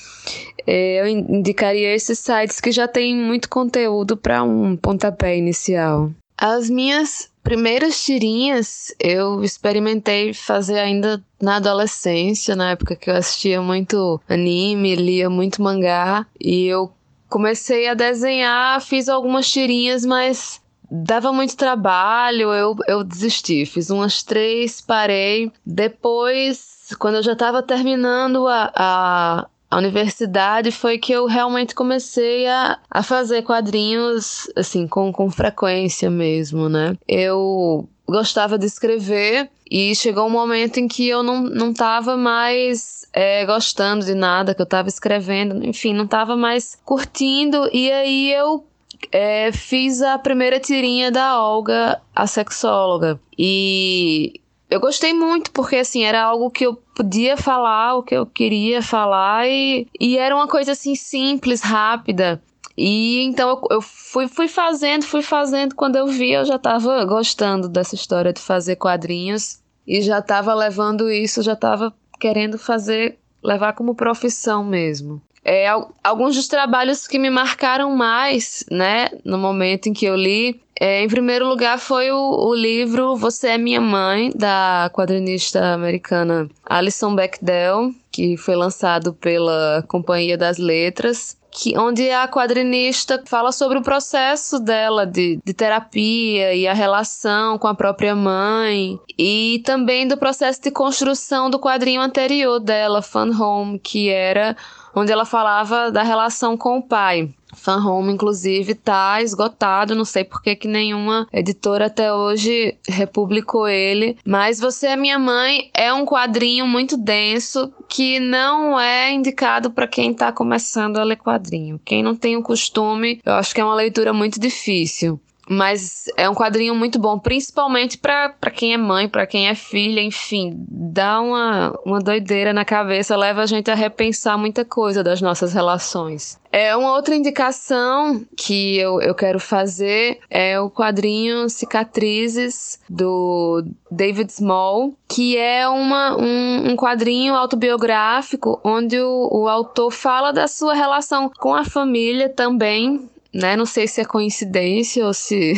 é, 0.66 1.02
eu 1.02 1.08
indicaria 1.08 1.94
esses 1.94 2.20
sites 2.20 2.60
que 2.60 2.72
já 2.72 2.88
tem 2.88 3.16
muito 3.16 3.50
conteúdo 3.54 4.18
para 4.18 4.42
um 4.42 4.76
pontapé 4.76 5.38
inicial. 5.38 6.10
As 6.36 6.72
minhas 6.72 7.30
primeiras 7.44 8.04
tirinhas 8.04 8.92
eu 9.00 9.44
experimentei 9.44 10.34
fazer 10.34 10.80
ainda 10.80 11.24
na 11.40 11.58
adolescência, 11.58 12.56
na 12.56 12.72
época 12.72 12.96
que 12.96 13.12
eu 13.12 13.16
assistia 13.16 13.62
muito 13.62 14.20
anime, 14.28 14.96
lia 14.96 15.30
muito 15.30 15.62
mangá, 15.62 16.26
e 16.42 16.66
eu 16.66 16.92
comecei 17.30 17.88
a 17.88 17.94
desenhar, 17.94 18.82
fiz 18.82 19.08
algumas 19.08 19.48
tirinhas, 19.48 20.04
mas 20.04 20.60
dava 20.90 21.32
muito 21.32 21.56
trabalho, 21.56 22.52
eu, 22.54 22.76
eu 22.88 23.04
desisti. 23.04 23.68
Fiz 23.68 23.92
umas 23.92 24.24
três, 24.24 24.82
parei. 24.82 25.52
Depois, 25.64 26.90
quando 26.98 27.16
eu 27.16 27.24
já 27.24 27.34
estava 27.34 27.62
terminando 27.62 28.48
a, 28.48 28.72
a, 28.76 29.48
a 29.74 29.78
universidade 29.78 30.72
foi 30.72 31.00
que 31.00 31.12
eu 31.12 31.26
realmente 31.26 31.74
comecei 31.74 32.46
a, 32.48 32.78
a 32.90 33.02
fazer 33.02 33.42
quadrinhos, 33.42 34.48
assim, 34.56 34.88
com, 34.88 35.12
com 35.12 35.32
frequência 35.32 36.12
mesmo, 36.12 36.70
né? 36.70 36.96
Eu 37.08 37.90
gostava 38.08 38.56
de 38.60 38.68
escrever 38.68 39.50
e 39.70 39.96
chegou 39.96 40.28
um 40.28 40.30
momento 40.30 40.78
em 40.78 40.88
que 40.88 41.10
eu 41.10 41.24
não, 41.24 41.42
não 41.42 41.74
tava 41.74 42.16
mais 42.16 43.08
é, 43.12 43.44
gostando 43.48 44.06
de 44.06 44.14
nada 44.14 44.54
que 44.54 44.62
eu 44.62 44.66
tava 44.66 44.90
escrevendo, 44.90 45.66
enfim, 45.66 45.92
não 45.92 46.06
tava 46.06 46.38
mais 46.38 46.78
curtindo, 46.86 47.68
e 47.74 47.92
aí 47.92 48.32
eu 48.32 48.64
é, 49.12 49.52
fiz 49.52 50.04
a 50.04 50.20
primeira 50.20 50.60
tirinha 50.60 51.12
da 51.12 51.42
Olga, 51.42 52.00
a 52.16 52.28
sexóloga. 52.28 53.20
E 53.36 54.40
eu 54.74 54.80
gostei 54.80 55.14
muito, 55.14 55.52
porque 55.52 55.76
assim, 55.76 56.04
era 56.04 56.24
algo 56.24 56.50
que 56.50 56.66
eu 56.66 56.76
podia 56.96 57.38
falar, 57.38 57.96
o 57.96 58.04
que 58.04 58.16
eu 58.16 58.26
queria 58.26 58.82
falar, 58.82 59.48
e, 59.48 59.88
e 60.00 60.18
era 60.18 60.36
uma 60.36 60.48
coisa 60.48 60.72
assim 60.72 60.96
simples, 60.96 61.62
rápida. 61.62 62.42
E 62.76 63.22
então 63.24 63.50
eu, 63.50 63.62
eu, 63.70 63.82
fui, 63.82 64.28
fui 64.28 64.48
fazendo, 64.48 65.06
fui 65.06 65.22
fazendo. 65.22 65.76
Quando 65.76 65.96
eu 65.96 66.08
vi, 66.08 66.32
eu 66.32 66.44
já 66.44 66.56
estava 66.56 67.06
gostando 67.06 67.70
dessa 67.70 67.94
história 67.94 68.34
de 68.34 68.42
fazer 68.42 68.76
quadrinhos 68.78 69.60
e 69.86 70.02
já 70.02 70.18
estava 70.18 70.56
levando 70.56 71.12
isso, 71.12 71.44
já 71.44 71.54
estava 71.54 71.94
querendo 72.20 72.58
fazer, 72.58 73.20
levar 73.44 73.74
como 73.74 73.94
profissão 73.94 74.64
mesmo. 74.64 75.22
É, 75.46 75.68
alguns 76.04 76.36
dos 76.36 76.48
trabalhos 76.48 77.06
que 77.06 77.20
me 77.20 77.30
marcaram 77.30 77.94
mais, 77.96 78.66
né, 78.72 79.10
no 79.26 79.38
momento 79.38 79.88
em 79.88 79.94
que 79.94 80.06
eu 80.06 80.16
li, 80.16 80.62
é, 80.80 81.04
em 81.04 81.08
primeiro 81.08 81.48
lugar 81.48 81.78
foi 81.78 82.12
o, 82.12 82.18
o, 82.18 82.54
livro 82.54 83.16
Você 83.16 83.50
é 83.50 83.58
Minha 83.58 83.82
Mãe, 83.82 84.32
da 84.36 84.90
quadrinista 84.94 85.74
americana 85.74 86.50
Alison 86.66 87.16
Bechdel, 87.16 87.92
que 88.12 88.38
foi 88.38 88.56
lançado 88.56 89.14
pela 89.14 89.84
Companhia 89.88 90.38
das 90.38 90.58
Letras. 90.58 91.38
Que, 91.56 91.78
onde 91.78 92.10
a 92.10 92.28
quadrinista 92.28 93.22
fala 93.28 93.52
sobre 93.52 93.78
o 93.78 93.84
processo 93.84 94.60
dela 94.60 95.06
de, 95.06 95.40
de 95.46 95.54
terapia 95.54 96.56
e 96.56 96.68
a 96.68 96.74
relação 96.74 97.60
com 97.60 97.68
a 97.68 97.76
própria 97.76 98.16
mãe, 98.16 99.00
e 99.20 99.62
também 99.64 100.08
do 100.08 100.18
processo 100.18 100.60
de 100.64 100.72
construção 100.72 101.52
do 101.52 101.60
quadrinho 101.60 102.02
anterior 102.02 102.60
dela, 102.60 103.04
Fun 103.04 103.30
Home, 103.40 103.78
que 103.78 104.10
era 104.10 104.58
onde 104.96 105.12
ela 105.12 105.26
falava 105.26 105.92
da 105.92 106.04
relação 106.04 106.58
com 106.58 106.78
o 106.78 106.84
pai. 106.84 107.30
Fan 107.56 107.86
Home, 107.86 108.12
inclusive, 108.12 108.76
tá 108.76 109.22
esgotado. 109.22 109.96
Não 109.96 110.06
sei 110.06 110.24
por 110.24 110.42
que, 110.42 110.56
que 110.56 110.68
nenhuma 110.68 111.28
editora 111.32 111.86
até 111.86 112.12
hoje 112.12 112.76
republicou 112.88 113.68
ele. 113.68 114.18
Mas 114.26 114.60
Você 114.60 114.88
é 114.88 114.96
Minha 114.96 115.20
Mãe 115.20 115.70
é 115.74 115.94
um 115.94 116.06
quadrinho 116.06 116.66
muito 116.66 116.98
denso 116.98 117.72
que 117.88 118.20
não 118.20 118.80
é 118.80 119.12
indicado 119.12 119.72
para 119.72 119.88
quem 119.88 120.12
está 120.12 120.32
começando 120.32 120.98
a 120.98 121.04
ler 121.04 121.18
quadrinho. 121.18 121.80
Quem 121.86 122.02
não 122.02 122.16
tem 122.16 122.36
o 122.36 122.44
costume, 122.44 123.22
eu 123.24 123.34
acho 123.34 123.54
que 123.54 123.62
é 123.62 123.66
uma 123.66 123.76
leitura 123.76 124.14
muito 124.14 124.40
difícil. 124.40 125.20
Mas 125.50 126.06
é 126.16 126.30
um 126.30 126.34
quadrinho 126.34 126.74
muito 126.74 126.98
bom, 126.98 127.20
principalmente 127.20 127.98
para 127.98 128.30
quem 128.54 128.74
é 128.74 128.78
mãe, 128.78 129.10
para 129.10 129.28
quem 129.28 129.48
é 129.48 129.56
filha, 129.56 130.02
enfim, 130.02 130.66
dá 130.70 131.20
uma, 131.20 131.78
uma 131.86 132.00
doideira 132.00 132.54
na 132.54 132.64
cabeça, 132.64 133.18
leva 133.18 133.42
a 133.42 133.46
gente 133.46 133.70
a 133.70 133.76
repensar 133.76 134.38
muita 134.38 134.64
coisa 134.64 135.04
das 135.04 135.22
nossas 135.22 135.54
relações. 135.54 136.40
É 136.52 136.76
uma 136.76 136.94
outra 136.94 137.16
indicação 137.16 138.24
que 138.38 138.78
eu, 138.78 139.02
eu 139.02 139.16
quero 139.16 139.40
fazer 139.40 140.20
é 140.30 140.60
o 140.60 140.70
quadrinho 140.70 141.50
Cicatrizes 141.50 142.80
do 142.88 143.66
David 143.90 144.32
Small, 144.32 144.94
que 145.08 145.36
é 145.36 145.68
uma, 145.68 146.16
um, 146.16 146.72
um 146.72 146.76
quadrinho 146.76 147.34
autobiográfico 147.34 148.60
onde 148.64 149.00
o, 149.00 149.30
o 149.32 149.48
autor 149.48 149.92
fala 149.92 150.32
da 150.32 150.48
sua 150.48 150.76
relação 150.76 151.30
com 151.40 151.56
a 151.56 151.66
família 151.66 152.30
também, 152.30 153.10
né? 153.34 153.56
Não 153.56 153.66
sei 153.66 153.88
se 153.88 154.02
é 154.02 154.06
coincidência 154.06 155.06
ou 155.06 155.14
se 155.14 155.54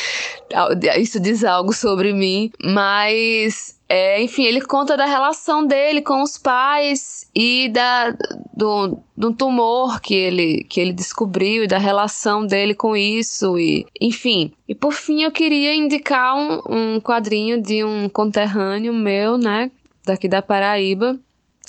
isso 0.98 1.20
diz 1.20 1.44
algo 1.44 1.72
sobre 1.72 2.12
mim, 2.12 2.50
mas 2.62 3.78
é, 3.88 4.22
enfim, 4.22 4.44
ele 4.44 4.60
conta 4.60 4.96
da 4.96 5.04
relação 5.04 5.66
dele 5.66 6.00
com 6.00 6.22
os 6.22 6.38
pais 6.38 7.28
e 7.34 7.68
da, 7.70 8.10
do, 8.56 8.98
do 9.16 9.32
tumor 9.32 10.00
que 10.00 10.14
ele, 10.14 10.64
que 10.64 10.80
ele 10.80 10.92
descobriu 10.92 11.64
e 11.64 11.66
da 11.66 11.76
relação 11.76 12.46
dele 12.46 12.72
com 12.72 12.96
isso. 12.96 13.58
E, 13.58 13.84
enfim, 14.00 14.52
e 14.68 14.76
por 14.76 14.92
fim 14.92 15.22
eu 15.22 15.32
queria 15.32 15.74
indicar 15.74 16.36
um, 16.36 16.60
um 16.68 17.00
quadrinho 17.00 17.60
de 17.60 17.82
um 17.84 18.08
conterrâneo 18.08 18.94
meu, 18.94 19.36
né, 19.36 19.70
daqui 20.04 20.28
da 20.28 20.40
Paraíba, 20.40 21.18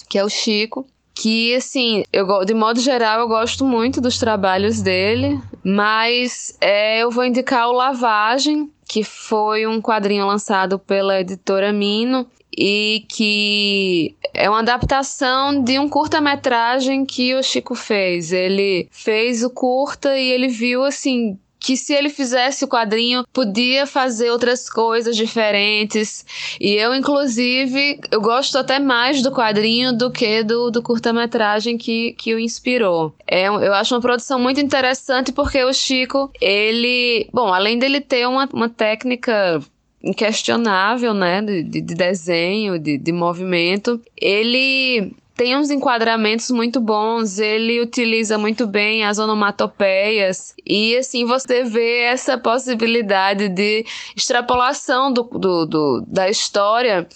que 0.08 0.20
é 0.20 0.24
o 0.24 0.30
Chico, 0.30 0.86
que 1.14 1.56
assim, 1.56 2.04
eu 2.12 2.46
de 2.46 2.54
modo 2.54 2.80
geral 2.80 3.20
eu 3.20 3.28
gosto 3.28 3.66
muito 3.66 4.00
dos 4.00 4.18
trabalhos 4.18 4.82
dele, 4.82 5.40
mas 5.64 6.58
é, 6.60 7.04
eu 7.04 7.12
vou 7.12 7.26
indicar 7.26 7.68
o 7.68 7.74
Lavagem, 7.74 8.72
que 8.88 9.04
foi 9.04 9.68
um 9.68 9.82
quadrinho 9.82 10.26
lançado 10.26 10.80
pela 10.80 11.20
editora 11.20 11.72
Mino 11.72 12.28
e 12.56 13.06
que 13.08 14.16
é 14.34 14.50
uma 14.50 14.60
adaptação 14.60 15.64
de 15.64 15.80
um 15.80 15.88
curta-metragem 15.88 17.06
que 17.06 17.34
o 17.36 17.44
Chico 17.44 17.76
fez. 17.76 18.34
Ele 18.34 18.88
fez 18.92 19.44
o 19.44 19.50
curta 19.50 20.18
e 20.18 20.30
ele 20.30 20.48
viu 20.48 20.84
assim 20.84 21.38
que 21.62 21.78
se 21.78 21.94
ele 21.94 22.10
fizesse 22.10 22.66
o 22.66 22.68
quadrinho, 22.68 23.24
podia 23.32 23.86
fazer 23.86 24.32
outras 24.32 24.68
coisas 24.68 25.16
diferentes. 25.16 26.26
E 26.60 26.74
eu, 26.74 26.96
inclusive, 26.96 28.00
eu 28.10 28.20
gosto 28.20 28.58
até 28.58 28.80
mais 28.80 29.22
do 29.22 29.32
quadrinho 29.32 29.96
do 29.96 30.10
que 30.10 30.44
do, 30.44 30.72
do 30.72 30.82
curta-metragem 30.82 31.78
que, 31.78 32.14
que 32.14 32.34
o 32.34 32.40
inspirou. 32.40 33.14
É, 33.28 33.46
eu 33.46 33.74
acho 33.76 33.94
uma 33.94 34.02
produção 34.02 34.40
muito 34.40 34.60
interessante 34.60 35.32
porque 35.32 35.64
o 35.64 35.72
Chico, 35.72 36.32
ele. 36.42 37.30
Bom, 37.32 37.54
além 37.54 37.78
dele 37.78 38.02
ter 38.02 38.28
uma, 38.28 38.50
uma 38.52 38.68
técnica 38.68 39.62
inquestionável, 40.04 41.14
né, 41.14 41.44
de, 41.44 41.62
de 41.62 41.82
desenho, 41.82 42.80
de, 42.80 42.98
de 42.98 43.12
movimento, 43.12 44.02
ele 44.20 45.14
tem 45.42 45.58
uns 45.58 45.72
enquadramentos 45.72 46.52
muito 46.52 46.80
bons, 46.80 47.40
ele 47.40 47.82
utiliza 47.82 48.38
muito 48.38 48.68
bem 48.68 49.04
as 49.04 49.18
onomatopeias 49.18 50.54
e 50.64 50.96
assim 50.96 51.26
você 51.26 51.64
vê 51.64 52.02
essa 52.02 52.38
possibilidade 52.38 53.50
de 53.50 53.84
extrapolação 54.16 55.12
do, 55.12 55.24
do, 55.24 55.66
do 55.66 56.06
da 56.06 56.30
história 56.30 57.08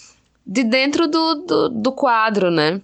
de 0.44 0.64
dentro 0.64 1.06
do, 1.06 1.34
do, 1.36 1.68
do 1.68 1.92
quadro, 1.92 2.50
né? 2.50 2.80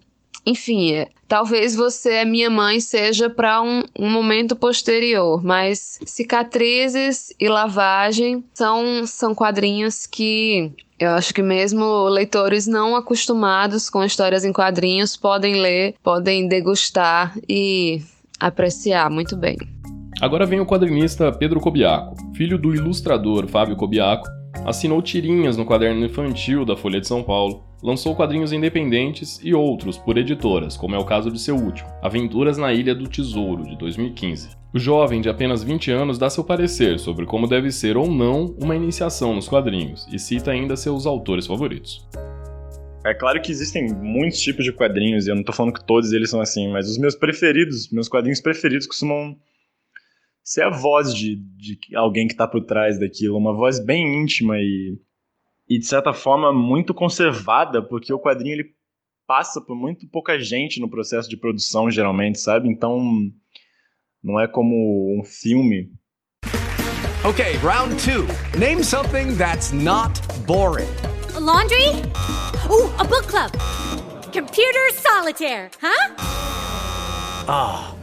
Enfim, 0.47 0.93
é, 0.93 1.09
talvez 1.27 1.75
você 1.75 2.13
é 2.13 2.25
minha 2.25 2.49
mãe 2.49 2.79
seja 2.79 3.29
para 3.29 3.61
um, 3.61 3.83
um 3.99 4.09
momento 4.09 4.55
posterior, 4.55 5.43
mas 5.43 5.99
cicatrizes 6.07 7.35
e 7.41 7.49
lavagem 7.49 8.45
são, 8.55 9.05
são 9.09 9.35
quadrinhos 9.35 10.07
que 10.07 10.71
eu 11.03 11.11
acho 11.11 11.35
que 11.35 11.43
mesmo 11.43 12.09
leitores 12.09 12.67
não 12.67 12.95
acostumados 12.95 13.91
com 13.91 14.05
histórias 14.05 14.45
em 14.45 14.53
quadrinhos 14.53 15.17
podem 15.17 15.61
ler, 15.61 15.95
podem 16.03 16.47
degustar 16.47 17.37
e 17.49 18.03
apreciar 18.39 19.11
muito 19.11 19.37
bem. 19.37 19.57
Agora 20.21 20.47
vem 20.47 20.61
o 20.61 20.67
quadrinista 20.67 21.33
Pedro 21.33 21.59
Cobiaco, 21.61 22.15
filho 22.37 22.57
do 22.57 22.75
ilustrador 22.75 23.49
Fábio 23.49 23.75
Cobiaco, 23.75 24.29
Assinou 24.65 25.03
tirinhas 25.03 25.57
no 25.57 25.67
caderno 25.67 26.05
infantil 26.05 26.65
da 26.65 26.77
Folha 26.77 27.01
de 27.01 27.09
São 27.09 27.23
Paulo, 27.23 27.65
lançou 27.83 28.15
quadrinhos 28.15 28.53
independentes 28.53 29.41
e 29.43 29.53
outros 29.53 29.99
por 29.99 30.17
editoras, 30.17 30.77
como 30.77 30.95
é 30.95 30.99
o 30.99 31.05
caso 31.05 31.31
de 31.31 31.41
seu 31.41 31.57
último, 31.57 31.89
Aventuras 32.01 32.57
na 32.57 32.73
Ilha 32.73 32.95
do 32.95 33.09
Tesouro, 33.09 33.65
de 33.65 33.77
2015. 33.77 34.51
O 34.73 34.79
jovem 34.79 35.21
de 35.21 35.29
apenas 35.29 35.65
20 35.65 35.91
anos 35.91 36.19
dá 36.19 36.31
seu 36.31 36.45
parecer 36.45 36.99
sobre 36.99 37.27
como 37.27 37.49
deve 37.49 37.73
ser 37.73 37.97
ou 37.97 38.09
não 38.09 38.55
uma 38.59 38.77
iniciação 38.77 39.35
nos 39.35 39.49
quadrinhos 39.49 40.07
e 40.13 40.19
cita 40.19 40.53
ainda 40.53 40.77
seus 40.77 41.07
autores 41.07 41.47
favoritos. 41.47 42.09
É 43.05 43.13
claro 43.13 43.43
que 43.43 43.51
existem 43.51 43.93
muitos 43.93 44.41
tipos 44.41 44.65
de 44.65 44.73
quadrinhos, 44.73 45.27
e 45.27 45.31
eu 45.31 45.35
não 45.35 45.43
tô 45.43 45.53
falando 45.53 45.75
que 45.75 45.85
todos 45.85 46.13
eles 46.13 46.31
são 46.31 46.41
assim, 46.41 46.71
mas 46.71 46.89
os 46.89 46.99
meus 46.99 47.17
preferidos, 47.17 47.91
meus 47.91 48.09
quadrinhos 48.09 48.41
preferidos 48.41 48.87
costumam 48.87 49.37
ser 50.43 50.63
a 50.63 50.71
voz 50.71 51.15
de, 51.15 51.37
de 51.37 51.79
alguém 51.95 52.27
que 52.27 52.35
tá 52.35 52.47
por 52.47 52.65
trás 52.65 52.99
daquilo, 52.99 53.37
uma 53.37 53.55
voz 53.55 53.79
bem 53.79 54.23
íntima 54.23 54.59
e, 54.59 54.99
e 55.69 55.79
de 55.79 55.87
certa 55.87 56.13
forma 56.13 56.53
muito 56.53 56.93
conservada, 56.93 57.83
porque 57.83 58.13
o 58.13 58.19
quadrinho 58.19 58.55
ele 58.55 58.75
passa 59.27 59.61
por 59.61 59.77
muito 59.77 60.07
pouca 60.09 60.39
gente 60.39 60.81
no 60.81 60.91
processo 60.91 61.29
de 61.29 61.37
produção, 61.37 61.91
geralmente, 61.91 62.41
sabe? 62.41 62.69
Então, 62.69 63.01
não 64.23 64.39
é 64.39 64.47
como 64.47 65.19
um 65.19 65.25
filme. 65.25 65.91
Okay, 67.25 67.57
round 67.63 67.97
two. 68.03 68.27
Name 68.59 68.83
something 68.83 69.37
that's 69.37 69.73
not 69.73 70.21
boring. 70.45 70.89
A 71.37 71.39
laundry? 71.39 71.89
Ooh, 72.69 72.91
a 72.99 73.05
book 73.05 73.29
club. 73.29 73.53
Computer 74.33 74.93
solitaire, 74.93 75.71
huh? 75.81 76.15
Ah, 77.49 77.95
oh, 77.95 78.02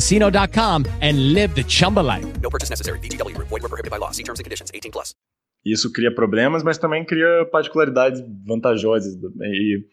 chumbacasino.com 0.00 0.84
and 1.02 1.34
live 1.34 1.54
the 1.54 1.64
Chumba 1.68 2.00
life. 2.00 2.26
No 2.40 2.50
purchase 2.50 2.70
necessary. 2.70 2.98
VGW, 2.98 3.36
void, 3.36 3.62
were 3.62 3.68
prohibited 3.68 3.90
by 3.90 3.98
law. 3.98 4.10
See 4.10 4.24
terms 4.24 4.40
and 4.40 4.44
conditions 4.44 4.70
18 4.74 4.90
plus. 4.90 5.14
Isso 5.64 5.92
cria 5.92 6.12
problemas, 6.14 6.62
mas 6.62 6.78
também 6.78 7.04
cria 7.04 7.46
particularidades 7.52 8.22
vantajosas. 8.46 9.14
E 9.42 9.84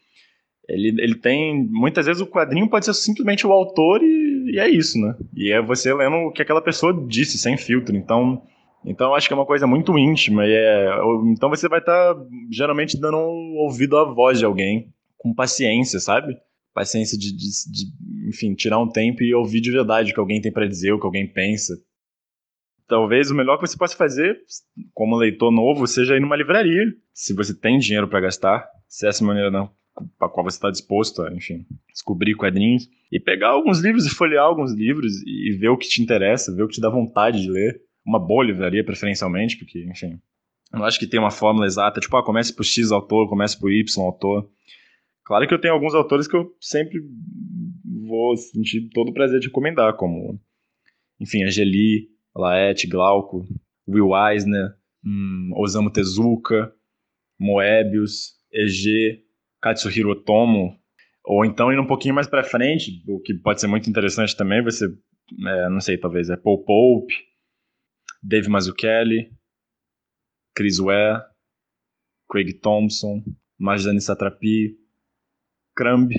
ele, 0.70 1.02
ele 1.02 1.16
tem. 1.16 1.68
Muitas 1.70 2.06
vezes 2.06 2.22
o 2.22 2.28
quadrinho 2.28 2.70
pode 2.70 2.86
ser 2.86 2.94
simplesmente 2.94 3.46
o 3.46 3.52
autor 3.52 4.02
e, 4.02 4.54
e 4.54 4.60
é 4.60 4.70
isso, 4.70 4.98
né? 5.00 5.16
E 5.36 5.52
é 5.52 5.62
você 5.62 5.94
lendo 5.94 6.16
o 6.16 6.32
que 6.32 6.42
aquela 6.42 6.62
pessoa 6.62 6.94
disse, 7.08 7.38
sem 7.38 7.58
filtro. 7.58 7.96
Então. 7.96 8.42
Então 8.86 9.14
acho 9.14 9.28
que 9.28 9.34
é 9.34 9.36
uma 9.36 9.46
coisa 9.46 9.68
muito 9.68 9.98
íntima 9.98 10.46
e 10.46 10.54
é, 10.54 10.90
então 11.26 11.50
você 11.50 11.68
vai 11.68 11.80
estar 11.80 12.14
tá, 12.14 12.22
geralmente 12.50 12.98
dando 12.98 13.18
um 13.18 13.58
ouvido 13.58 13.98
à 13.98 14.06
voz 14.06 14.40
de 14.40 14.46
alguém 14.46 14.94
com 15.18 15.34
paciência, 15.34 16.00
sabe? 16.00 16.38
Paciência 16.78 17.18
de, 17.18 17.36
de, 17.36 17.50
de, 17.72 18.30
enfim, 18.30 18.54
tirar 18.54 18.78
um 18.78 18.88
tempo 18.88 19.24
e 19.24 19.34
ouvir 19.34 19.62
de 19.62 19.72
verdade 19.72 20.12
o 20.12 20.14
que 20.14 20.20
alguém 20.20 20.40
tem 20.40 20.52
para 20.52 20.68
dizer, 20.68 20.92
o 20.92 21.00
que 21.00 21.08
alguém 21.08 21.28
pensa. 21.28 21.74
Talvez 22.88 23.32
o 23.32 23.36
melhor 23.36 23.58
que 23.58 23.66
você 23.66 23.76
possa 23.76 23.98
fazer, 23.98 24.38
como 24.94 25.18
leitor 25.18 25.52
novo, 25.52 25.88
seja 25.88 26.16
ir 26.16 26.22
numa 26.22 26.36
livraria, 26.36 26.84
se 27.12 27.34
você 27.34 27.52
tem 27.52 27.80
dinheiro 27.80 28.08
para 28.08 28.20
gastar, 28.20 28.70
se 28.88 29.08
essa 29.08 29.26
maneira 29.26 29.50
não 29.50 29.76
para 30.20 30.30
qual 30.30 30.44
você 30.44 30.58
está 30.58 30.70
disposto 30.70 31.24
a, 31.24 31.34
enfim, 31.34 31.66
descobrir 31.92 32.36
quadrinhos 32.36 32.88
e 33.12 33.20
pegar 33.20 33.50
alguns 33.50 33.80
livros 33.80 34.06
e 34.06 34.12
folhear 34.12 34.44
alguns 34.44 34.72
livros 34.72 35.12
e 35.26 35.58
ver 35.60 35.70
o 35.70 35.78
que 35.78 35.90
te 35.90 36.00
interessa, 36.00 36.54
ver 36.54 36.62
o 36.62 36.68
que 36.68 36.76
te 36.76 36.82
dá 36.82 36.92
vontade 36.92 37.42
de 37.42 37.50
ler 37.50 37.82
uma 38.06 38.20
boa 38.20 38.46
livraria, 38.46 38.86
preferencialmente, 38.86 39.58
porque, 39.58 39.84
enfim, 39.90 40.22
eu 40.72 40.78
não 40.78 40.86
acho 40.86 41.00
que 41.00 41.08
tem 41.08 41.20
uma 41.20 41.32
fórmula 41.32 41.66
exata, 41.66 42.00
tipo, 42.00 42.16
ah, 42.16 42.24
comece 42.24 42.56
por 42.56 42.64
X 42.64 42.92
autor, 42.92 43.28
comece 43.28 43.60
por 43.60 43.72
Y 43.72 44.04
autor. 44.06 44.48
Claro 45.28 45.46
que 45.46 45.54
eu 45.54 45.60
tenho 45.60 45.74
alguns 45.74 45.94
autores 45.94 46.26
que 46.26 46.38
eu 46.38 46.56
sempre 46.58 47.02
vou 48.08 48.38
sentir 48.38 48.88
todo 48.94 49.10
o 49.10 49.14
prazer 49.14 49.42
de 49.42 49.48
recomendar, 49.48 49.94
como, 49.98 50.40
enfim, 51.20 51.44
Angeli, 51.44 52.08
Laet, 52.34 52.88
Glauco, 52.88 53.46
Will 53.86 54.16
Eisner, 54.16 54.70
hum, 55.04 55.52
Osamu 55.58 55.92
Tezuka, 55.92 56.74
Moebius, 57.38 58.36
EG, 58.54 59.22
Katsuhiro 59.62 60.12
Otomo, 60.12 60.80
ou 61.26 61.44
então 61.44 61.74
indo 61.74 61.82
um 61.82 61.88
pouquinho 61.88 62.16
mais 62.16 62.28
para 62.28 62.42
frente, 62.42 63.04
o 63.06 63.20
que 63.20 63.34
pode 63.34 63.60
ser 63.60 63.68
muito 63.68 63.90
interessante 63.90 64.34
também, 64.34 64.62
vai 64.64 64.72
ser, 64.72 64.88
é, 65.46 65.70
não 65.70 65.82
sei, 65.82 65.98
talvez 65.98 66.30
é 66.30 66.38
Paul 66.38 66.64
Pope, 66.64 67.14
Dave 68.24 68.48
Mazzucchelli, 68.48 69.30
Chris 70.56 70.80
Ware, 70.80 71.22
Craig 72.32 72.54
Thompson, 72.62 73.22
Marjane 73.60 74.00
Satrapi, 74.00 74.87
Crumb, 75.78 76.12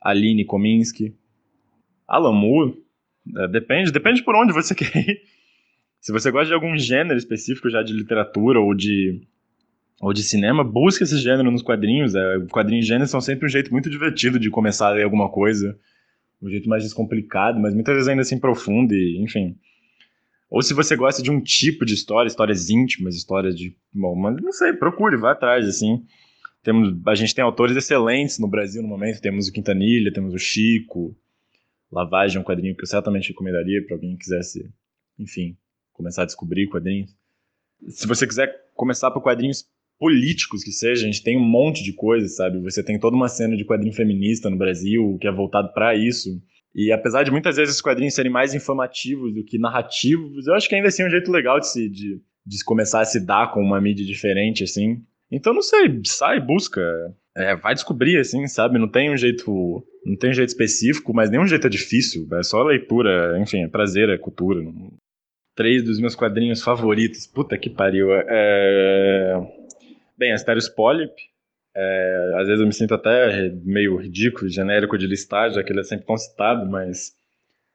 Aline 0.00 0.44
Kominsky, 0.44 1.14
Alan 2.08 2.32
Moore, 2.32 2.74
é, 3.38 3.48
depende, 3.48 3.92
depende 3.92 4.22
por 4.22 4.34
onde 4.34 4.52
você 4.52 4.74
quer 4.76 4.94
ir. 4.96 5.22
Se 6.00 6.10
você 6.10 6.32
gosta 6.32 6.48
de 6.48 6.54
algum 6.54 6.76
gênero 6.76 7.16
específico 7.16 7.70
já 7.70 7.80
de 7.82 7.92
literatura 7.92 8.60
ou 8.60 8.74
de, 8.74 9.22
ou 10.00 10.12
de 10.12 10.24
cinema, 10.24 10.64
busque 10.64 11.04
esse 11.04 11.16
gênero 11.18 11.50
nos 11.52 11.62
quadrinhos. 11.62 12.16
É, 12.16 12.40
quadrinhos 12.50 12.86
gêneros 12.86 13.10
são 13.10 13.20
sempre 13.20 13.46
um 13.46 13.48
jeito 13.48 13.70
muito 13.70 13.88
divertido 13.88 14.40
de 14.40 14.50
começar 14.50 14.88
a 14.88 14.90
ler 14.90 15.04
alguma 15.04 15.30
coisa. 15.30 15.78
Um 16.42 16.50
jeito 16.50 16.68
mais 16.68 16.82
descomplicado, 16.82 17.60
mas 17.60 17.72
muitas 17.72 17.94
vezes 17.94 18.08
ainda 18.08 18.22
assim 18.22 18.38
profundo 18.38 18.92
e, 18.92 19.22
enfim... 19.22 19.56
Ou 20.52 20.60
se 20.60 20.74
você 20.74 20.94
gosta 20.94 21.22
de 21.22 21.30
um 21.30 21.40
tipo 21.40 21.82
de 21.82 21.94
história, 21.94 22.28
histórias 22.28 22.68
íntimas, 22.68 23.14
histórias 23.16 23.56
de. 23.56 23.74
Bom, 23.90 24.14
mas 24.14 24.36
não 24.36 24.52
sei, 24.52 24.74
procure, 24.74 25.16
vá 25.16 25.32
atrás, 25.32 25.66
assim. 25.66 26.04
Temos, 26.62 26.94
a 27.06 27.14
gente 27.14 27.34
tem 27.34 27.42
autores 27.42 27.76
excelentes 27.76 28.38
no 28.38 28.48
Brasil 28.48 28.82
no 28.82 28.88
momento. 28.88 29.20
Temos 29.20 29.48
o 29.48 29.52
Quintanilha, 29.52 30.12
temos 30.12 30.32
o 30.32 30.38
Chico. 30.38 31.16
Lavagem 31.90 32.38
é 32.38 32.40
um 32.40 32.44
quadrinho 32.44 32.76
que 32.76 32.82
eu 32.82 32.86
certamente 32.86 33.28
recomendaria 33.28 33.84
para 33.84 33.96
alguém 33.96 34.12
que 34.12 34.24
quisesse, 34.24 34.70
enfim, 35.18 35.56
começar 35.92 36.22
a 36.22 36.26
descobrir 36.26 36.68
quadrinhos. 36.68 37.14
Se 37.88 38.06
você 38.06 38.26
quiser 38.26 38.50
começar 38.74 39.10
por 39.10 39.20
quadrinhos 39.20 39.66
políticos 39.98 40.64
que 40.64 40.72
seja, 40.72 41.02
a 41.02 41.06
gente 41.06 41.22
tem 41.22 41.36
um 41.36 41.44
monte 41.44 41.82
de 41.82 41.92
coisas, 41.92 42.36
sabe? 42.36 42.58
Você 42.60 42.82
tem 42.82 42.98
toda 42.98 43.16
uma 43.16 43.28
cena 43.28 43.56
de 43.56 43.64
quadrinho 43.64 43.92
feminista 43.92 44.48
no 44.48 44.56
Brasil 44.56 45.18
que 45.20 45.26
é 45.26 45.32
voltado 45.32 45.72
para 45.72 45.94
isso. 45.94 46.40
E 46.74 46.90
apesar 46.90 47.22
de 47.22 47.30
muitas 47.30 47.56
vezes 47.56 47.74
os 47.74 47.82
quadrinhos 47.82 48.14
serem 48.14 48.32
mais 48.32 48.54
informativos 48.54 49.34
do 49.34 49.44
que 49.44 49.58
narrativos, 49.58 50.46
eu 50.46 50.54
acho 50.54 50.68
que 50.68 50.74
ainda 50.74 50.88
assim 50.88 51.02
é 51.02 51.06
um 51.06 51.10
jeito 51.10 51.30
legal 51.30 51.60
de 51.60 51.68
se 51.68 51.88
de, 51.88 52.20
de 52.46 52.64
começar 52.64 53.00
a 53.00 53.04
se 53.04 53.20
dar 53.20 53.52
com 53.52 53.60
uma 53.60 53.80
mídia 53.80 54.06
diferente, 54.06 54.64
assim. 54.64 55.04
Então 55.32 55.54
não 55.54 55.62
sei, 55.62 56.00
sai, 56.04 56.38
busca. 56.38 56.80
É, 57.34 57.56
vai 57.56 57.74
descobrir, 57.74 58.18
assim, 58.18 58.46
sabe? 58.46 58.78
Não 58.78 58.88
tem 58.88 59.10
um 59.10 59.16
jeito. 59.16 59.82
Não 60.04 60.16
tem 60.16 60.30
um 60.30 60.34
jeito 60.34 60.50
específico, 60.50 61.14
mas 61.14 61.30
nenhum 61.30 61.46
jeito 61.46 61.66
é 61.66 61.70
difícil. 61.70 62.28
É 62.34 62.42
só 62.42 62.62
leitura, 62.62 63.38
enfim, 63.40 63.64
é 63.64 63.68
prazer, 63.68 64.10
é 64.10 64.18
cultura. 64.18 64.60
Três 65.54 65.82
dos 65.82 65.98
meus 65.98 66.14
quadrinhos 66.14 66.62
favoritos. 66.62 67.26
Puta 67.26 67.56
que 67.56 67.70
pariu. 67.70 68.08
É... 68.12 69.40
Bem, 70.18 70.32
Asterios 70.32 70.68
Polyp, 70.68 71.12
é, 71.74 72.32
às 72.36 72.46
vezes 72.46 72.60
eu 72.60 72.66
me 72.66 72.72
sinto 72.72 72.94
até 72.94 73.48
meio 73.64 73.96
ridículo, 73.96 74.48
genérico 74.48 74.98
de 74.98 75.06
listar, 75.06 75.50
já 75.50 75.62
que 75.62 75.72
ele 75.72 75.80
é 75.80 75.84
sempre 75.84 76.06
tão 76.06 76.16
citado, 76.16 76.70
mas 76.70 77.14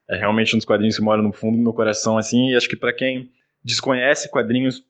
é 0.08 0.16
realmente 0.16 0.54
um 0.54 0.58
dos 0.58 0.64
quadrinhos 0.64 0.96
que 0.96 1.02
mora 1.02 1.20
no 1.20 1.32
fundo 1.32 1.56
do 1.56 1.62
meu 1.62 1.72
coração, 1.72 2.16
assim, 2.16 2.50
e 2.50 2.56
acho 2.56 2.68
que 2.68 2.76
para 2.76 2.92
quem 2.92 3.30
desconhece 3.62 4.30
quadrinhos, 4.30 4.84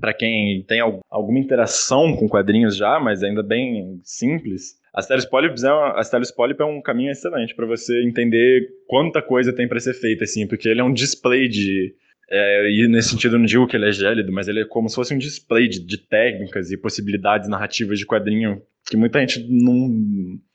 para 0.00 0.14
quem 0.14 0.64
tem 0.66 0.80
alguma 0.80 1.38
interação 1.38 2.14
com 2.16 2.28
quadrinhos 2.28 2.76
já, 2.76 3.00
mas 3.00 3.22
ainda 3.22 3.42
bem 3.42 4.00
simples, 4.02 4.78
Asterios 4.94 5.26
Polyps 5.26 5.62
é, 5.64 5.70
Asterios 5.96 6.30
Polyp 6.30 6.60
é 6.60 6.64
um 6.64 6.82
caminho 6.82 7.10
excelente 7.10 7.54
para 7.54 7.66
você 7.66 8.02
entender 8.04 8.68
quanta 8.86 9.22
coisa 9.22 9.52
tem 9.52 9.68
para 9.68 9.80
ser 9.80 9.94
feita, 9.94 10.24
assim, 10.24 10.46
porque 10.46 10.68
ele 10.68 10.80
é 10.80 10.84
um 10.84 10.92
display 10.92 11.48
de 11.48 11.94
é, 12.30 12.70
e 12.70 12.88
nesse 12.88 13.10
sentido 13.10 13.36
eu 13.36 13.38
não 13.38 13.46
digo 13.46 13.66
que 13.66 13.76
ele 13.76 13.88
é 13.88 13.92
gélido, 13.92 14.32
mas 14.32 14.48
ele 14.48 14.60
é 14.60 14.64
como 14.64 14.88
se 14.88 14.96
fosse 14.96 15.14
um 15.14 15.18
display 15.18 15.68
de, 15.68 15.80
de 15.80 15.98
técnicas 15.98 16.70
e 16.70 16.76
possibilidades 16.76 17.48
narrativas 17.48 17.98
de 17.98 18.06
quadrinho 18.06 18.60
que 18.86 18.96
muita 18.96 19.20
gente 19.20 19.46
não, 19.48 19.88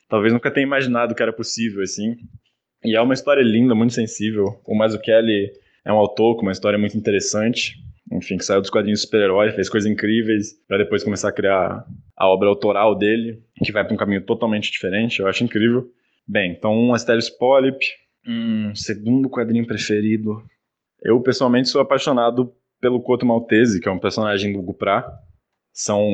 talvez 0.10 0.34
nunca 0.34 0.52
tenha 0.52 0.68
imaginado 0.68 1.16
que 1.16 1.24
era 1.24 1.34
possível, 1.34 1.82
assim. 1.82 2.16
E 2.84 2.96
é 2.96 3.02
uma 3.02 3.14
história 3.14 3.42
linda, 3.42 3.74
muito 3.74 3.94
sensível. 3.94 4.60
O 4.66 4.76
Mazzucchelli 4.76 5.52
é 5.86 5.94
um 5.94 5.98
autor 5.98 6.36
com 6.36 6.42
uma 6.42 6.52
história 6.52 6.78
muito 6.78 6.98
interessante. 6.98 7.76
Enfim, 8.18 8.38
que 8.38 8.46
saiu 8.46 8.62
dos 8.62 8.70
quadrinhos 8.70 9.02
super-herói, 9.02 9.52
fez 9.52 9.70
coisas 9.70 9.90
incríveis, 9.90 10.54
para 10.68 10.78
depois 10.78 11.04
começar 11.04 11.30
a 11.30 11.34
criar 11.34 11.86
a 12.16 12.28
obra 12.28 12.50
autoral 12.50 12.96
dele, 12.96 13.42
que 13.64 13.72
vai 13.72 13.84
para 13.84 13.94
um 13.94 13.98
caminho 13.98 14.26
totalmente 14.26 14.72
diferente, 14.72 15.20
eu 15.20 15.28
acho 15.28 15.44
incrível. 15.44 15.90
Bem, 16.28 16.52
então 16.52 16.74
um 16.74 16.94
Asterios 16.94 17.30
Polyp, 17.30 17.78
um 18.28 18.74
segundo 18.76 19.30
quadrinho 19.30 19.68
preferido. 19.68 20.42
Eu 21.02 21.20
pessoalmente 21.22 21.70
sou 21.70 21.82
apaixonado 21.82 22.54
pelo 22.80 23.02
Coto 23.02 23.26
Maltese, 23.26 23.80
que 23.82 23.90
é 23.90 23.92
um 23.92 24.00
personagem 24.00 24.54
do 24.54 24.62
Guprá. 24.62 25.06
São 25.74 26.08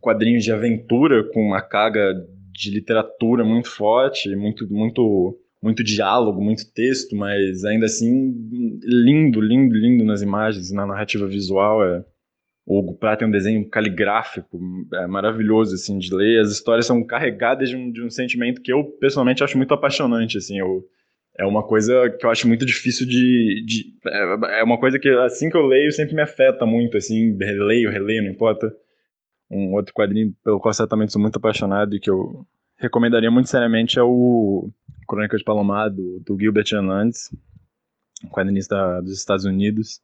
quadrinhos 0.00 0.44
de 0.44 0.52
aventura 0.52 1.24
com 1.32 1.40
uma 1.40 1.62
carga 1.62 2.14
de 2.52 2.70
literatura 2.70 3.44
muito 3.44 3.68
forte, 3.68 4.34
muito 4.36 4.70
muito 4.70 5.38
muito 5.62 5.84
diálogo, 5.84 6.42
muito 6.42 6.70
texto, 6.72 7.14
mas 7.14 7.64
ainda 7.64 7.86
assim 7.86 8.34
lindo, 8.82 9.40
lindo, 9.40 9.74
lindo 9.74 10.04
nas 10.04 10.20
imagens, 10.20 10.72
na 10.72 10.84
narrativa 10.84 11.26
visual. 11.26 11.84
É... 11.84 12.04
O 12.66 12.78
Hugo 12.78 12.94
Pratt 12.94 13.18
tem 13.18 13.28
um 13.28 13.32
desenho 13.32 13.68
caligráfico 13.68 14.60
é 14.94 15.06
maravilhoso 15.06 15.74
assim 15.74 15.98
de 15.98 16.14
ler. 16.14 16.40
As 16.40 16.50
histórias 16.50 16.86
são 16.86 17.04
carregadas 17.04 17.68
de 17.68 17.76
um, 17.76 17.90
de 17.90 18.02
um 18.02 18.10
sentimento 18.10 18.60
que 18.60 18.72
eu 18.72 18.84
pessoalmente 18.84 19.42
acho 19.42 19.56
muito 19.56 19.74
apaixonante. 19.74 20.38
Assim, 20.38 20.58
eu, 20.58 20.84
é 21.38 21.44
uma 21.44 21.66
coisa 21.66 22.10
que 22.10 22.24
eu 22.24 22.30
acho 22.30 22.46
muito 22.46 22.64
difícil 22.66 23.06
de, 23.06 23.64
de, 23.64 23.94
é, 24.06 24.60
é 24.60 24.64
uma 24.64 24.78
coisa 24.78 24.98
que 24.98 25.08
assim 25.08 25.50
que 25.50 25.56
eu 25.56 25.66
leio 25.66 25.90
sempre 25.92 26.14
me 26.14 26.22
afeta 26.22 26.64
muito. 26.64 26.96
Assim, 26.96 27.36
releio, 27.36 27.90
releio, 27.90 28.24
não 28.24 28.30
importa. 28.30 28.72
Um 29.50 29.74
outro 29.74 29.92
quadrinho 29.92 30.32
pelo 30.44 30.60
qual 30.60 30.72
certamente 30.72 31.12
sou 31.12 31.20
muito 31.20 31.36
apaixonado 31.36 31.94
e 31.94 32.00
que 32.00 32.10
eu 32.10 32.46
recomendaria 32.78 33.30
muito 33.30 33.48
seriamente 33.48 33.98
é 33.98 34.02
o 34.02 34.70
Crônica 35.06 35.36
de 35.36 35.44
Palomar, 35.44 35.90
do, 35.90 36.20
do 36.20 36.38
Gilbert 36.38 36.66
Hernandes, 36.72 37.30
um 38.24 38.28
quadrinista 38.28 39.00
dos 39.02 39.18
Estados 39.18 39.44
Unidos. 39.44 40.00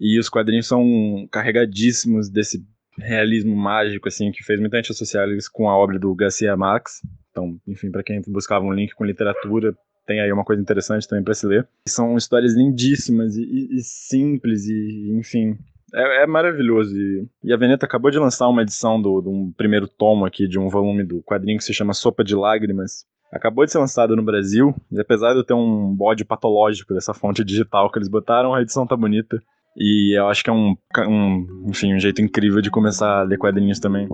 E 0.00 0.18
os 0.18 0.28
quadrinhos 0.28 0.66
são 0.66 0.84
carregadíssimos 1.30 2.28
desse 2.28 2.64
realismo 2.98 3.56
mágico, 3.56 4.08
assim, 4.08 4.30
que 4.32 4.42
fez 4.42 4.60
muita 4.60 4.76
gente 4.76 4.92
associar 4.92 5.28
eles 5.28 5.48
com 5.48 5.68
a 5.68 5.76
obra 5.76 5.98
do 5.98 6.14
Garcia 6.14 6.56
Marques. 6.56 7.00
Então, 7.30 7.58
enfim, 7.66 7.90
para 7.90 8.02
quem 8.02 8.20
buscava 8.26 8.64
um 8.64 8.72
link 8.72 8.94
com 8.94 9.04
literatura, 9.04 9.74
tem 10.06 10.20
aí 10.20 10.32
uma 10.32 10.44
coisa 10.44 10.60
interessante 10.60 11.08
também 11.08 11.24
para 11.24 11.34
se 11.34 11.46
ler. 11.46 11.66
São 11.88 12.16
histórias 12.16 12.54
lindíssimas 12.54 13.36
e, 13.36 13.42
e, 13.42 13.76
e 13.76 13.82
simples 13.82 14.66
e, 14.66 15.12
enfim, 15.18 15.56
é, 15.94 16.22
é 16.22 16.26
maravilhoso. 16.26 16.96
E, 16.96 17.26
e, 17.44 17.52
a 17.52 17.56
Veneta 17.56 17.86
acabou 17.86 18.10
de 18.10 18.18
lançar 18.18 18.48
uma 18.48 18.62
edição 18.62 19.00
do, 19.00 19.20
de 19.20 19.28
um 19.28 19.52
primeiro 19.52 19.86
tomo 19.86 20.24
aqui, 20.24 20.48
de 20.48 20.58
um 20.58 20.68
volume 20.68 21.04
do 21.04 21.22
quadrinho 21.22 21.58
que 21.58 21.64
se 21.64 21.74
chama 21.74 21.94
Sopa 21.94 22.24
de 22.24 22.34
Lágrimas. 22.34 23.06
Acabou 23.32 23.64
de 23.64 23.72
ser 23.72 23.78
lançado 23.78 24.14
no 24.14 24.22
Brasil, 24.22 24.74
e 24.90 25.00
apesar 25.00 25.32
de 25.32 25.38
eu 25.38 25.44
ter 25.44 25.54
um 25.54 25.94
bode 25.96 26.22
patológico 26.22 26.92
dessa 26.92 27.14
fonte 27.14 27.42
digital 27.42 27.90
que 27.90 27.98
eles 27.98 28.08
botaram, 28.08 28.52
a 28.52 28.60
edição 28.60 28.86
tá 28.86 28.94
bonita. 28.94 29.42
E 29.74 30.18
eu 30.18 30.28
acho 30.28 30.44
que 30.44 30.50
é 30.50 30.52
um, 30.52 30.76
um, 31.08 31.64
enfim, 31.66 31.94
um 31.94 31.98
jeito 31.98 32.20
incrível 32.20 32.60
de 32.60 32.70
começar 32.70 33.20
a 33.20 33.22
ler 33.22 33.38
quadrinhos 33.38 33.80
também. 33.80 34.06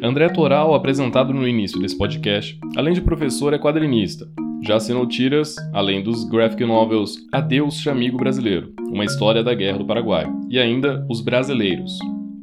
André 0.00 0.28
Toral, 0.28 0.72
apresentado 0.72 1.34
no 1.34 1.46
início 1.46 1.80
desse 1.80 1.98
podcast, 1.98 2.56
além 2.76 2.94
de 2.94 3.00
professor, 3.00 3.52
é 3.52 3.58
quadrinista. 3.58 4.24
Já 4.64 4.76
assinou 4.76 5.04
tiras, 5.04 5.56
além 5.72 6.00
dos 6.00 6.22
graphic 6.22 6.64
novels 6.64 7.16
Adeus 7.32 7.80
Chamigo 7.80 8.18
Brasileiro, 8.18 8.72
uma 8.88 9.04
história 9.04 9.42
da 9.42 9.52
Guerra 9.52 9.78
do 9.78 9.86
Paraguai, 9.86 10.32
e 10.48 10.60
ainda 10.60 11.04
Os 11.10 11.20
Brasileiros. 11.20 11.98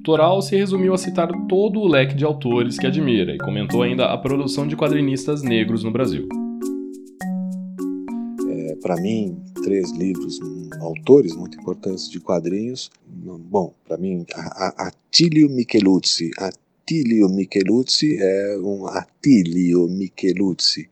Toral 0.10 0.42
se 0.42 0.56
resumiu 0.56 0.96
a 0.96 0.98
citar 0.98 1.30
todo 1.48 1.80
o 1.80 1.88
leque 1.88 2.16
de 2.16 2.26
autores 2.26 2.80
que 2.80 2.88
admira 2.88 3.36
e 3.36 3.38
comentou 3.38 3.84
ainda 3.84 4.08
a 4.08 4.18
produção 4.18 4.66
de 4.66 4.76
quadrinistas 4.76 5.44
negros 5.44 5.84
no 5.84 5.92
Brasil. 5.92 6.28
É, 8.50 8.76
Para 8.82 8.96
mim, 8.96 9.40
três 9.64 9.92
livros, 9.92 10.40
autores 10.82 11.36
muito 11.36 11.60
importantes 11.60 12.10
de 12.10 12.20
quadrinhos. 12.20 12.90
Bom, 13.08 13.72
para 13.88 13.98
mim, 13.98 14.26
Attilio 14.78 15.48
Micheluzzi. 15.48 16.32
Attilio 16.40 17.30
Micheluzzi 17.30 18.18
é 18.20 18.58
um 18.64 18.88
Attilio 18.88 19.88
Micheluzzi 19.88 20.90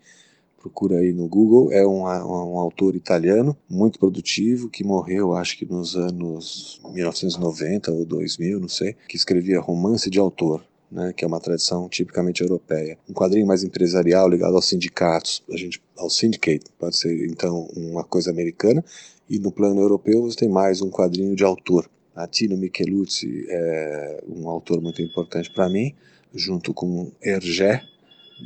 procura 0.68 1.00
aí 1.00 1.14
no 1.14 1.28
Google, 1.28 1.72
é 1.72 1.86
um, 1.88 2.02
um, 2.04 2.58
autor 2.60 2.96
italiano 2.96 3.56
muito 3.70 3.98
produtivo 3.98 4.70
que 4.70 4.84
morreu, 4.84 5.34
acho 5.34 5.58
que 5.58 5.66
nos 5.66 5.96
anos 5.96 6.82
1990 6.94 7.92
ou 7.92 8.06
2000, 8.06 8.60
não 8.60 8.68
sei, 8.68 8.96
que 9.08 9.16
escrevia 9.16 9.60
romance 9.60 10.10
de 10.10 10.20
autor. 10.20 10.64
Né, 10.90 11.12
que 11.12 11.26
é 11.26 11.28
uma 11.28 11.42
tradição 11.42 11.90
tipicamente 11.90 12.42
europeia. 12.42 12.98
Um 13.10 13.14
quadrinho 13.14 13.46
mais 13.46 13.62
empresarial 13.62 14.30
ligado 14.30 14.56
aos 14.56 14.70
sindicatos, 14.70 15.44
a 15.52 15.58
gente, 15.58 15.84
ao 15.98 16.10
syndicate, 16.10 16.64
pode 16.80 16.96
ser 16.96 17.30
então 17.30 17.68
uma 17.76 18.06
coisa 18.06 18.32
americana, 18.32 18.82
e 19.30 19.38
no 19.38 19.52
plano 19.52 19.82
europeu 19.82 20.22
você 20.22 20.38
tem 20.38 20.48
mais 20.48 20.82
um 20.82 20.90
quadrinho 20.90 21.36
de 21.36 21.44
autor. 21.44 21.90
Attilo 22.16 22.56
Micheluzzi 22.56 23.46
é 23.50 24.24
um 24.30 24.48
autor 24.48 24.82
muito 24.82 25.02
importante 25.02 25.52
para 25.52 25.68
mim, 25.68 25.94
junto 26.34 26.74
com 26.74 27.12
Hergé, 27.22 27.84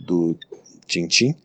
do 0.08 0.36
Tintin, 0.88 1.36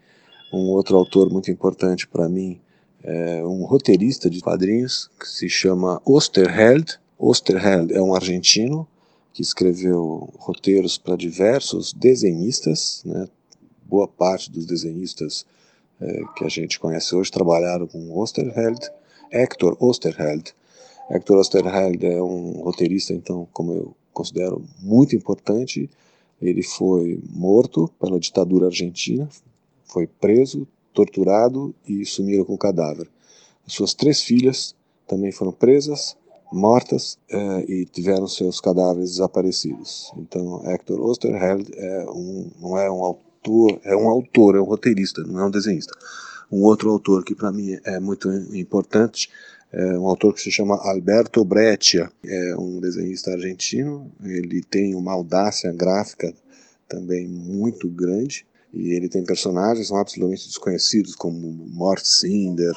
um 0.52 0.70
outro 0.70 0.96
autor 0.96 1.30
muito 1.30 1.50
importante 1.50 2.06
para 2.06 2.28
mim 2.28 2.60
é 3.02 3.44
um 3.44 3.64
roteirista 3.64 4.28
de 4.28 4.40
quadrinhos 4.40 5.10
que 5.20 5.28
se 5.28 5.48
chama 5.48 6.00
Osterheld. 6.04 6.98
Osterheld 7.18 7.92
é 7.94 8.00
um 8.00 8.14
argentino 8.14 8.86
que 9.32 9.42
escreveu 9.42 10.32
roteiros 10.38 10.98
para 10.98 11.16
diversos 11.16 11.92
desenhistas, 11.92 13.02
né? 13.04 13.28
boa 13.84 14.08
parte 14.08 14.50
dos 14.50 14.66
desenhistas 14.66 15.46
é, 16.00 16.22
que 16.36 16.44
a 16.44 16.48
gente 16.48 16.80
conhece 16.80 17.14
hoje 17.14 17.30
trabalharam 17.30 17.86
com 17.86 18.18
Osterheld, 18.18 18.80
Hector 19.30 19.76
Osterheld. 19.80 20.54
Hector 21.10 21.38
Osterheld 21.38 22.04
é 22.04 22.20
um 22.20 22.62
roteirista, 22.62 23.12
então, 23.12 23.46
como 23.52 23.72
eu 23.72 23.96
considero, 24.12 24.64
muito 24.80 25.14
importante. 25.14 25.88
Ele 26.40 26.62
foi 26.62 27.20
morto 27.30 27.88
pela 28.00 28.18
ditadura 28.18 28.66
argentina, 28.66 29.28
foi 29.86 30.06
preso, 30.06 30.66
torturado 30.92 31.74
e 31.86 32.04
sumiram 32.04 32.44
com 32.44 32.54
o 32.54 32.58
cadáver. 32.58 33.08
As 33.66 33.72
suas 33.72 33.94
três 33.94 34.22
filhas 34.22 34.74
também 35.06 35.32
foram 35.32 35.52
presas, 35.52 36.16
mortas 36.52 37.18
eh, 37.28 37.64
e 37.68 37.84
tiveram 37.86 38.26
seus 38.26 38.60
cadáveres 38.60 39.10
desaparecidos. 39.10 40.12
Então, 40.16 40.62
Hector 40.68 41.00
Osterheld 41.00 41.70
é 41.76 42.06
um, 42.08 42.50
não 42.60 42.78
é 42.78 42.90
um 42.90 43.02
autor, 43.02 43.80
é 43.84 43.96
um 43.96 44.08
autor, 44.08 44.56
é 44.56 44.60
um 44.60 44.64
roteirista, 44.64 45.22
não 45.22 45.40
é 45.40 45.46
um 45.46 45.50
desenhista. 45.50 45.92
Um 46.50 46.62
outro 46.62 46.90
autor 46.90 47.24
que 47.24 47.34
para 47.34 47.50
mim 47.50 47.76
é 47.84 47.98
muito 47.98 48.30
importante 48.54 49.28
é 49.72 49.98
um 49.98 50.06
autor 50.06 50.32
que 50.32 50.40
se 50.40 50.50
chama 50.50 50.76
Alberto 50.76 51.44
Breccia, 51.44 52.10
é 52.24 52.56
um 52.56 52.80
desenhista 52.80 53.32
argentino. 53.32 54.10
Ele 54.22 54.62
tem 54.62 54.94
uma 54.94 55.12
audácia 55.12 55.72
gráfica 55.72 56.32
também 56.88 57.26
muito 57.26 57.88
grande 57.88 58.46
e 58.76 58.92
ele 58.92 59.08
tem 59.08 59.24
personagens 59.24 59.90
absolutamente 59.90 60.46
desconhecidos, 60.46 61.14
como 61.14 61.38
Mort 61.40 62.04
Cinder 62.04 62.74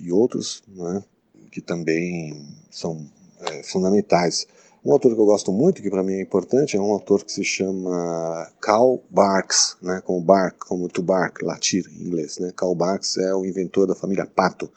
e 0.00 0.10
outros, 0.10 0.62
né, 0.68 1.04
que 1.52 1.60
também 1.60 2.48
são 2.70 3.06
é, 3.40 3.62
fundamentais. 3.62 4.46
Um 4.84 4.92
autor 4.92 5.14
que 5.14 5.20
eu 5.20 5.26
gosto 5.26 5.52
muito, 5.52 5.82
que 5.82 5.90
para 5.90 6.02
mim 6.02 6.14
é 6.14 6.22
importante, 6.22 6.76
é 6.76 6.80
um 6.80 6.92
autor 6.92 7.24
que 7.24 7.32
se 7.32 7.44
chama 7.44 8.50
Karl 8.60 9.02
Barks, 9.10 9.76
né, 9.82 10.02
como 10.04 10.20
bark, 10.20 10.58
como 10.66 10.88
to 10.88 11.02
bark, 11.02 11.42
latir 11.42 11.86
em 11.90 12.06
inglês. 12.06 12.38
Né? 12.38 12.52
Karl 12.56 12.74
Barks 12.74 13.16
é 13.18 13.34
o 13.34 13.44
inventor 13.44 13.86
da 13.86 13.94
família 13.94 14.26
Pato. 14.26 14.70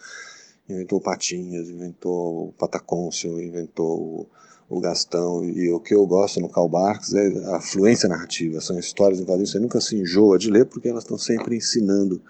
Inventou 0.70 1.00
Patinhas, 1.00 1.70
inventou 1.70 2.50
o 2.50 2.54
Patacôncio, 2.54 3.42
inventou 3.42 4.30
o 4.70 4.80
Gastão. 4.80 5.44
E 5.44 5.72
o 5.72 5.80
que 5.80 5.94
eu 5.94 6.06
gosto 6.06 6.40
no 6.40 6.50
Karl 6.50 6.68
Barks 6.68 7.14
é 7.14 7.56
a 7.56 7.62
fluência 7.62 8.10
narrativa. 8.10 8.62
São 8.62 8.78
histórias 8.78 9.20
em 9.20 9.26
quadrinhos 9.26 9.52
que 9.52 9.58
você 9.58 9.64
nunca 9.64 9.82
se 9.82 9.96
enjoa 9.96 10.38
de 10.38 10.50
ler 10.50 10.66
porque 10.66 10.90
elas 10.90 11.04
estão 11.04 11.18
sempre 11.18 11.56
ensinando. 11.56 12.22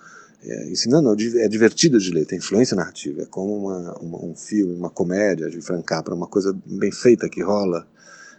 É, 0.43 0.69
ensinando, 0.69 1.11
é 1.39 1.47
divertido 1.47 1.99
de 1.99 2.11
ler, 2.11 2.25
tem 2.25 2.37
influência 2.37 2.75
narrativa. 2.75 3.23
É 3.23 3.25
como 3.25 3.57
uma, 3.57 3.97
uma, 3.99 4.25
um 4.25 4.35
filme, 4.35 4.75
uma 4.75 4.89
comédia 4.89 5.49
de 5.49 5.59
Frank 5.61 5.83
Capra, 5.83 6.13
uma 6.13 6.27
coisa 6.27 6.55
bem 6.65 6.91
feita 6.91 7.27
que 7.27 7.41
rola, 7.41 7.87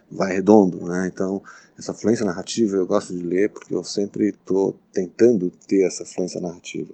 vai 0.09 0.33
redondo. 0.33 0.85
Né? 0.85 1.11
Então, 1.13 1.41
essa 1.77 1.93
fluência 1.93 2.25
narrativa 2.25 2.77
eu 2.77 2.87
gosto 2.87 3.13
de 3.13 3.21
ler 3.21 3.49
porque 3.49 3.75
eu 3.75 3.83
sempre 3.83 4.29
estou 4.29 4.77
tentando 4.93 5.51
ter 5.67 5.85
essa 5.85 6.05
fluência 6.05 6.39
narrativa. 6.39 6.93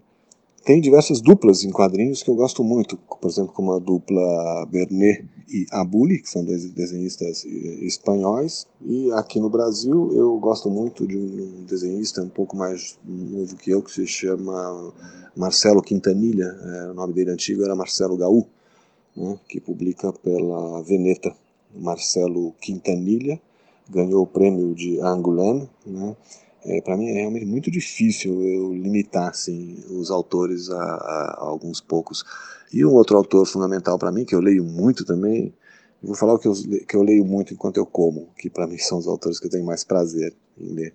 Tem 0.65 0.81
diversas 0.81 1.21
duplas 1.21 1.63
em 1.63 1.69
quadrinhos 1.69 2.23
que 2.23 2.29
eu 2.29 2.33
gosto 2.33 2.63
muito, 2.63 2.97
por 2.97 3.29
exemplo, 3.29 3.53
como 3.53 3.73
a 3.73 3.77
dupla 3.77 4.65
Bernet 4.65 5.23
e 5.47 5.67
Abuli, 5.71 6.19
que 6.19 6.27
são 6.27 6.43
dois 6.43 6.67
desenhistas 6.71 7.45
eh, 7.45 7.85
espanhóis. 7.85 8.65
E 8.81 9.11
aqui 9.11 9.39
no 9.39 9.47
Brasil 9.47 10.11
eu 10.13 10.35
gosto 10.39 10.67
muito 10.67 11.05
de 11.05 11.15
um 11.15 11.65
desenhista 11.65 12.23
um 12.23 12.29
pouco 12.29 12.57
mais 12.57 12.97
novo 13.05 13.55
que 13.57 13.69
eu, 13.69 13.79
que 13.83 13.91
se 13.91 14.07
chama 14.07 14.91
Marcelo 15.35 15.83
Quintanilha. 15.83 16.45
É, 16.45 16.89
o 16.89 16.95
nome 16.95 17.13
dele 17.13 17.29
antigo 17.29 17.63
era 17.63 17.75
Marcelo 17.75 18.17
Gaú, 18.17 18.47
né, 19.15 19.37
que 19.47 19.59
publica 19.59 20.11
pela 20.11 20.81
Veneta. 20.81 21.31
Marcelo 21.75 22.53
Quintanilha 22.59 23.39
ganhou 23.87 24.23
o 24.23 24.27
prêmio 24.27 24.73
de 24.73 24.99
Angoulême, 24.99 25.69
né, 25.85 26.15
É, 26.65 26.81
para 26.81 26.97
mim 26.97 27.09
é 27.09 27.13
realmente 27.13 27.45
muito 27.45 27.69
difícil 27.69 28.41
eu 28.41 28.73
limitar 28.73 29.29
assim, 29.29 29.77
os 29.89 30.09
autores 30.09 30.69
a, 30.71 30.81
a, 30.81 31.37
a 31.37 31.43
alguns 31.45 31.79
poucos. 31.79 32.23
E 32.73 32.83
um 32.83 32.93
outro 32.93 33.15
autor 33.15 33.45
fundamental 33.45 33.99
para 33.99 34.11
mim, 34.11 34.25
que 34.25 34.33
eu 34.33 34.41
leio 34.41 34.63
muito 34.63 35.05
também, 35.05 35.53
vou 36.01 36.15
falar 36.15 36.33
o 36.33 36.39
que 36.39 36.47
eu, 36.47 36.53
que 36.87 36.95
eu 36.95 37.03
leio 37.03 37.23
muito 37.23 37.53
enquanto 37.53 37.77
eu 37.77 37.85
como, 37.85 38.29
que 38.37 38.49
para 38.49 38.65
mim 38.65 38.79
são 38.79 38.97
os 38.97 39.07
autores 39.07 39.39
que 39.39 39.45
eu 39.45 39.51
tenho 39.51 39.65
mais 39.65 39.83
prazer 39.83 40.35
em 40.57 40.73
ler. 40.73 40.93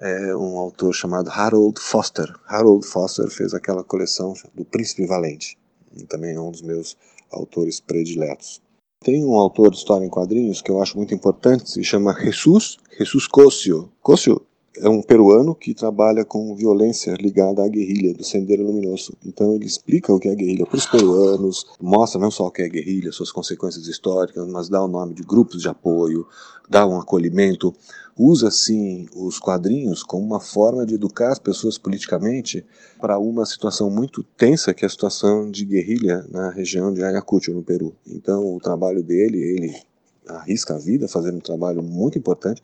É 0.00 0.36
um 0.36 0.56
autor 0.56 0.94
chamado 0.94 1.28
Harold 1.28 1.80
Foster. 1.80 2.32
Harold 2.46 2.86
Foster 2.86 3.28
fez 3.28 3.52
aquela 3.52 3.82
coleção 3.82 4.34
do 4.54 4.64
Príncipe 4.64 5.04
Valente. 5.04 5.58
E 5.96 6.04
também 6.04 6.36
é 6.36 6.40
um 6.40 6.52
dos 6.52 6.62
meus 6.62 6.96
autores 7.32 7.80
prediletos. 7.80 8.62
Tem 9.04 9.24
um 9.24 9.34
autor 9.34 9.70
de 9.70 9.78
história 9.78 10.04
em 10.04 10.08
quadrinhos 10.08 10.62
que 10.62 10.70
eu 10.70 10.80
acho 10.80 10.96
muito 10.96 11.12
importante, 11.14 11.70
se 11.70 11.82
chama 11.82 12.16
Jesus, 12.20 12.78
Jesus 12.96 13.26
Cosio. 13.26 13.90
Cosio 14.00 14.40
é 14.80 14.88
um 14.88 15.02
peruano 15.02 15.54
que 15.54 15.74
trabalha 15.74 16.24
com 16.24 16.54
violência 16.54 17.14
ligada 17.14 17.64
à 17.64 17.68
guerrilha 17.68 18.14
do 18.14 18.24
Sendeiro 18.24 18.64
Luminoso. 18.64 19.12
Então 19.24 19.54
ele 19.54 19.66
explica 19.66 20.12
o 20.12 20.18
que 20.18 20.28
é 20.28 20.34
guerrilha 20.34 20.66
para 20.66 20.76
os 20.76 20.86
peruanos, 20.86 21.66
mostra 21.80 22.20
não 22.20 22.30
só 22.30 22.46
o 22.46 22.50
que 22.50 22.62
é 22.62 22.68
guerrilha, 22.68 23.12
suas 23.12 23.32
consequências 23.32 23.86
históricas, 23.86 24.46
mas 24.48 24.68
dá 24.68 24.82
o 24.82 24.88
nome 24.88 25.14
de 25.14 25.22
grupos 25.22 25.62
de 25.62 25.68
apoio, 25.68 26.26
dá 26.68 26.86
um 26.86 26.98
acolhimento, 26.98 27.74
usa 28.16 28.50
sim 28.50 29.06
os 29.14 29.38
quadrinhos 29.38 30.02
como 30.02 30.24
uma 30.24 30.40
forma 30.40 30.84
de 30.84 30.94
educar 30.94 31.32
as 31.32 31.38
pessoas 31.38 31.78
politicamente 31.78 32.64
para 33.00 33.18
uma 33.18 33.46
situação 33.46 33.90
muito 33.90 34.22
tensa 34.36 34.74
que 34.74 34.84
é 34.84 34.86
a 34.86 34.90
situação 34.90 35.50
de 35.50 35.64
guerrilha 35.64 36.26
na 36.30 36.50
região 36.50 36.92
de 36.92 37.02
Ayacucho, 37.02 37.52
no 37.52 37.62
Peru. 37.62 37.94
Então 38.06 38.54
o 38.54 38.60
trabalho 38.60 39.02
dele, 39.02 39.38
ele 39.38 39.88
arrisca 40.28 40.74
a 40.74 40.78
vida 40.78 41.08
fazendo 41.08 41.36
um 41.36 41.40
trabalho 41.40 41.82
muito 41.82 42.18
importante 42.18 42.62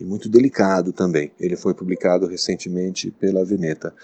e 0.00 0.04
muito 0.04 0.28
delicado 0.28 0.92
também. 0.92 1.30
Ele 1.38 1.56
foi 1.56 1.74
publicado 1.74 2.26
recentemente 2.26 3.10
pela 3.10 3.44
Veneta. 3.44 3.94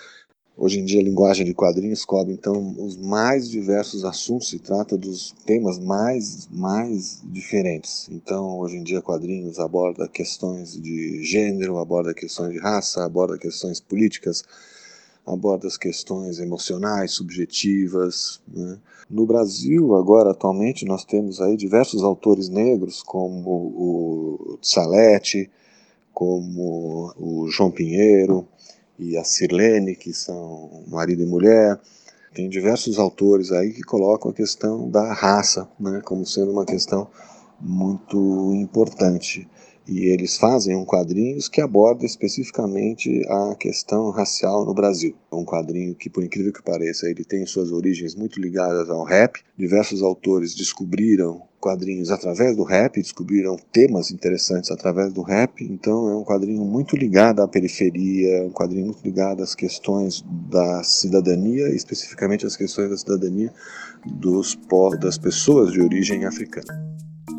Hoje 0.59 0.81
em 0.81 0.85
dia, 0.87 1.01
a 1.01 1.05
linguagem 1.05 1.45
de 1.45 1.53
quadrinhos 1.53 2.03
cobre 2.05 2.33
então 2.33 2.75
os 2.79 2.97
mais 2.97 3.49
diversos 3.49 4.07
assuntos, 4.07 4.49
se 4.49 4.59
trata 4.59 4.97
dos 4.97 5.33
temas 5.45 5.79
mais 5.79 6.49
mais 6.51 7.23
diferentes. 7.25 8.09
Então, 8.11 8.59
hoje 8.59 8.77
em 8.77 8.83
dia, 8.83 9.03
quadrinhos 9.03 9.59
aborda 9.59 10.09
questões 10.09 10.81
de 10.81 11.23
gênero, 11.23 11.77
aborda 11.77 12.15
questões 12.15 12.55
de 12.55 12.59
raça, 12.59 13.05
aborda 13.05 13.37
questões 13.37 13.81
políticas, 13.81 14.45
aborda 15.27 15.67
as 15.67 15.77
questões 15.77 16.39
emocionais, 16.39 17.13
subjetivas. 17.13 18.41
Né? 18.49 18.79
No 19.11 19.27
Brasil, 19.27 19.95
agora, 19.95 20.31
atualmente, 20.31 20.87
nós 20.87 21.05
temos 21.05 21.39
aí 21.39 21.55
diversos 21.55 22.03
autores 22.03 22.49
negros, 22.49 23.03
como 23.03 23.51
o 23.51 24.59
Salete, 24.63 25.51
como 26.17 27.13
o 27.19 27.47
João 27.51 27.71
Pinheiro 27.71 28.49
e 28.99 29.19
a 29.19 29.23
Sirlene, 29.23 29.95
que 29.95 30.15
são 30.15 30.83
marido 30.89 31.23
e 31.23 31.27
mulher. 31.27 31.79
Tem 32.33 32.49
diversos 32.49 32.99
autores 32.99 33.53
aí 33.53 33.71
que 33.71 33.83
colocam 33.83 34.31
a 34.31 34.35
questão 34.35 34.89
da 34.89 35.13
raça 35.13 35.69
né, 35.79 36.01
como 36.03 36.25
sendo 36.25 36.53
uma 36.53 36.65
questão 36.65 37.07
muito 37.61 38.17
importante 38.55 39.47
e 39.87 40.07
eles 40.07 40.37
fazem 40.37 40.75
um 40.75 40.85
quadrinhos 40.87 41.49
que 41.49 41.61
aborda 41.61 42.05
especificamente 42.05 43.23
a 43.29 43.55
questão 43.55 44.11
racial 44.11 44.65
no 44.65 44.75
Brasil. 44.75 45.15
É 45.31 45.35
um 45.35 45.45
quadrinho 45.45 45.95
que, 45.95 46.11
por 46.11 46.25
incrível 46.25 46.53
que 46.53 46.63
pareça, 46.63 47.09
ele 47.09 47.25
tem 47.25 47.47
suas 47.47 47.71
origens 47.71 48.15
muito 48.15 48.41
ligadas 48.41 48.91
ao 48.91 49.05
rap. 49.05 49.41
Diversos 49.57 50.03
autores 50.03 50.55
descobriram 50.55 51.43
quadrinhos 51.67 52.13
através 52.13 52.57
do 52.57 52.63
rap, 52.63 52.95
descobriram 52.95 53.57
temas 53.73 54.13
interessantes 54.13 54.71
através 54.71 55.13
do 55.13 55.21
rap. 55.21 55.65
Então 55.65 56.09
é 56.09 56.15
um 56.15 56.23
quadrinho 56.23 56.65
muito 56.65 56.97
ligado 56.97 57.43
à 57.43 57.49
periferia, 57.49 58.45
um 58.45 58.53
quadrinho 58.53 58.87
muito 58.87 59.03
ligado 59.03 59.43
às 59.43 59.53
questões 59.53 60.25
da 60.49 60.85
cidadania, 60.85 61.69
especificamente 61.75 62.47
às 62.47 62.57
questões 62.57 62.91
da 62.91 62.97
cidadania 62.97 63.53
dos 64.07 64.57
das 65.01 65.19
pessoas 65.19 65.73
de 65.73 65.81
origem 65.81 66.25
africana. 66.25 66.73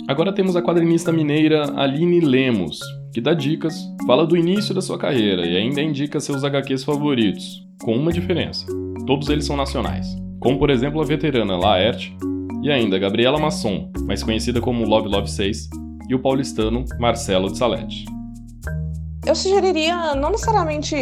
Agora 0.10 0.36
temos 0.36 0.58
a 0.58 0.62
quadrinista 0.62 1.14
mineira 1.14 1.72
Aline 1.80 2.20
Lemos, 2.20 2.80
que 3.14 3.22
dá 3.22 3.34
dicas, 3.34 3.74
fala 4.06 4.28
do 4.28 4.36
início 4.36 4.76
da 4.76 4.82
sua 4.82 4.98
carreira 4.98 5.46
e 5.46 5.56
ainda 5.56 5.82
indica 5.82 6.20
seus 6.20 6.44
HQs 6.44 6.84
favoritos, 6.84 7.66
com 7.82 7.96
uma 7.96 8.12
diferença: 8.12 8.66
todos 9.06 9.30
eles 9.30 9.46
são 9.46 9.56
nacionais, 9.56 10.06
como 10.42 10.60
por 10.60 10.70
exemplo 10.70 11.00
a 11.00 11.06
veterana 11.06 11.58
Laerte 11.58 12.14
e 12.64 12.72
ainda 12.72 13.00
Gabriela 13.00 13.40
Masson, 13.40 13.92
mais 14.02 14.24
conhecida 14.24 14.60
como 14.62 14.86
Love 14.86 15.08
Love 15.08 15.30
6, 15.30 15.70
e 16.10 16.16
o 16.16 16.22
paulistano 16.22 16.86
Marcelo 17.00 17.52
de 17.52 17.58
Salete. 17.58 18.06
Eu 19.26 19.36
sugeriria 19.36 20.16
não 20.16 20.32
necessariamente 20.32 20.96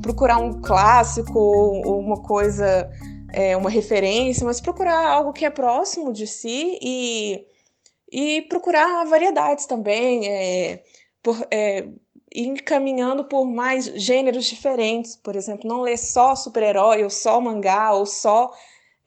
procurar 0.00 0.38
um 0.38 0.60
clássico 0.60 1.38
ou 1.38 2.00
uma 2.00 2.22
coisa, 2.22 2.90
é, 3.32 3.56
uma 3.56 3.68
referência, 3.68 4.46
mas 4.46 4.60
procurar 4.60 5.08
algo 5.08 5.32
que 5.32 5.44
é 5.44 5.50
próximo 5.50 6.12
de 6.12 6.26
si 6.26 6.78
e 6.82 7.44
e 8.10 8.42
procurar 8.42 9.04
variedades 9.04 9.66
também, 9.66 10.28
é, 10.28 10.82
por, 11.22 11.46
é, 11.50 11.88
ir 12.32 12.62
caminhando 12.62 13.24
por 13.24 13.44
mais 13.44 13.86
gêneros 13.86 14.44
diferentes, 14.44 15.16
por 15.16 15.34
exemplo, 15.34 15.68
não 15.68 15.82
ler 15.82 15.98
só 15.98 16.34
super-herói, 16.36 17.02
ou 17.02 17.10
só 17.10 17.40
mangá, 17.40 17.92
ou 17.92 18.06
só 18.06 18.52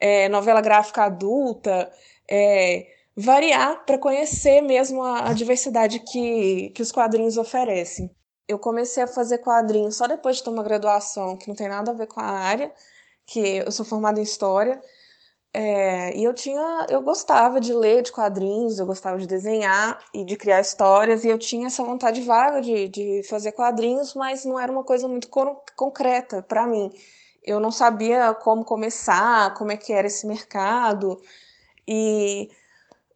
é, 0.00 0.28
novela 0.28 0.60
gráfica 0.60 1.04
adulta, 1.04 1.90
é, 2.28 2.86
variar 3.16 3.84
para 3.84 3.98
conhecer 3.98 4.62
mesmo 4.62 5.02
a, 5.02 5.28
a, 5.28 5.32
diversidade 5.34 6.00
que, 6.00 6.70
que 6.70 6.82
os 6.82 6.90
quadrinhos 6.90 7.36
oferecem. 7.36 8.10
Eu 8.48 8.58
comecei 8.58 9.02
a 9.02 9.06
fazer 9.06 9.38
quadrinhos 9.38 9.96
só 9.96 10.06
depois 10.06 10.38
de 10.38 10.44
ter 10.44 10.50
uma 10.50 10.62
graduação 10.62 11.36
que 11.36 11.48
não 11.48 11.54
tem 11.54 11.68
nada 11.68 11.90
a 11.90 11.94
ver 11.94 12.06
com 12.06 12.20
a 12.20 12.24
área, 12.24 12.72
que 13.26 13.58
eu 13.58 13.70
sou 13.70 13.84
formada 13.84 14.18
em 14.18 14.24
História, 14.24 14.80
é, 15.52 16.16
e 16.16 16.22
eu 16.22 16.32
tinha, 16.32 16.86
eu 16.88 17.02
gostava 17.02 17.60
de 17.60 17.72
ler 17.72 18.02
de 18.02 18.12
quadrinhos, 18.12 18.78
eu 18.78 18.86
gostava 18.86 19.18
de 19.18 19.26
desenhar 19.26 19.98
e 20.14 20.24
de 20.24 20.36
criar 20.36 20.60
histórias, 20.60 21.24
e 21.24 21.28
eu 21.28 21.38
tinha 21.38 21.66
essa 21.66 21.82
vontade 21.82 22.20
vaga 22.22 22.60
de, 22.60 22.88
de 22.88 23.22
fazer 23.28 23.52
quadrinhos, 23.52 24.14
mas 24.14 24.44
não 24.44 24.58
era 24.58 24.70
uma 24.70 24.84
coisa 24.84 25.08
muito 25.08 25.28
concreta 25.76 26.42
para 26.42 26.66
mim. 26.66 26.92
Eu 27.42 27.58
não 27.60 27.70
sabia 27.70 28.34
como 28.34 28.64
começar, 28.64 29.54
como 29.54 29.72
é 29.72 29.76
que 29.76 29.92
era 29.92 30.06
esse 30.06 30.26
mercado. 30.26 31.20
E 31.86 32.50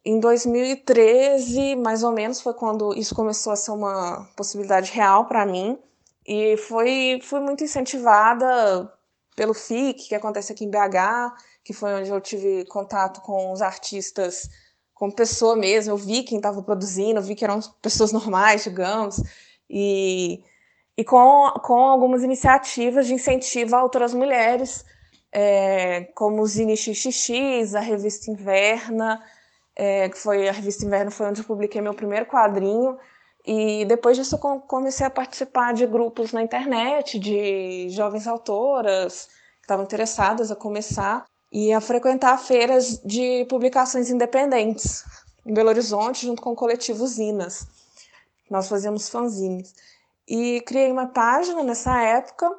em 0.03 0.19
2013, 0.19 1.75
mais 1.75 2.03
ou 2.03 2.11
menos, 2.11 2.41
foi 2.41 2.53
quando 2.53 2.93
isso 2.93 3.15
começou 3.15 3.53
a 3.53 3.55
ser 3.55 3.71
uma 3.71 4.29
possibilidade 4.35 4.91
real 4.91 5.25
para 5.25 5.45
mim. 5.45 5.77
E 6.25 6.57
foi, 6.57 7.19
fui 7.23 7.39
muito 7.39 7.63
incentivada 7.63 8.91
pelo 9.35 9.53
FIC, 9.53 10.09
que 10.09 10.15
acontece 10.15 10.51
aqui 10.51 10.65
em 10.65 10.69
BH, 10.69 11.35
que 11.63 11.73
foi 11.73 11.93
onde 11.93 12.09
eu 12.09 12.21
tive 12.21 12.65
contato 12.65 13.21
com 13.21 13.51
os 13.51 13.61
artistas 13.61 14.49
como 14.93 15.13
pessoa 15.13 15.55
mesmo. 15.55 15.91
Eu 15.93 15.97
vi 15.97 16.23
quem 16.23 16.37
estava 16.37 16.63
produzindo, 16.63 17.21
vi 17.21 17.35
que 17.35 17.43
eram 17.43 17.59
pessoas 17.81 18.11
normais, 18.11 18.63
digamos, 18.63 19.21
e, 19.69 20.43
e 20.97 21.03
com, 21.03 21.51
com 21.61 21.79
algumas 21.85 22.23
iniciativas 22.23 23.07
de 23.07 23.13
incentivo 23.13 23.75
a 23.75 23.79
autoras 23.79 24.13
mulheres, 24.13 24.85
é, 25.31 26.05
como 26.15 26.41
o 26.41 26.47
Zine 26.47 26.77
XXX, 26.77 27.75
a 27.75 27.81
revista 27.81 28.31
Inverna, 28.31 29.21
é, 29.75 30.07
que 30.07 30.17
foi 30.17 30.47
a 30.47 30.51
revista 30.53 30.85
Inverno 30.85 31.11
foi 31.11 31.27
onde 31.27 31.41
eu 31.41 31.45
publiquei 31.45 31.81
meu 31.81 31.93
primeiro 31.93 32.25
quadrinho. 32.25 32.97
E 33.45 33.85
depois 33.85 34.17
disso 34.17 34.35
eu 34.35 34.59
comecei 34.61 35.05
a 35.05 35.09
participar 35.09 35.73
de 35.73 35.85
grupos 35.85 36.31
na 36.31 36.41
internet 36.41 37.19
de 37.19 37.89
jovens 37.89 38.25
autoras 38.25 39.27
que 39.57 39.63
estavam 39.63 39.83
interessadas 39.83 40.49
a 40.49 40.55
começar 40.55 41.25
e 41.51 41.71
a 41.71 41.81
frequentar 41.81 42.37
feiras 42.37 42.99
de 43.03 43.45
publicações 43.45 44.09
independentes 44.09 45.03
em 45.45 45.53
Belo 45.53 45.69
Horizonte, 45.69 46.25
junto 46.25 46.41
com 46.41 46.53
o 46.53 46.55
coletivo 46.55 47.05
Zinas. 47.05 47.67
Nós 48.49 48.67
fazíamos 48.67 49.09
fanzines. 49.09 49.73
E 50.27 50.61
criei 50.61 50.91
uma 50.91 51.07
página 51.07 51.63
nessa 51.63 52.01
época 52.01 52.49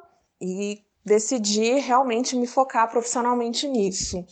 e 0.41 0.83
decidi 1.03 1.73
realmente 1.79 2.35
me 2.35 2.47
focar 2.47 2.89
profissionalmente 2.89 3.67
nisso. 3.67 4.25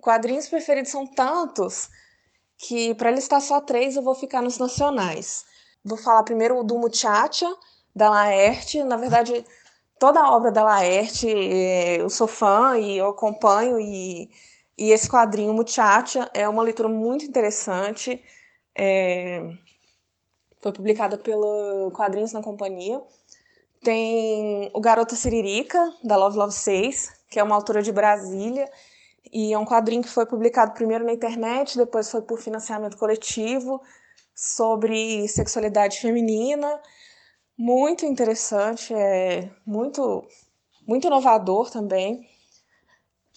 Quadrinhos 0.00 0.48
preferidos 0.48 0.90
são 0.90 1.06
tantos 1.06 1.88
que, 2.58 2.94
para 2.94 3.10
listar 3.10 3.40
só 3.40 3.60
três, 3.60 3.96
eu 3.96 4.02
vou 4.02 4.14
ficar 4.14 4.42
nos 4.42 4.58
nacionais. 4.58 5.44
Vou 5.84 5.98
falar 5.98 6.22
primeiro 6.22 6.62
do 6.64 6.78
Muchacha, 6.78 7.46
da 7.94 8.10
Laerte. 8.10 8.82
Na 8.82 8.96
verdade, 8.96 9.44
toda 9.98 10.20
a 10.20 10.34
obra 10.34 10.50
da 10.50 10.64
Laerte, 10.64 11.28
é, 11.28 12.00
eu 12.00 12.10
sou 12.10 12.26
fã 12.26 12.78
e 12.78 12.98
eu 12.98 13.08
acompanho, 13.08 13.78
e, 13.80 14.30
e 14.78 14.90
esse 14.90 15.08
quadrinho, 15.08 15.52
Muchacha, 15.54 16.30
é 16.34 16.48
uma 16.48 16.62
leitura 16.62 16.88
muito 16.88 17.24
interessante. 17.24 18.22
É, 18.76 19.42
foi 20.66 20.72
publicada 20.72 21.16
pelo 21.16 21.92
Quadrinhos 21.92 22.32
na 22.32 22.42
Companhia. 22.42 23.00
Tem 23.84 24.68
o 24.74 24.80
Garota 24.80 25.14
Siririca, 25.14 25.94
da 26.02 26.16
Love 26.16 26.36
Love 26.36 26.52
6, 26.52 27.12
que 27.30 27.38
é 27.38 27.42
uma 27.42 27.54
autora 27.54 27.80
de 27.80 27.92
Brasília, 27.92 28.68
e 29.32 29.52
é 29.52 29.58
um 29.58 29.64
quadrinho 29.64 30.02
que 30.02 30.08
foi 30.08 30.26
publicado 30.26 30.72
primeiro 30.72 31.04
na 31.04 31.12
internet, 31.12 31.78
depois 31.78 32.10
foi 32.10 32.20
por 32.22 32.40
financiamento 32.40 32.96
coletivo, 32.96 33.80
sobre 34.34 35.28
sexualidade 35.28 36.00
feminina. 36.00 36.80
muito 37.56 38.04
interessante, 38.04 38.92
é 38.92 39.48
muito, 39.64 40.26
muito 40.86 41.06
inovador 41.06 41.70
também. 41.70 42.28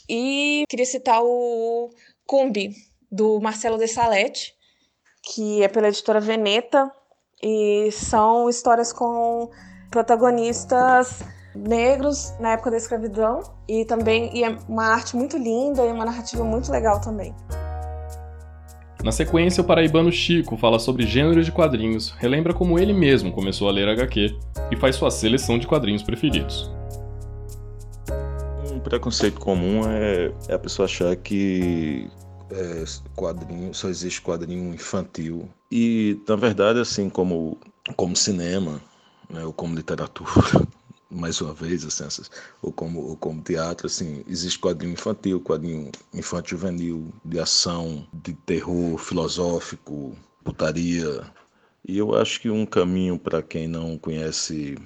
E 0.10 0.66
queria 0.68 0.86
citar 0.86 1.22
o 1.24 1.92
Cumbi, 2.26 2.76
do 3.12 3.40
Marcelo 3.40 3.78
de 3.78 3.88
Salete, 3.88 4.56
que 5.22 5.62
é 5.62 5.68
pela 5.68 5.90
editora 5.90 6.20
Veneta, 6.20 6.92
e 7.42 7.90
são 7.92 8.50
histórias 8.50 8.92
com 8.92 9.50
protagonistas 9.90 11.24
negros 11.56 12.34
na 12.40 12.52
época 12.52 12.72
da 12.72 12.78
escravidão 12.78 13.42
e 13.68 13.84
também 13.86 14.30
e 14.34 14.44
é 14.44 14.58
uma 14.68 14.86
arte 14.86 15.16
muito 15.16 15.38
linda 15.38 15.84
e 15.86 15.92
uma 15.92 16.06
narrativa 16.06 16.44
muito 16.44 16.72
legal 16.72 17.02
também. 17.02 17.34
Na 19.04 19.14
sequência, 19.14 19.62
o 19.62 19.64
paraibano 19.64 20.12
Chico 20.12 20.58
fala 20.58 20.78
sobre 20.78 21.08
gêneros 21.08 21.46
de 21.46 21.54
quadrinhos, 21.54 22.14
relembra 22.18 22.54
como 22.54 22.78
ele 22.78 22.92
mesmo 22.92 23.32
começou 23.32 23.70
a 23.70 23.72
ler 23.72 23.88
HQ 23.88 24.38
e 24.72 24.76
faz 24.76 24.98
sua 24.98 25.10
seleção 25.10 25.58
de 25.58 25.66
quadrinhos 25.66 26.04
preferidos. 26.04 26.70
Um 28.70 28.80
preconceito 28.80 29.40
comum 29.40 29.90
é, 29.90 30.34
é 30.50 30.54
a 30.54 30.60
pessoa 30.60 30.86
achar 30.86 31.16
que 31.16 32.10
é, 32.52 32.84
quadrinho, 33.16 33.74
só 33.74 33.90
existe 33.90 34.22
quadrinho 34.22 34.74
infantil. 34.74 35.50
E, 35.72 36.20
na 36.28 36.36
verdade, 36.36 36.80
assim 36.80 37.10
como, 37.10 37.58
como 37.96 38.16
cinema, 38.16 38.82
né, 39.30 39.46
ou 39.46 39.54
como 39.54 39.76
literatura, 39.76 40.32
mais 41.10 41.40
uma 41.42 41.54
vez, 41.54 41.86
assim, 41.86 42.24
ou, 42.62 42.72
como, 42.72 43.02
ou 43.02 43.16
como 43.16 43.42
teatro, 43.42 43.88
assim, 43.88 44.24
existe 44.28 44.60
quadrinho 44.60 44.94
infantil, 44.94 45.40
quadrinho 45.42 45.92
infantil 46.14 46.58
juvenil, 46.58 47.14
de 47.24 47.40
ação, 47.40 48.06
de 48.14 48.34
terror 48.34 48.98
filosófico, 48.98 50.16
putaria. 50.44 51.24
E 51.88 51.98
eu 51.98 52.16
acho 52.16 52.42
que 52.42 52.50
um 52.50 52.66
caminho 52.66 53.18
para 53.18 53.42
quem 53.42 53.68
não 53.68 53.98
conhece 53.98 54.78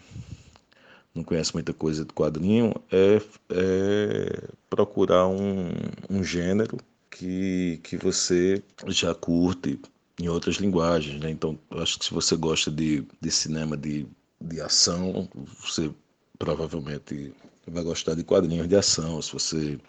não 1.15 1.23
conhece 1.23 1.53
muita 1.53 1.71
coisa 1.73 2.03
de 2.03 2.11
quadrinho 2.11 2.73
é, 2.91 3.21
é 3.51 4.49
procurar 4.67 5.27
um, 5.27 5.69
um 6.09 6.23
gênero 6.23 6.77
que, 7.15 7.79
que 7.83 7.97
você 7.97 8.63
já 8.87 9.13
curte 9.13 9.79
em 10.19 10.27
outras 10.27 10.55
linguagens, 10.55 11.19
né? 11.19 11.29
Então, 11.29 11.57
acho 11.71 11.99
que 11.99 12.05
se 12.05 12.13
você 12.13 12.35
gosta 12.35 12.69
de, 12.71 13.05
de 13.21 13.31
cinema 13.31 13.77
de, 13.77 14.05
de 14.41 14.61
ação, 14.61 15.29
você 15.59 15.91
provavelmente 16.37 17.33
vai 17.67 17.83
gostar 17.83 18.15
de 18.15 18.23
quadrinhos 18.23 18.67
de 18.67 18.75
ação. 18.75 19.21
Se 19.21 19.33
você, 19.33 19.79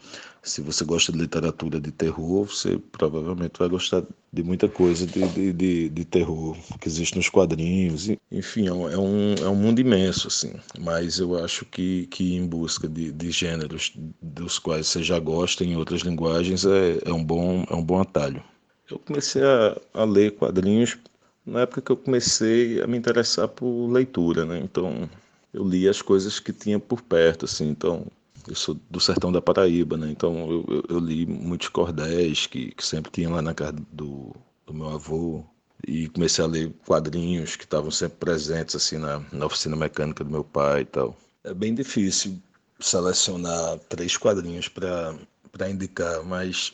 se 0.45 0.61
você 0.61 0.85
gosta 0.85 1.11
de 1.11 1.19
literatura 1.19 1.81
de 1.81 1.91
terror, 1.91 2.45
você 2.45 2.79
provavelmente 2.93 3.59
vai 3.59 3.69
gostar 3.69 4.03
de 4.33 4.43
muita 4.43 4.69
coisa 4.69 5.07
de, 5.07 5.27
de, 5.29 5.53
de, 5.53 5.89
de 5.89 6.05
terror 6.05 6.57
que 6.79 6.87
existe 6.87 7.17
nos 7.17 7.29
quadrinhos. 7.31 8.11
Enfim, 8.31 8.69
é 8.69 8.73
um, 8.73 9.35
é 9.35 9.49
um 9.49 9.55
mundo 9.55 9.81
imenso, 9.81 10.29
assim. 10.29 10.53
Mas 10.79 11.19
eu 11.19 11.43
acho 11.43 11.65
que, 11.65 12.07
que 12.09 12.35
em 12.35 12.47
busca 12.47 12.87
de, 12.87 13.11
de 13.11 13.31
gêneros 13.31 13.95
dos 14.21 14.59
quais 14.59 14.87
você 14.87 15.03
já 15.03 15.19
gosta 15.19 15.65
em 15.65 15.77
outras 15.77 16.03
linguagens 16.03 16.67
é, 16.67 16.99
é, 17.05 17.13
um, 17.13 17.25
bom, 17.25 17.65
é 17.69 17.75
um 17.75 17.83
bom 17.83 18.01
atalho. 18.01 18.43
Eu 18.91 18.99
comecei 18.99 19.43
a, 19.43 19.81
a 19.95 20.05
ler 20.05 20.33
quadrinhos 20.33 20.99
na 21.47 21.61
época 21.61 21.81
que 21.81 21.93
eu 21.93 21.97
comecei 21.97 22.83
a 22.83 22.87
me 22.87 22.99
interessar 22.99 23.49
por 23.49 23.91
leitura, 23.91 24.45
né? 24.45 24.61
Então, 24.63 25.09
eu 25.53 25.67
li 25.67 25.89
as 25.89 26.03
coisas 26.03 26.39
que 26.39 26.53
tinha 26.53 26.79
por 26.79 27.01
perto, 27.01 27.45
assim. 27.45 27.69
Então, 27.69 28.07
eu 28.49 28.55
sou 28.55 28.79
do 28.91 29.01
sertão 29.01 29.33
da 29.33 29.41
Paraíba, 29.41 29.97
né? 29.97 30.11
Então, 30.11 30.51
eu, 30.51 30.65
eu, 30.69 30.85
eu 30.89 30.99
li 30.99 31.27
muitos 31.27 31.69
cordéis 31.69 32.47
que, 32.47 32.73
que 32.73 32.85
sempre 32.85 33.11
tinha 33.11 33.31
lá 33.31 33.43
na 33.43 33.55
casa 33.55 33.77
do, 33.93 34.35
do 34.67 34.75
meu 34.75 34.91
avô. 34.91 35.45
E 35.87 36.09
comecei 36.09 36.43
a 36.43 36.49
ler 36.49 36.73
quadrinhos 36.87 37.57
que 37.57 37.65
estavam 37.65 37.91
sempre 37.91 38.17
presentes, 38.19 38.75
assim, 38.75 38.97
na, 38.97 39.23
na 39.33 39.47
oficina 39.47 39.77
mecânica 39.77 40.25
do 40.25 40.31
meu 40.31 40.43
pai 40.43 40.83
e 40.83 40.87
tal. 40.87 41.17
É 41.43 41.53
bem 41.53 41.75
difícil 41.75 42.41
selecionar 42.81 43.79
três 43.89 44.17
quadrinhos 44.17 44.69
para 44.69 45.71
indicar, 45.71 46.25
mas 46.25 46.73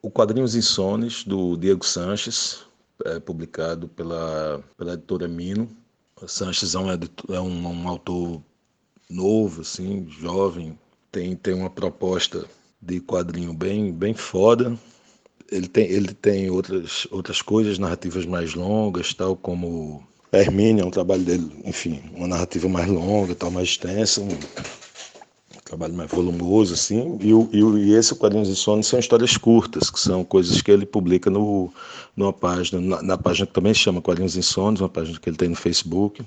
o 0.00 0.10
Quadrinhos 0.10 0.54
Insones, 0.54 1.24
do 1.24 1.56
Diego 1.56 1.84
Sanches, 1.84 2.64
é 3.04 3.18
publicado 3.18 3.88
pela, 3.88 4.62
pela 4.76 4.94
editora 4.94 5.28
Mino, 5.28 5.68
Sanches 6.26 6.74
é 6.74 6.78
um, 6.78 6.90
é 6.90 7.40
um, 7.40 7.68
um 7.68 7.88
autor 7.88 8.42
novo, 9.10 9.62
assim, 9.62 10.08
jovem, 10.08 10.78
tem, 11.12 11.36
tem 11.36 11.54
uma 11.54 11.70
proposta 11.70 12.46
de 12.80 12.98
quadrinho 12.98 13.52
bem, 13.52 13.92
bem 13.92 14.14
foda. 14.14 14.76
Ele 15.50 15.68
tem, 15.68 15.84
ele 15.84 16.14
tem 16.14 16.50
outras, 16.50 17.06
outras 17.10 17.42
coisas, 17.42 17.78
narrativas 17.78 18.24
mais 18.24 18.54
longas, 18.54 19.12
tal 19.12 19.36
como 19.36 20.02
Hermínio, 20.32 20.82
é 20.82 20.86
um 20.86 20.90
trabalho 20.90 21.22
dele, 21.22 21.46
enfim, 21.62 22.02
uma 22.16 22.26
narrativa 22.26 22.66
mais 22.66 22.88
longa, 22.88 23.34
tal, 23.34 23.50
mais 23.50 23.68
extensa, 23.68 24.22
um 24.22 24.30
trabalho 25.62 25.92
mais 25.92 26.10
volumoso, 26.10 26.72
assim. 26.72 27.18
E, 27.20 27.34
o, 27.34 27.50
e, 27.52 27.58
e 27.58 27.92
esse 27.92 28.14
Quadrinhos 28.14 28.48
de 28.48 28.56
Sono 28.56 28.82
são 28.82 28.98
histórias 28.98 29.36
curtas, 29.36 29.90
que 29.90 30.00
são 30.00 30.24
coisas 30.24 30.62
que 30.62 30.70
ele 30.70 30.86
publica 30.86 31.28
no, 31.28 31.70
numa 32.16 32.32
página, 32.32 32.80
na, 32.80 33.02
na, 33.02 33.18
página 33.18 33.46
que 33.46 33.52
também 33.52 33.74
se 33.74 33.80
chama 33.80 34.00
Quadrinhos 34.00 34.34
Insônios, 34.34 34.80
uma 34.80 34.88
página 34.88 35.20
que 35.20 35.28
ele 35.28 35.36
tem 35.36 35.50
no 35.50 35.56
Facebook. 35.56 36.24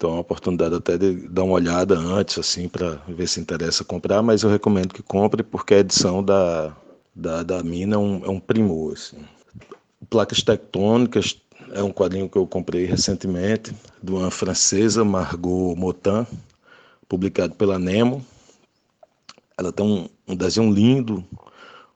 Então 0.00 0.08
é 0.08 0.12
uma 0.14 0.20
oportunidade 0.20 0.74
até 0.74 0.96
de 0.96 1.28
dar 1.28 1.44
uma 1.44 1.52
olhada 1.52 1.94
antes, 1.94 2.38
assim, 2.38 2.70
para 2.70 2.94
ver 3.06 3.28
se 3.28 3.38
interessa 3.38 3.84
comprar, 3.84 4.22
mas 4.22 4.42
eu 4.42 4.48
recomendo 4.48 4.94
que 4.94 5.02
compre 5.02 5.42
porque 5.42 5.74
a 5.74 5.80
edição 5.80 6.24
da, 6.24 6.74
da, 7.14 7.42
da 7.42 7.62
Mina 7.62 7.96
é 7.96 7.98
um, 7.98 8.24
é 8.24 8.30
um 8.30 8.40
primor. 8.40 8.94
Assim. 8.94 9.18
Placas 10.08 10.42
Tectônicas 10.42 11.36
é 11.72 11.82
um 11.82 11.92
quadrinho 11.92 12.30
que 12.30 12.38
eu 12.38 12.46
comprei 12.46 12.86
recentemente, 12.86 13.74
de 14.02 14.10
uma 14.10 14.30
francesa, 14.30 15.04
Margot 15.04 15.76
Motin, 15.76 16.26
publicado 17.06 17.54
pela 17.54 17.78
Nemo. 17.78 18.24
Ela 19.58 19.70
tem 19.70 19.84
um, 19.84 20.08
um 20.26 20.34
desenho 20.34 20.72
lindo, 20.72 21.22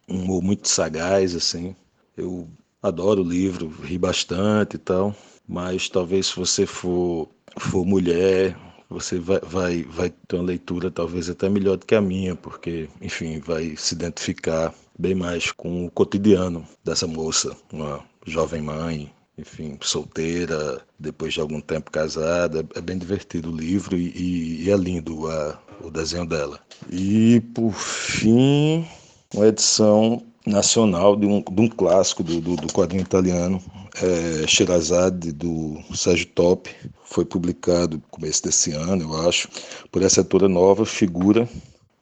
um 0.06 0.24
humor 0.24 0.42
muito 0.42 0.68
sagaz, 0.68 1.34
assim. 1.34 1.74
Eu 2.14 2.46
adoro 2.82 3.22
o 3.22 3.26
livro, 3.26 3.66
ri 3.82 3.96
bastante 3.96 4.74
e 4.74 4.78
tal, 4.78 5.16
mas 5.48 5.88
talvez 5.88 6.26
se 6.26 6.36
você 6.36 6.66
for, 6.66 7.28
for 7.58 7.84
mulher, 7.84 8.56
você 8.88 9.18
vai, 9.18 9.40
vai, 9.40 9.82
vai 9.82 10.10
ter 10.28 10.36
uma 10.36 10.44
leitura 10.44 10.90
talvez 10.90 11.28
até 11.28 11.48
melhor 11.48 11.76
do 11.76 11.86
que 11.86 11.94
a 11.94 12.00
minha, 12.00 12.34
porque, 12.34 12.88
enfim, 13.00 13.40
vai 13.40 13.74
se 13.76 13.94
identificar 13.94 14.74
bem 14.98 15.14
mais 15.14 15.50
com 15.52 15.86
o 15.86 15.90
cotidiano 15.90 16.64
dessa 16.84 17.06
moça, 17.06 17.56
uma 17.72 18.04
jovem 18.26 18.62
mãe, 18.62 19.12
enfim, 19.36 19.76
solteira, 19.80 20.80
depois 20.98 21.34
de 21.34 21.40
algum 21.40 21.60
tempo 21.60 21.90
casada. 21.90 22.66
É 22.74 22.80
bem 22.80 22.96
divertido 22.96 23.50
o 23.50 23.56
livro 23.56 23.96
e, 23.96 24.64
e 24.64 24.70
é 24.70 24.76
lindo 24.76 25.28
a, 25.28 25.58
o 25.82 25.90
desenho 25.90 26.26
dela. 26.26 26.60
E, 26.90 27.40
por 27.52 27.72
fim, 27.72 28.86
uma 29.34 29.48
edição 29.48 30.22
nacional 30.46 31.16
de 31.16 31.26
um, 31.26 31.42
de 31.42 31.60
um 31.60 31.68
clássico 31.68 32.22
do, 32.22 32.40
do, 32.40 32.56
do, 32.56 32.72
quadrinho 32.72 33.02
italiano, 33.02 33.60
é, 34.02 34.46
Sherazade, 34.46 35.32
do 35.32 35.78
Sérgio 35.94 36.26
Top. 36.28 36.70
Foi 37.04 37.24
publicado 37.24 37.96
no 37.96 38.02
começo 38.10 38.42
desse 38.42 38.72
ano, 38.72 39.02
eu 39.02 39.28
acho, 39.28 39.48
por 39.90 40.02
essa 40.02 40.20
editora 40.20 40.48
nova, 40.48 40.84
Figura. 40.84 41.48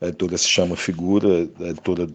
A 0.01 0.09
editora 0.09 0.39
se 0.39 0.49
chama 0.49 0.77
Figura, 0.77 1.49
a 1.61 1.69
editora 1.69 2.09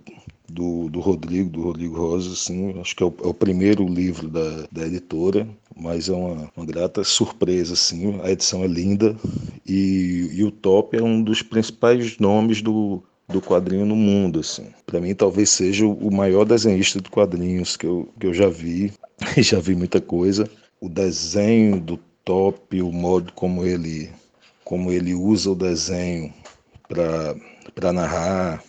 do, 0.49 0.89
do 0.89 0.99
Rodrigo, 0.99 1.49
do 1.49 1.61
Rodrigo 1.61 1.97
Rosa, 1.97 2.33
assim, 2.33 2.79
acho 2.79 2.95
que 2.95 3.03
é 3.03 3.05
o, 3.05 3.13
é 3.23 3.27
o 3.27 3.33
primeiro 3.33 3.87
livro 3.87 4.29
da, 4.29 4.67
da 4.71 4.87
editora, 4.87 5.47
mas 5.75 6.09
é 6.09 6.13
uma, 6.13 6.49
uma 6.55 6.65
grata 6.65 7.03
surpresa, 7.03 7.73
assim, 7.73 8.19
a 8.23 8.31
edição 8.31 8.63
é 8.63 8.67
linda 8.67 9.15
e, 9.65 10.29
e 10.33 10.43
o 10.43 10.51
Top 10.51 10.97
é 10.97 11.03
um 11.03 11.21
dos 11.21 11.41
principais 11.41 12.17
nomes 12.17 12.61
do, 12.61 13.03
do 13.27 13.41
quadrinho 13.41 13.85
no 13.85 13.95
mundo, 13.95 14.39
assim. 14.39 14.67
Para 14.85 15.01
mim, 15.01 15.13
talvez 15.13 15.49
seja 15.49 15.85
o 15.85 16.11
maior 16.11 16.45
desenhista 16.45 17.01
de 17.01 17.09
quadrinhos 17.09 17.75
que 17.75 17.85
eu, 17.85 18.09
que 18.19 18.27
eu 18.27 18.33
já 18.33 18.47
vi, 18.47 18.93
e 19.35 19.41
já 19.41 19.59
vi 19.59 19.75
muita 19.75 19.99
coisa. 19.99 20.49
O 20.79 20.87
desenho 20.87 21.79
do 21.79 21.99
Top, 22.23 22.81
o 22.81 22.91
modo 22.91 23.31
como 23.33 23.65
ele, 23.65 24.09
como 24.65 24.91
ele 24.91 25.13
usa 25.13 25.51
o 25.51 25.55
desenho 25.55 26.33
para 26.89 27.93
narrar, 27.93 28.61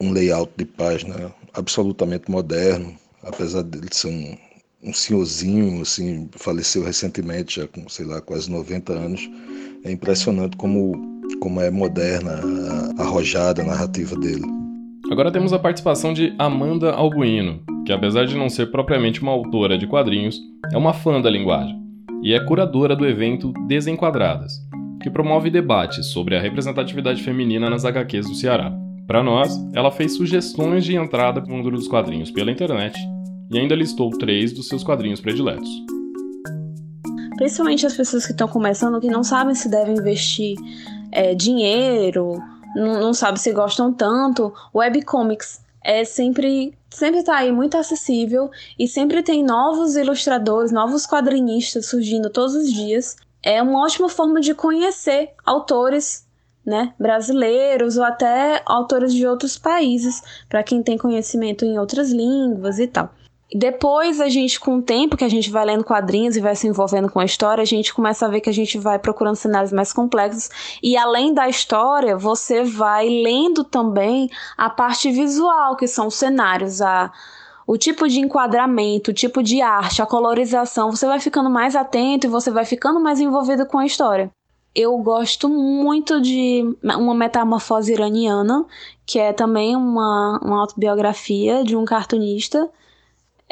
um 0.00 0.12
layout 0.12 0.52
de 0.56 0.64
página 0.64 1.32
absolutamente 1.52 2.28
moderno, 2.28 2.92
apesar 3.22 3.62
dele 3.62 3.88
ser 3.92 4.08
um, 4.08 4.36
um 4.82 4.92
senhorzinho, 4.92 5.80
assim, 5.80 6.28
faleceu 6.32 6.82
recentemente, 6.82 7.60
já 7.60 7.68
com, 7.68 7.88
sei 7.88 8.04
lá, 8.04 8.20
quase 8.20 8.50
90 8.50 8.92
anos. 8.92 9.30
É 9.84 9.92
impressionante 9.92 10.56
como 10.56 11.13
como 11.40 11.60
é 11.60 11.70
moderna, 11.70 12.40
arrojada 12.98 13.62
a 13.62 13.66
narrativa 13.66 14.16
dele. 14.16 14.44
Agora 15.10 15.30
temos 15.30 15.52
a 15.52 15.58
participação 15.58 16.12
de 16.12 16.34
Amanda 16.38 16.92
Albuino, 16.92 17.60
que 17.84 17.92
apesar 17.92 18.26
de 18.26 18.36
não 18.36 18.48
ser 18.48 18.70
propriamente 18.70 19.20
uma 19.20 19.32
autora 19.32 19.76
de 19.76 19.86
quadrinhos, 19.86 20.40
é 20.72 20.78
uma 20.78 20.94
fã 20.94 21.20
da 21.20 21.28
linguagem 21.28 21.78
e 22.22 22.32
é 22.32 22.40
curadora 22.40 22.96
do 22.96 23.06
evento 23.06 23.52
Desenquadradas, 23.66 24.54
que 25.02 25.10
promove 25.10 25.50
debates 25.50 26.06
sobre 26.06 26.34
a 26.36 26.40
representatividade 26.40 27.22
feminina 27.22 27.68
nas 27.68 27.84
HQs 27.84 28.26
do 28.26 28.34
Ceará. 28.34 28.72
Para 29.06 29.22
nós, 29.22 29.54
ela 29.74 29.90
fez 29.90 30.16
sugestões 30.16 30.82
de 30.82 30.96
entrada 30.96 31.42
para 31.42 31.52
o 31.52 31.54
mundo 31.54 31.70
dos 31.70 31.86
quadrinhos 31.86 32.30
pela 32.30 32.50
internet 32.50 32.98
e 33.52 33.58
ainda 33.58 33.74
listou 33.74 34.08
três 34.10 34.54
dos 34.54 34.68
seus 34.68 34.82
quadrinhos 34.82 35.20
prediletos. 35.20 35.68
principalmente 37.36 37.84
as 37.84 37.94
pessoas 37.94 38.24
que 38.24 38.32
estão 38.32 38.48
começando, 38.48 39.00
que 39.00 39.08
não 39.08 39.22
sabem 39.22 39.54
se 39.54 39.68
devem 39.68 39.96
investir 39.96 40.56
é, 41.14 41.34
dinheiro, 41.34 42.42
não, 42.74 43.14
sabem 43.14 43.36
se 43.36 43.52
gostam 43.52 43.92
tanto, 43.92 44.52
webcomics 44.74 45.62
é 45.82 46.04
sempre 46.04 46.76
sempre 46.90 47.20
está 47.20 47.36
aí 47.36 47.52
muito 47.52 47.76
acessível 47.76 48.50
e 48.78 48.88
sempre 48.88 49.22
tem 49.22 49.42
novos 49.42 49.96
ilustradores, 49.96 50.72
novos 50.72 51.06
quadrinistas 51.06 51.86
surgindo 51.86 52.30
todos 52.30 52.54
os 52.54 52.72
dias. 52.72 53.16
É 53.42 53.60
uma 53.62 53.84
ótima 53.84 54.08
forma 54.08 54.40
de 54.40 54.54
conhecer 54.54 55.30
autores 55.44 56.26
né, 56.64 56.94
brasileiros 56.98 57.96
ou 57.96 58.04
até 58.04 58.62
autores 58.64 59.12
de 59.12 59.26
outros 59.26 59.58
países, 59.58 60.22
para 60.48 60.62
quem 60.62 60.82
tem 60.82 60.96
conhecimento 60.96 61.64
em 61.64 61.78
outras 61.78 62.10
línguas 62.10 62.78
e 62.78 62.86
tal. 62.86 63.10
Depois 63.52 64.20
a 64.20 64.28
gente, 64.28 64.58
com 64.58 64.78
o 64.78 64.82
tempo 64.82 65.16
que 65.16 65.24
a 65.24 65.28
gente 65.28 65.50
vai 65.50 65.64
lendo 65.64 65.84
quadrinhos 65.84 66.36
e 66.36 66.40
vai 66.40 66.56
se 66.56 66.66
envolvendo 66.66 67.10
com 67.10 67.20
a 67.20 67.24
história, 67.24 67.62
a 67.62 67.66
gente 67.66 67.92
começa 67.92 68.26
a 68.26 68.28
ver 68.28 68.40
que 68.40 68.48
a 68.48 68.54
gente 68.54 68.78
vai 68.78 68.98
procurando 68.98 69.36
cenários 69.36 69.72
mais 69.72 69.92
complexos. 69.92 70.50
E 70.82 70.96
além 70.96 71.32
da 71.32 71.48
história, 71.48 72.16
você 72.16 72.64
vai 72.64 73.08
lendo 73.08 73.62
também 73.62 74.30
a 74.56 74.70
parte 74.70 75.10
visual, 75.12 75.76
que 75.76 75.86
são 75.86 76.06
os 76.08 76.14
cenários, 76.14 76.80
a, 76.80 77.12
o 77.66 77.76
tipo 77.76 78.08
de 78.08 78.18
enquadramento, 78.18 79.10
o 79.10 79.14
tipo 79.14 79.42
de 79.42 79.60
arte, 79.60 80.02
a 80.02 80.06
colorização. 80.06 80.90
Você 80.90 81.06
vai 81.06 81.20
ficando 81.20 81.50
mais 81.50 81.76
atento 81.76 82.26
e 82.26 82.30
você 82.30 82.50
vai 82.50 82.64
ficando 82.64 82.98
mais 82.98 83.20
envolvido 83.20 83.66
com 83.66 83.78
a 83.78 83.86
história. 83.86 84.30
Eu 84.74 84.96
gosto 84.98 85.48
muito 85.48 86.20
de 86.20 86.64
uma 86.82 87.14
metamorfose 87.14 87.92
iraniana, 87.92 88.64
que 89.06 89.20
é 89.20 89.32
também 89.32 89.76
uma, 89.76 90.40
uma 90.42 90.60
autobiografia 90.62 91.62
de 91.62 91.76
um 91.76 91.84
cartunista 91.84 92.68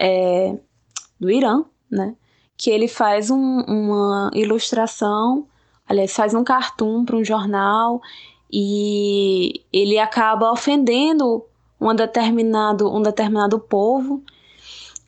é, 0.03 0.59
do 1.21 1.31
Irã, 1.31 1.65
né? 1.89 2.17
Que 2.57 2.71
ele 2.71 2.89
faz 2.89 3.31
um, 3.31 3.61
uma 3.61 4.31
ilustração, 4.35 5.47
aliás, 5.89 6.13
faz 6.13 6.35
um 6.35 6.43
cartoon 6.43 7.05
para 7.05 7.17
um 7.17 7.25
jornal 7.25 8.01
e 8.53 9.65
ele 9.73 9.99
acaba 9.99 10.51
ofendendo 10.51 11.45
um 11.81 11.95
determinado, 11.95 12.93
um 12.93 13.01
determinado 13.01 13.61
povo 13.61 14.23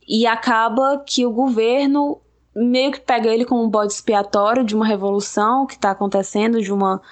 e 0.06 0.26
acaba 0.26 1.02
que 1.04 1.26
o 1.26 1.32
governo 1.32 2.20
meio 2.54 2.92
que 2.92 3.00
pega 3.00 3.28
ele 3.28 3.44
como 3.44 3.64
um 3.64 3.68
bode 3.68 3.92
expiatório 3.92 4.62
de 4.62 4.76
uma 4.76 4.86
revolução 4.86 5.66
que 5.66 5.74
está 5.74 5.90
acontecendo, 5.90 6.62
de 6.62 6.72
uma 6.72 7.02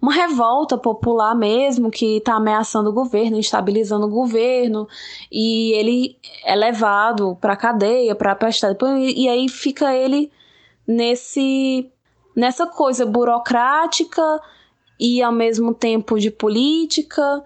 uma 0.00 0.12
revolta 0.12 0.76
popular 0.76 1.34
mesmo 1.34 1.90
que 1.90 2.18
está 2.18 2.34
ameaçando 2.34 2.90
o 2.90 2.92
governo, 2.92 3.38
instabilizando 3.38 4.06
o 4.06 4.10
governo, 4.10 4.86
e 5.32 5.72
ele 5.72 6.16
é 6.44 6.54
levado 6.54 7.36
para 7.40 7.56
cadeia 7.56 8.14
para 8.14 8.34
prestar 8.34 8.76
e 8.98 9.28
aí 9.28 9.48
fica 9.48 9.94
ele 9.94 10.30
nesse 10.86 11.90
nessa 12.34 12.66
coisa 12.66 13.06
burocrática 13.06 14.40
e 15.00 15.22
ao 15.22 15.32
mesmo 15.32 15.72
tempo 15.72 16.18
de 16.18 16.30
política 16.30 17.42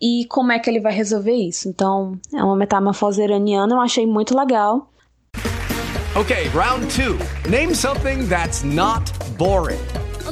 e 0.00 0.26
como 0.28 0.52
é 0.52 0.58
que 0.58 0.68
ele 0.68 0.80
vai 0.80 0.92
resolver 0.92 1.34
isso. 1.34 1.68
Então, 1.68 2.18
é 2.34 2.42
uma 2.42 2.56
metamorfose 2.56 3.22
iraniana, 3.22 3.74
eu 3.74 3.80
achei 3.80 4.06
muito 4.06 4.36
legal. 4.36 4.90
Okay, 6.14 6.48
round 6.54 6.86
2. 6.86 7.50
Name 7.50 7.74
something 7.74 8.26
that's 8.26 8.62
not 8.62 9.12
boring. 9.36 9.78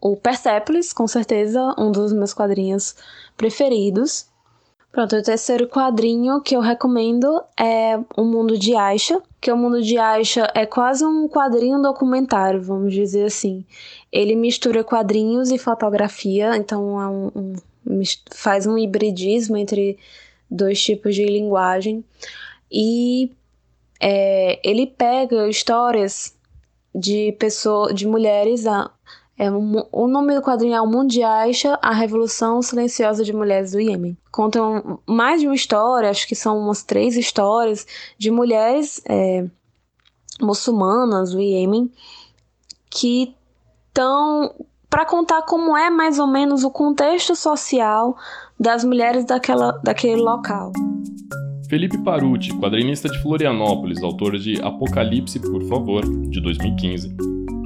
o 0.00 0.16
Persepolis, 0.16 0.92
com 0.92 1.06
certeza, 1.06 1.74
um 1.78 1.92
dos 1.92 2.12
meus 2.12 2.32
quadrinhos 2.32 2.96
preferidos. 3.36 4.26
Pronto, 4.90 5.14
o 5.14 5.22
terceiro 5.22 5.68
quadrinho 5.68 6.40
que 6.40 6.56
eu 6.56 6.60
recomendo 6.60 7.40
é 7.56 7.96
O 8.16 8.24
Mundo 8.24 8.58
de 8.58 8.74
Aisha, 8.74 9.22
que 9.40 9.52
o 9.52 9.56
Mundo 9.56 9.80
de 9.80 9.96
Aisha 9.98 10.50
é 10.54 10.66
quase 10.66 11.04
um 11.04 11.28
quadrinho 11.28 11.80
documentário, 11.80 12.60
vamos 12.60 12.92
dizer 12.92 13.24
assim. 13.24 13.64
Ele 14.10 14.34
mistura 14.34 14.82
quadrinhos 14.82 15.52
e 15.52 15.58
fotografia, 15.58 16.56
então 16.56 17.00
é 17.00 17.08
um, 17.08 17.30
um, 17.86 18.02
faz 18.32 18.66
um 18.66 18.76
hibridismo 18.76 19.56
entre 19.56 19.96
dois 20.50 20.82
tipos 20.82 21.14
de 21.14 21.24
linguagem. 21.24 22.04
E 22.70 23.30
é, 24.00 24.58
ele 24.64 24.86
pega 24.86 25.48
histórias 25.48 26.34
de 26.92 27.32
pessoas, 27.38 27.94
de 27.94 28.08
mulheres 28.08 28.66
é, 29.40 29.50
um, 29.50 29.82
o 29.90 30.06
nome 30.06 30.34
do 30.34 30.42
quadrinho 30.42 30.74
é 30.74 30.82
O 30.82 30.86
Mundo 30.86 31.08
de 31.08 31.22
Aisha, 31.22 31.78
A 31.80 31.94
Revolução 31.94 32.60
Silenciosa 32.60 33.24
de 33.24 33.32
Mulheres 33.32 33.72
do 33.72 33.80
Iêmen. 33.80 34.14
Contam 34.30 35.00
mais 35.06 35.40
de 35.40 35.46
uma 35.46 35.54
história, 35.54 36.10
acho 36.10 36.28
que 36.28 36.34
são 36.34 36.58
umas 36.58 36.82
três 36.82 37.16
histórias, 37.16 37.86
de 38.18 38.30
mulheres 38.30 39.00
é, 39.08 39.46
muçulmanas 40.42 41.32
do 41.32 41.40
Iêmen 41.40 41.90
que 42.90 43.34
estão 43.88 44.54
para 44.90 45.06
contar 45.06 45.40
como 45.46 45.74
é 45.74 45.88
mais 45.88 46.18
ou 46.18 46.26
menos 46.26 46.62
o 46.62 46.70
contexto 46.70 47.34
social 47.34 48.18
das 48.58 48.84
mulheres 48.84 49.24
daquela, 49.24 49.72
daquele 49.82 50.20
local. 50.20 50.70
Felipe 51.66 51.96
Paruti, 52.04 52.52
quadrinista 52.58 53.08
de 53.08 53.18
Florianópolis, 53.22 54.02
autor 54.02 54.36
de 54.36 54.60
Apocalipse, 54.60 55.40
por 55.40 55.62
favor, 55.62 56.02
de 56.28 56.42
2015, 56.42 57.16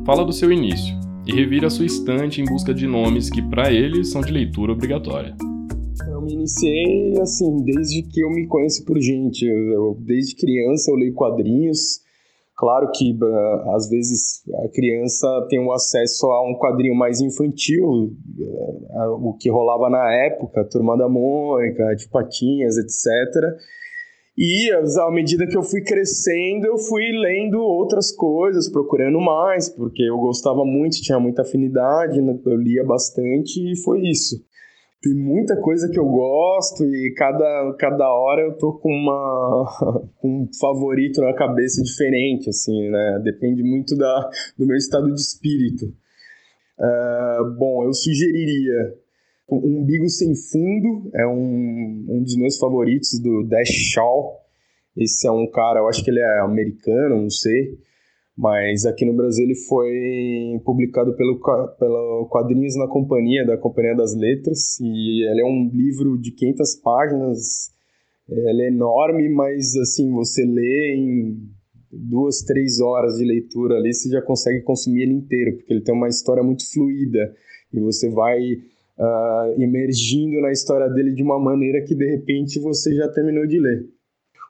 fala 0.06 0.24
do 0.24 0.32
seu 0.32 0.52
início 0.52 1.03
e 1.26 1.32
revira 1.32 1.70
sua 1.70 1.86
estante 1.86 2.40
em 2.40 2.44
busca 2.44 2.74
de 2.74 2.86
nomes 2.86 3.30
que, 3.30 3.42
para 3.42 3.72
ele, 3.72 4.04
são 4.04 4.20
de 4.20 4.32
leitura 4.32 4.72
obrigatória. 4.72 5.34
Eu 6.08 6.20
me 6.20 6.34
iniciei 6.34 7.18
assim, 7.20 7.64
desde 7.64 8.02
que 8.02 8.20
eu 8.20 8.30
me 8.30 8.46
conheço 8.46 8.84
por 8.84 8.98
gente. 9.00 9.46
Eu, 9.46 9.96
desde 10.00 10.36
criança 10.36 10.90
eu 10.90 10.96
leio 10.96 11.14
quadrinhos. 11.14 12.02
Claro 12.56 12.90
que 12.94 13.18
às 13.74 13.88
vezes 13.88 14.42
a 14.64 14.68
criança 14.68 15.26
tem 15.48 15.58
o 15.58 15.68
um 15.68 15.72
acesso 15.72 16.26
a 16.26 16.48
um 16.48 16.56
quadrinho 16.56 16.94
mais 16.94 17.20
infantil, 17.20 17.84
uh, 17.84 19.28
o 19.28 19.36
que 19.36 19.50
rolava 19.50 19.90
na 19.90 20.12
época, 20.26 20.64
Turma 20.70 20.96
da 20.96 21.08
Mônica, 21.08 21.96
de 21.96 22.08
Patinhas, 22.08 22.76
etc. 22.78 23.58
E 24.36 24.68
à 24.72 25.10
medida 25.12 25.46
que 25.46 25.56
eu 25.56 25.62
fui 25.62 25.80
crescendo, 25.80 26.66
eu 26.66 26.76
fui 26.76 27.04
lendo 27.12 27.60
outras 27.60 28.10
coisas, 28.10 28.68
procurando 28.68 29.20
mais, 29.20 29.68
porque 29.68 30.02
eu 30.02 30.18
gostava 30.18 30.64
muito, 30.64 31.00
tinha 31.00 31.20
muita 31.20 31.42
afinidade, 31.42 32.20
né? 32.20 32.36
eu 32.44 32.56
lia 32.56 32.84
bastante 32.84 33.60
e 33.60 33.76
foi 33.76 34.00
isso. 34.02 34.44
Tem 35.00 35.14
muita 35.14 35.54
coisa 35.60 35.88
que 35.88 35.98
eu 36.00 36.06
gosto 36.06 36.82
e 36.82 37.14
cada, 37.14 37.76
cada 37.78 38.12
hora 38.12 38.42
eu 38.42 38.56
tô 38.56 38.72
com, 38.72 38.88
uma, 38.88 40.02
um 40.24 40.48
favorito 40.58 41.20
na 41.20 41.34
cabeça 41.34 41.80
diferente, 41.82 42.48
assim, 42.48 42.90
né? 42.90 43.20
Depende 43.22 43.62
muito 43.62 43.96
da, 43.96 44.30
do 44.58 44.66
meu 44.66 44.76
estado 44.76 45.12
de 45.12 45.20
espírito. 45.20 45.92
Uh, 46.76 47.56
bom, 47.56 47.84
eu 47.84 47.92
sugeriria 47.92 48.94
um 49.48 49.80
Umbigo 49.80 50.08
Sem 50.08 50.34
Fundo 50.34 51.10
é 51.14 51.26
um, 51.26 52.06
um 52.08 52.22
dos 52.22 52.36
meus 52.36 52.56
favoritos 52.56 53.18
do 53.20 53.44
Dash 53.44 53.68
Shaw. 53.68 54.40
Esse 54.96 55.26
é 55.26 55.30
um 55.30 55.50
cara, 55.50 55.80
eu 55.80 55.88
acho 55.88 56.04
que 56.04 56.10
ele 56.10 56.20
é 56.20 56.40
americano, 56.40 57.22
não 57.22 57.30
sei. 57.30 57.78
Mas 58.36 58.84
aqui 58.84 59.04
no 59.04 59.14
Brasil 59.14 59.44
ele 59.44 59.54
foi 59.54 60.60
publicado 60.64 61.14
pelo, 61.14 61.38
pelo 61.78 62.28
Quadrinhos 62.30 62.76
na 62.76 62.88
Companhia, 62.88 63.46
da 63.46 63.56
Companhia 63.56 63.94
das 63.94 64.14
Letras. 64.14 64.80
E 64.80 65.28
ele 65.30 65.40
é 65.40 65.44
um 65.44 65.70
livro 65.72 66.18
de 66.18 66.32
500 66.32 66.74
páginas. 66.76 67.70
Ele 68.28 68.62
é 68.62 68.68
enorme, 68.68 69.28
mas 69.28 69.76
assim, 69.76 70.10
você 70.10 70.44
lê 70.44 70.96
em 70.96 71.36
duas, 71.92 72.42
três 72.42 72.80
horas 72.80 73.18
de 73.18 73.24
leitura 73.24 73.76
ali, 73.76 73.92
você 73.92 74.08
já 74.08 74.20
consegue 74.20 74.62
consumir 74.62 75.02
ele 75.02 75.12
inteiro, 75.12 75.56
porque 75.56 75.72
ele 75.72 75.82
tem 75.82 75.94
uma 75.94 76.08
história 76.08 76.42
muito 76.42 76.68
fluida. 76.72 77.34
E 77.72 77.78
você 77.78 78.08
vai 78.10 78.40
uh, 78.98 79.60
emergindo 79.60 80.40
na 80.40 80.50
história 80.50 80.88
dele 80.88 81.12
de 81.12 81.22
uma 81.22 81.38
maneira 81.38 81.84
que 81.84 81.94
de 81.94 82.06
repente 82.06 82.60
você 82.60 82.94
já 82.94 83.08
terminou 83.08 83.46
de 83.46 83.58
ler. 83.58 83.88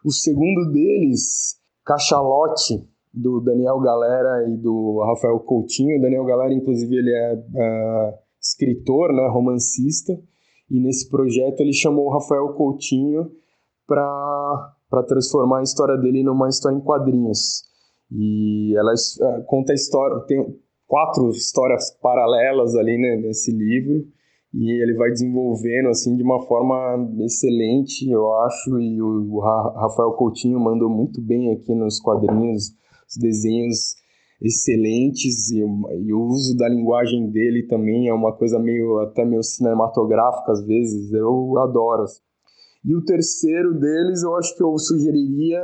O 0.05 0.11
segundo 0.11 0.71
deles, 0.71 1.59
Cachalote, 1.85 2.87
do 3.13 3.41
Daniel 3.41 3.79
Galera 3.81 4.49
e 4.49 4.57
do 4.57 5.01
Rafael 5.07 5.39
Coutinho. 5.41 5.99
O 5.99 6.03
Daniel 6.03 6.25
Galera, 6.25 6.53
inclusive, 6.53 6.97
ele 6.97 7.11
é 7.11 7.35
uh, 7.35 8.15
escritor, 8.41 9.13
né, 9.13 9.29
romancista, 9.29 10.13
e 10.71 10.81
nesse 10.81 11.09
projeto 11.09 11.61
ele 11.61 11.73
chamou 11.73 12.07
o 12.07 12.13
Rafael 12.13 12.49
Coutinho 12.55 13.31
para 13.87 15.03
transformar 15.07 15.61
a 15.61 15.63
história 15.63 15.97
dele 15.97 16.23
numa 16.23 16.49
história 16.49 16.77
em 16.77 16.81
quadrinhos. 16.81 17.63
E 18.11 18.75
ela 18.77 18.93
uh, 18.93 19.45
conta 19.45 19.73
a 19.73 19.75
história, 19.75 20.19
tem, 20.27 20.59
quatro 20.87 21.31
histórias 21.31 21.91
paralelas 22.03 22.75
ali 22.75 22.99
né, 22.99 23.17
nesse 23.17 23.51
livro 23.51 24.07
e 24.57 24.71
ele 24.71 24.95
vai 24.95 25.11
desenvolvendo 25.11 25.89
assim 25.89 26.17
de 26.17 26.23
uma 26.23 26.41
forma 26.47 26.77
excelente, 27.25 28.09
eu 28.09 28.33
acho, 28.43 28.79
e 28.79 29.03
o, 29.03 29.41
Rafael 29.41 30.13
Coutinho 30.13 30.61
mandou 30.61 30.89
muito 30.89 31.21
bem 31.21 31.53
aqui 31.53 31.75
nos 31.75 31.99
quadrinhos, 31.99 32.73
os 33.09 33.17
desenhos 33.21 33.97
excelentes. 34.41 35.51
E, 35.51 35.59
e, 35.59 36.13
o 36.13 36.23
uso 36.27 36.57
da 36.57 36.69
linguagem 36.69 37.31
dele 37.31 37.67
também 37.67 38.09
é 38.09 38.15
uma 38.15 38.33
coisa 38.33 38.59
meio 38.61 39.01
até 39.01 39.25
meio 39.25 39.43
cinematográfica 39.43 40.53
às 40.53 40.65
vezes, 40.65 41.13
eu 41.13 41.59
adoro. 41.59 42.05
E 42.85 42.95
o 42.95 43.05
terceiro 43.05 43.75
deles 43.75 44.23
eu 44.23 44.37
acho 44.37 44.57
que 44.57 44.63
eu 44.63 44.79
sugeriria 44.79 45.61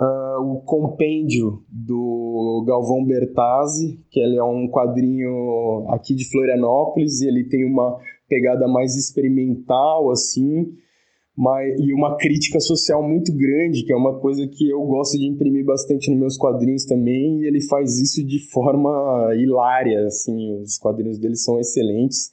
uh, 0.00 0.42
o 0.42 0.60
compêndio 0.62 1.62
do 1.68 2.64
Galvão 2.66 3.04
Bertazzi, 3.04 4.00
que 4.10 4.18
ele 4.18 4.36
é 4.36 4.44
um 4.44 4.68
quadrinho 4.68 5.86
aqui 5.90 6.14
de 6.14 6.28
Florianópolis 6.30 7.20
e 7.20 7.28
ele 7.28 7.44
tem 7.44 7.64
uma 7.64 7.98
pegada 8.28 8.66
mais 8.66 8.96
experimental, 8.96 10.10
assim, 10.10 10.72
mas, 11.36 11.78
e 11.80 11.92
uma 11.92 12.16
crítica 12.16 12.60
social 12.60 13.06
muito 13.06 13.32
grande, 13.36 13.84
que 13.84 13.92
é 13.92 13.96
uma 13.96 14.18
coisa 14.20 14.46
que 14.46 14.68
eu 14.68 14.82
gosto 14.82 15.18
de 15.18 15.26
imprimir 15.26 15.64
bastante 15.64 16.10
nos 16.10 16.18
meus 16.18 16.36
quadrinhos 16.36 16.84
também, 16.84 17.40
e 17.40 17.46
ele 17.46 17.60
faz 17.62 17.98
isso 17.98 18.24
de 18.24 18.38
forma 18.50 19.34
hilária, 19.36 20.06
assim, 20.06 20.60
os 20.60 20.78
quadrinhos 20.78 21.18
dele 21.18 21.36
são 21.36 21.58
excelentes. 21.58 22.30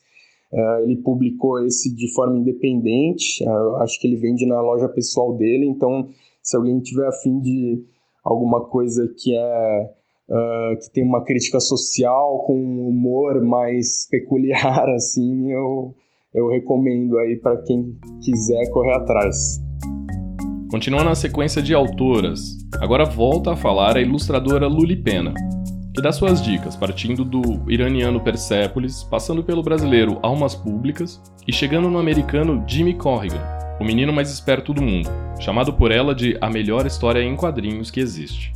Uh, 0.52 0.84
ele 0.84 0.98
publicou 0.98 1.66
esse 1.66 1.94
de 1.94 2.14
forma 2.14 2.38
independente, 2.38 3.44
uh, 3.44 3.76
acho 3.78 4.00
que 4.00 4.08
ele 4.08 4.16
vende 4.16 4.46
na 4.46 4.62
loja 4.62 4.88
pessoal 4.88 5.36
dele, 5.36 5.66
então 5.66 6.08
se 6.48 6.56
alguém 6.56 6.80
tiver 6.80 7.06
afim 7.08 7.42
de 7.42 7.84
alguma 8.24 8.64
coisa 8.64 9.06
que 9.18 9.36
é 9.36 9.90
uh, 10.30 10.80
que 10.80 10.90
tem 10.94 11.04
uma 11.04 11.24
crítica 11.26 11.60
social 11.60 12.46
com 12.46 12.58
um 12.58 12.88
humor 12.88 13.44
mais 13.44 14.08
peculiar 14.10 14.88
assim 14.96 15.52
eu 15.52 15.94
eu 16.34 16.48
recomendo 16.50 17.18
aí 17.18 17.36
para 17.38 17.58
quem 17.64 17.98
quiser 18.22 18.70
correr 18.70 18.94
atrás. 18.94 19.60
Continuando 20.70 21.06
na 21.06 21.16
sequência 21.16 21.62
de 21.62 21.74
autoras, 21.74 22.58
agora 22.80 23.06
volta 23.06 23.54
a 23.54 23.56
falar 23.56 23.98
a 23.98 24.02
ilustradora 24.02 24.68
Luli 24.68 24.98
Pena, 24.98 25.34
que 25.96 26.02
dá 26.02 26.12
suas 26.12 26.42
dicas, 26.42 26.76
partindo 26.76 27.26
do 27.26 27.42
iraniano 27.72 28.22
Persepolis, 28.22 29.04
passando 29.04 29.44
pelo 29.44 29.64
brasileiro 29.64 30.20
Almas 30.22 30.54
Públicas 30.54 31.20
e 31.48 31.54
chegando 31.54 31.90
no 31.90 31.98
americano 31.98 32.64
Jimmy 32.68 32.94
Corrigan, 32.94 33.57
o 33.80 33.84
menino 33.84 34.12
mais 34.12 34.32
esperto 34.32 34.74
do 34.74 34.82
mundo, 34.82 35.10
chamado 35.40 35.74
por 35.74 35.92
ela 35.92 36.16
de 36.16 36.38
a 36.42 36.50
melhor 36.50 36.86
história 36.86 37.22
em 37.22 37.36
quadrinhos 37.36 37.92
que 37.92 38.00
existe. 38.00 38.52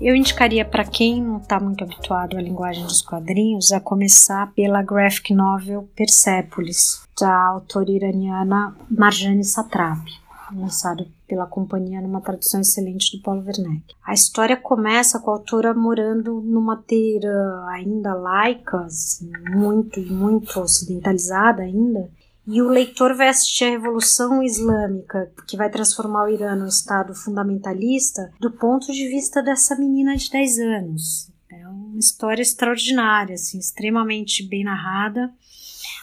Eu 0.00 0.14
indicaria 0.14 0.64
para 0.64 0.84
quem 0.84 1.20
não 1.20 1.38
está 1.38 1.58
muito 1.58 1.82
habituado 1.82 2.36
à 2.36 2.40
linguagem 2.40 2.84
dos 2.84 3.02
quadrinhos 3.02 3.72
a 3.72 3.80
começar 3.80 4.52
pela 4.52 4.80
graphic 4.80 5.34
novel 5.34 5.88
Persepolis, 5.96 7.02
da 7.20 7.48
autora 7.48 7.90
iraniana 7.90 8.76
Marjane 8.88 9.42
Satrapi, 9.44 10.12
lançada 10.54 11.04
pela 11.26 11.46
companhia 11.46 12.00
numa 12.00 12.20
tradução 12.20 12.60
excelente 12.60 13.16
do 13.16 13.22
Paulo 13.24 13.42
Werneck. 13.44 13.82
A 14.06 14.14
história 14.14 14.56
começa 14.56 15.18
com 15.18 15.32
a 15.32 15.34
autora 15.34 15.74
morando 15.74 16.40
numa 16.42 16.76
teira 16.76 17.66
ainda 17.70 18.14
laica, 18.14 18.78
assim, 18.82 19.30
muito 19.50 20.00
muito 20.00 20.60
ocidentalizada 20.60 21.62
ainda, 21.62 22.08
e 22.50 22.62
o 22.62 22.68
leitor 22.68 23.12
assistir 23.20 23.64
a 23.64 23.70
Revolução 23.70 24.42
Islâmica, 24.42 25.30
que 25.46 25.54
vai 25.54 25.68
transformar 25.68 26.24
o 26.24 26.30
Irã 26.30 26.56
num 26.56 26.66
Estado 26.66 27.14
fundamentalista, 27.14 28.32
do 28.40 28.50
ponto 28.50 28.90
de 28.90 29.06
vista 29.06 29.42
dessa 29.42 29.76
menina 29.76 30.16
de 30.16 30.30
10 30.30 30.58
anos. 30.58 31.30
É 31.52 31.68
uma 31.68 31.98
história 31.98 32.40
extraordinária, 32.40 33.34
assim, 33.34 33.58
extremamente 33.58 34.42
bem 34.42 34.64
narrada, 34.64 35.30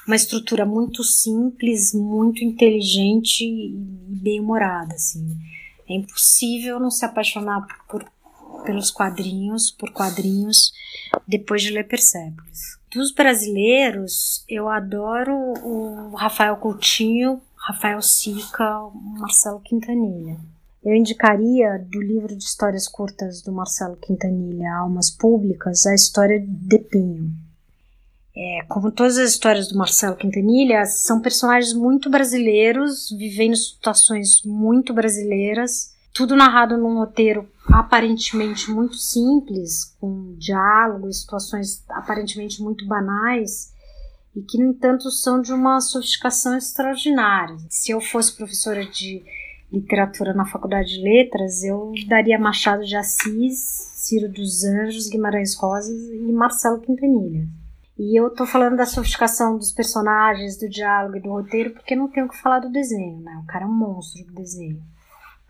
uma 0.06 0.16
estrutura 0.16 0.68
muito 0.68 1.04
simples, 1.04 1.96
muito 1.96 2.44
inteligente 2.44 3.44
e 3.44 3.74
bem-humorada. 4.22 4.94
Assim. 4.94 5.36
É 5.90 5.96
impossível 5.96 6.80
não 6.80 6.92
se 6.92 7.04
apaixonar 7.04 7.66
por, 7.90 8.06
pelos 8.64 8.92
quadrinhos, 8.92 9.72
por 9.72 9.92
quadrinhos, 9.92 10.72
depois 11.28 11.64
de 11.64 11.72
ler 11.72 11.88
Persepolis. 11.88 12.85
Dos 12.92 13.12
brasileiros, 13.12 14.44
eu 14.48 14.70
adoro 14.70 15.34
o 15.34 16.16
Rafael 16.16 16.56
Coutinho, 16.58 17.42
Rafael 17.56 18.02
Sica, 18.02 18.90
Marcelo 18.94 19.60
Quintanilha. 19.60 20.38
Eu 20.84 20.94
indicaria 20.94 21.80
do 21.80 22.00
livro 22.00 22.36
de 22.36 22.44
histórias 22.44 22.88
curtas 22.88 23.42
do 23.42 23.52
Marcelo 23.52 23.98
Quintanilha, 23.98 24.72
Almas 24.72 25.10
Públicas, 25.10 25.86
a 25.88 25.96
história 25.96 26.40
de 26.40 26.78
Pinho. 26.78 27.32
É, 28.38 28.64
como 28.68 28.92
todas 28.92 29.18
as 29.18 29.32
histórias 29.32 29.68
do 29.70 29.78
Marcelo 29.78 30.16
Quintanilha, 30.16 30.86
são 30.86 31.22
personagens 31.22 31.74
muito 31.74 32.10
brasileiros, 32.10 33.10
vivendo 33.18 33.56
situações 33.56 34.44
muito 34.44 34.94
brasileiras, 34.94 35.95
tudo 36.16 36.34
narrado 36.34 36.78
num 36.78 36.98
roteiro 36.98 37.46
aparentemente 37.68 38.72
muito 38.72 38.96
simples, 38.96 39.94
com 40.00 40.34
diálogos, 40.38 41.20
situações 41.20 41.84
aparentemente 41.90 42.64
muito 42.64 42.88
banais, 42.88 43.74
e 44.34 44.42
que, 44.42 44.58
no 44.58 44.70
entanto, 44.70 45.12
são 45.12 45.42
de 45.42 45.52
uma 45.52 45.82
sofisticação 45.82 46.58
extraordinária. 46.58 47.58
Se 47.70 47.92
eu 47.92 48.00
fosse 48.00 48.34
professora 48.34 48.86
de 48.86 49.22
literatura 49.70 50.34
na 50.34 50.46
Faculdade 50.46 50.92
de 50.92 51.02
Letras, 51.02 51.64
eu 51.64 51.92
daria 52.08 52.40
Machado 52.40 52.86
de 52.86 52.96
Assis, 52.96 53.92
Ciro 53.96 54.32
dos 54.32 54.64
Anjos, 54.64 55.10
Guimarães 55.10 55.54
Rosas 55.56 56.02
e 56.12 56.32
Marcelo 56.32 56.80
Quintanilha. 56.80 57.46
E 57.98 58.18
eu 58.18 58.30
tô 58.30 58.46
falando 58.46 58.78
da 58.78 58.86
sofisticação 58.86 59.58
dos 59.58 59.74
personagens, 59.74 60.58
do 60.58 60.70
diálogo 60.70 61.18
e 61.18 61.22
do 61.22 61.30
roteiro, 61.30 61.72
porque 61.72 61.96
não 61.96 62.10
tenho 62.10 62.30
que 62.30 62.42
falar 62.42 62.60
do 62.60 62.72
desenho, 62.72 63.20
né? 63.20 63.38
O 63.44 63.46
cara 63.46 63.66
é 63.66 63.68
um 63.68 63.74
monstro 63.74 64.26
do 64.26 64.34
desenho. 64.34 64.82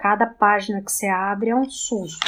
Cada 0.07 0.27
página 0.27 0.83
que 0.83 0.91
você 0.91 1.07
abre 1.07 1.49
é 1.49 1.55
um 1.55 1.67
susto. 1.67 2.19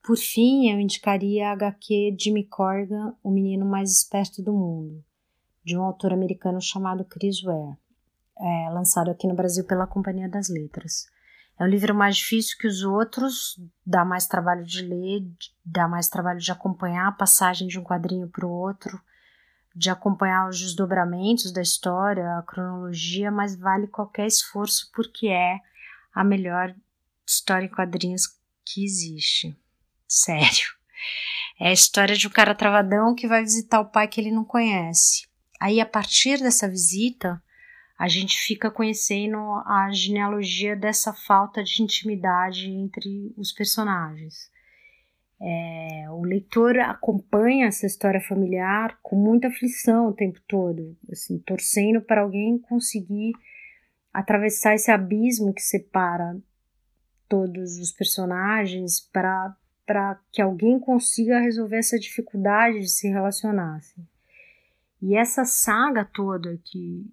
Por 0.00 0.16
fim, 0.16 0.70
eu 0.70 0.78
indicaria 0.78 1.48
a 1.48 1.52
HQ 1.54 2.16
Jimmy 2.16 2.44
Corrigan, 2.44 3.12
O 3.24 3.30
Menino 3.32 3.66
Mais 3.66 3.90
Esperto 3.90 4.40
do 4.40 4.52
Mundo, 4.52 5.04
de 5.64 5.76
um 5.76 5.82
autor 5.82 6.12
americano 6.12 6.60
chamado 6.60 7.04
Chris 7.04 7.42
Ware, 7.42 7.76
é, 8.38 8.70
lançado 8.70 9.10
aqui 9.10 9.26
no 9.26 9.34
Brasil 9.34 9.66
pela 9.66 9.84
Companhia 9.84 10.28
das 10.28 10.48
Letras. 10.48 11.06
É 11.58 11.64
um 11.64 11.66
livro 11.66 11.92
mais 11.92 12.18
difícil 12.18 12.56
que 12.56 12.68
os 12.68 12.84
outros, 12.84 13.60
dá 13.84 14.04
mais 14.04 14.28
trabalho 14.28 14.64
de 14.64 14.82
ler, 14.82 15.28
dá 15.64 15.88
mais 15.88 16.08
trabalho 16.08 16.38
de 16.38 16.52
acompanhar 16.52 17.08
a 17.08 17.12
passagem 17.12 17.66
de 17.66 17.80
um 17.80 17.82
quadrinho 17.82 18.28
para 18.28 18.46
o 18.46 18.48
outro, 18.48 18.96
de 19.74 19.90
acompanhar 19.90 20.48
os 20.48 20.60
desdobramentos 20.60 21.52
da 21.52 21.62
história, 21.62 22.38
a 22.38 22.42
cronologia, 22.42 23.28
mas 23.28 23.56
vale 23.56 23.88
qualquer 23.88 24.28
esforço 24.28 24.88
porque 24.94 25.26
é 25.26 25.58
a 26.14 26.24
melhor 26.24 26.74
história 27.26 27.66
em 27.66 27.70
quadrinhos 27.70 28.22
que 28.64 28.84
existe. 28.84 29.56
Sério. 30.06 30.68
É 31.58 31.68
a 31.68 31.72
história 31.72 32.16
de 32.16 32.26
um 32.26 32.30
cara 32.30 32.54
travadão 32.54 33.14
que 33.14 33.28
vai 33.28 33.42
visitar 33.42 33.80
o 33.80 33.90
pai 33.90 34.08
que 34.08 34.20
ele 34.20 34.30
não 34.30 34.44
conhece. 34.44 35.28
Aí, 35.60 35.80
a 35.80 35.86
partir 35.86 36.38
dessa 36.38 36.68
visita, 36.68 37.42
a 37.98 38.08
gente 38.08 38.38
fica 38.38 38.70
conhecendo 38.70 39.36
a 39.66 39.90
genealogia 39.92 40.74
dessa 40.74 41.12
falta 41.12 41.62
de 41.62 41.82
intimidade 41.82 42.70
entre 42.70 43.34
os 43.36 43.52
personagens. 43.52 44.50
É, 45.38 46.06
o 46.10 46.22
leitor 46.22 46.78
acompanha 46.78 47.66
essa 47.66 47.86
história 47.86 48.20
familiar 48.22 48.98
com 49.02 49.16
muita 49.16 49.48
aflição 49.48 50.08
o 50.08 50.14
tempo 50.14 50.40
todo, 50.48 50.96
assim, 51.12 51.38
torcendo 51.38 52.00
para 52.00 52.22
alguém 52.22 52.58
conseguir 52.58 53.32
atravessar 54.12 54.74
esse 54.74 54.90
abismo 54.90 55.54
que 55.54 55.62
separa 55.62 56.36
todos 57.28 57.78
os 57.78 57.92
personagens 57.92 59.00
para 59.00 59.56
para 59.86 60.20
que 60.30 60.40
alguém 60.40 60.78
consiga 60.78 61.40
resolver 61.40 61.78
essa 61.78 61.98
dificuldade 61.98 62.78
de 62.78 62.88
se 62.88 63.08
relacionar. 63.08 63.74
Assim. 63.74 64.06
E 65.02 65.16
essa 65.16 65.44
saga 65.44 66.04
toda 66.04 66.56
que, 66.64 67.12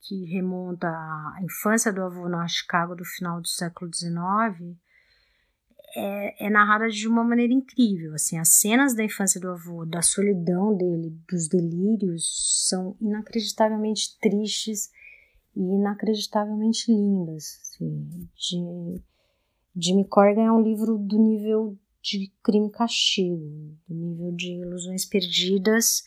que 0.00 0.24
remonta 0.24 0.88
à 0.88 1.38
infância 1.42 1.92
do 1.92 2.02
avô 2.02 2.26
na 2.26 2.48
Chicago 2.48 2.96
do 2.96 3.04
final 3.04 3.42
do 3.42 3.48
século 3.48 3.90
XIX 3.94 4.74
é, 5.94 6.46
é, 6.46 6.50
narrada 6.50 6.88
de 6.88 7.06
uma 7.06 7.22
maneira 7.22 7.52
incrível. 7.52 8.14
Assim, 8.14 8.38
as 8.38 8.54
cenas 8.54 8.94
da 8.94 9.04
infância 9.04 9.38
do 9.38 9.50
avô, 9.50 9.84
da 9.84 10.00
solidão 10.00 10.74
dele, 10.74 11.14
dos 11.28 11.46
delírios, 11.46 12.66
são 12.68 12.96
inacreditavelmente 13.00 14.18
tristes 14.18 14.90
e 15.54 15.60
inacreditavelmente 15.60 16.92
lindas. 16.92 17.60
Assim, 17.62 18.28
de, 18.36 19.02
Jimmy 19.76 20.04
Corrigan 20.04 20.44
é 20.44 20.52
um 20.52 20.62
livro 20.62 20.98
do 20.98 21.18
nível 21.18 21.76
de 22.02 22.30
crime 22.42 22.70
castigo, 22.70 23.76
do 23.88 23.94
nível 23.94 24.32
de 24.32 24.52
ilusões 24.52 25.04
perdidas, 25.04 26.02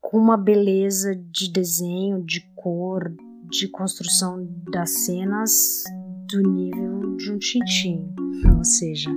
com 0.00 0.18
uma 0.18 0.36
beleza 0.36 1.14
de 1.14 1.50
desenho, 1.50 2.22
de 2.24 2.40
cor, 2.54 3.14
de 3.50 3.68
construção 3.68 4.48
das 4.70 5.04
cenas 5.04 5.84
do 6.28 6.42
nível 6.42 7.16
de 7.16 7.30
um 7.30 7.38
tintim, 7.38 8.14
ou 8.56 8.64
seja, 8.64 9.10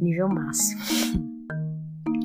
nível 0.00 0.28
máximo. 0.28 0.80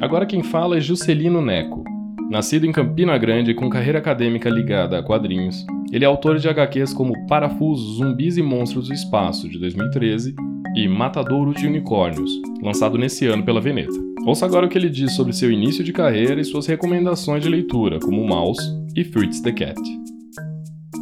Agora 0.02 0.26
quem 0.26 0.44
fala 0.44 0.78
é 0.78 0.82
Juscelino 0.82 1.42
Neco. 1.42 1.84
Nascido 2.30 2.66
em 2.66 2.72
Campina 2.72 3.18
Grande 3.18 3.54
com 3.54 3.70
carreira 3.70 4.00
acadêmica 4.00 4.50
ligada 4.50 5.00
a 5.00 5.04
quadrinhos, 5.04 5.66
ele 5.94 6.06
é 6.06 6.08
autor 6.08 6.40
de 6.40 6.50
HQs 6.50 6.92
como 6.92 7.28
Parafusos, 7.28 7.98
Zumbis 7.98 8.36
e 8.36 8.42
Monstros 8.42 8.88
do 8.88 8.96
Espaço, 8.96 9.48
de 9.48 9.60
2013, 9.60 10.34
e 10.76 10.88
Matadouro 10.88 11.54
de 11.54 11.68
Unicórnios, 11.68 12.32
lançado 12.64 12.98
nesse 12.98 13.28
ano 13.28 13.46
pela 13.46 13.62
Veneta. 13.62 13.94
Ouça 14.26 14.44
agora 14.44 14.66
o 14.66 14.70
que 14.70 14.76
ele 14.76 14.90
diz 14.90 15.16
sobre 15.16 15.34
seu 15.34 15.52
início 15.52 15.84
de 15.84 15.94
carreira 15.94 16.42
e 16.42 16.44
suas 16.44 16.66
recomendações 16.66 17.44
de 17.44 17.50
leitura, 17.50 18.00
como 18.00 18.26
Mouse 18.26 18.60
e 18.96 19.04
Fritz 19.04 19.40
the 19.42 19.52
Cat. 19.52 19.80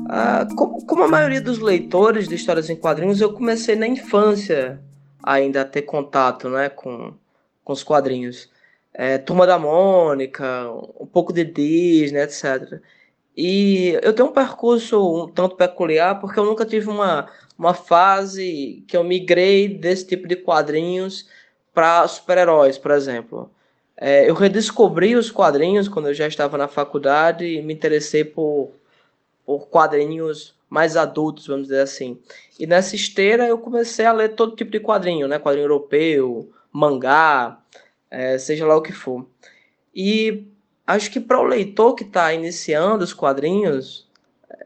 Ah, 0.10 0.46
como, 0.58 0.86
como, 0.86 1.04
a 1.04 1.08
maioria 1.08 1.40
dos 1.40 1.60
leitores 1.60 2.28
de 2.28 2.36
histórias 2.36 2.70
em 2.70 2.76
quadrinhos, 2.76 3.22
eu 3.22 3.32
comecei 3.32 3.78
na 3.78 3.88
infância 3.88 4.78
ainda 5.24 5.62
a 5.62 5.66
ter 5.66 5.84
contato 5.84 6.50
né, 6.50 6.68
com, 6.68 7.14
com 7.64 7.72
os 7.72 7.82
quadrinhos. 7.82 8.50
É, 8.94 9.18
Turma 9.18 9.48
da 9.48 9.58
Mônica, 9.58 10.70
um 11.00 11.06
pouco 11.06 11.32
de 11.32 11.46
Disney, 11.46 12.24
etc. 12.24 12.82
E 13.36 13.98
eu 14.02 14.14
tenho 14.14 14.30
um 14.30 14.34
percurso 14.34 15.24
um 15.24 15.28
tanto 15.28 15.56
peculiar 15.56 16.20
porque 16.20 16.40
eu 16.40 16.46
nunca 16.46 16.66
tive 16.66 16.90
uma, 16.90 17.30
uma 17.58 17.74
fase 17.74 18.84
que 18.88 18.96
eu 18.96 19.04
migrei 19.04 19.68
desse 19.68 20.06
tipo 20.06 20.28
de 20.28 20.36
quadrinhos 20.36 21.28
para 21.74 22.08
super-heróis, 22.08 22.78
por 22.78 22.92
exemplo. 22.92 23.50
É, 23.96 24.30
eu 24.30 24.34
redescobri 24.34 25.16
os 25.16 25.32
quadrinhos 25.32 25.88
quando 25.88 26.08
eu 26.08 26.14
já 26.14 26.28
estava 26.28 26.58
na 26.58 26.68
faculdade 26.68 27.46
e 27.46 27.62
me 27.62 27.74
interessei 27.74 28.24
por, 28.24 28.72
por 29.46 29.68
quadrinhos 29.68 30.56
mais 30.70 30.98
adultos, 30.98 31.48
vamos 31.48 31.68
dizer 31.68 31.82
assim. 31.82 32.18
E 32.60 32.66
nessa 32.66 32.96
esteira 32.96 33.48
eu 33.48 33.58
comecei 33.58 34.06
a 34.06 34.12
ler 34.12 34.30
todo 34.30 34.56
tipo 34.56 34.72
de 34.72 34.80
quadrinho, 34.80 35.28
né? 35.28 35.38
Quadrinho 35.38 35.66
europeu, 35.66 36.50
mangá, 36.72 37.60
é, 38.10 38.38
seja 38.38 38.66
lá 38.66 38.76
o 38.76 38.82
que 38.82 38.92
for. 38.92 39.26
E 39.94 40.48
acho 40.92 41.12
que 41.12 41.20
para 41.20 41.40
o 41.40 41.44
leitor 41.44 41.96
que 41.96 42.04
está 42.04 42.34
iniciando 42.34 43.04
os 43.04 43.14
quadrinhos, 43.14 44.08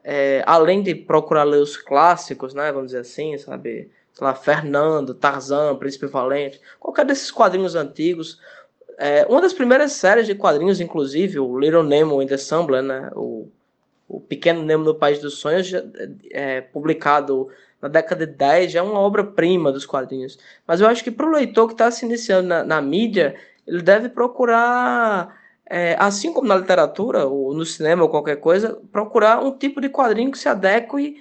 é, 0.03 0.43
além 0.45 0.81
de 0.81 0.93
procurar 0.93 1.43
ler 1.43 1.61
os 1.61 1.77
clássicos, 1.77 2.53
né? 2.53 2.71
Vamos 2.71 2.87
dizer 2.87 2.99
assim, 2.99 3.37
sabe? 3.37 3.89
Sei 4.13 4.25
lá, 4.25 4.33
Fernando, 4.33 5.13
Tarzan, 5.13 5.75
Príncipe 5.75 6.07
Valente, 6.07 6.61
qualquer 6.79 7.05
desses 7.05 7.31
quadrinhos 7.31 7.75
antigos. 7.75 8.39
É, 8.97 9.25
uma 9.27 9.41
das 9.41 9.51
primeiras 9.53 9.91
séries 9.93 10.25
de 10.25 10.35
quadrinhos, 10.35 10.79
inclusive, 10.79 11.39
o 11.39 11.59
Little 11.59 11.83
Nemo 11.83 12.21
in 12.21 12.27
the 12.27 12.37
Summer, 12.37 12.81
né? 12.81 13.11
O, 13.15 13.49
o 14.07 14.21
Pequeno 14.21 14.63
Nemo 14.63 14.83
no 14.83 14.95
País 14.95 15.19
dos 15.19 15.39
Sonhos, 15.39 15.71
é, 16.31 16.61
publicado 16.61 17.49
na 17.81 17.87
década 17.87 18.25
de 18.25 18.33
10, 18.33 18.71
já 18.71 18.79
é 18.79 18.83
uma 18.83 18.99
obra-prima 18.99 19.71
dos 19.71 19.85
quadrinhos. 19.85 20.39
Mas 20.65 20.81
eu 20.81 20.87
acho 20.87 21.03
que 21.03 21.11
para 21.11 21.25
o 21.25 21.31
leitor 21.31 21.67
que 21.67 21.73
está 21.73 21.91
se 21.91 22.05
iniciando 22.05 22.47
na, 22.47 22.63
na, 22.63 22.81
mídia, 22.81 23.35
ele 23.67 23.81
deve 23.81 24.09
procurar, 24.09 25.35
é, 25.69 25.95
assim 25.99 26.31
como 26.31 26.47
na 26.47 26.55
literatura, 26.55 27.25
ou 27.25 27.53
no 27.53 27.65
cinema, 27.65 28.03
ou 28.03 28.09
qualquer 28.09 28.37
coisa, 28.37 28.79
procurar 28.91 29.43
um 29.43 29.57
tipo 29.57 29.81
de 29.81 29.89
quadrinho 29.89 30.31
que 30.31 30.37
se 30.37 30.47
adeque 30.47 31.17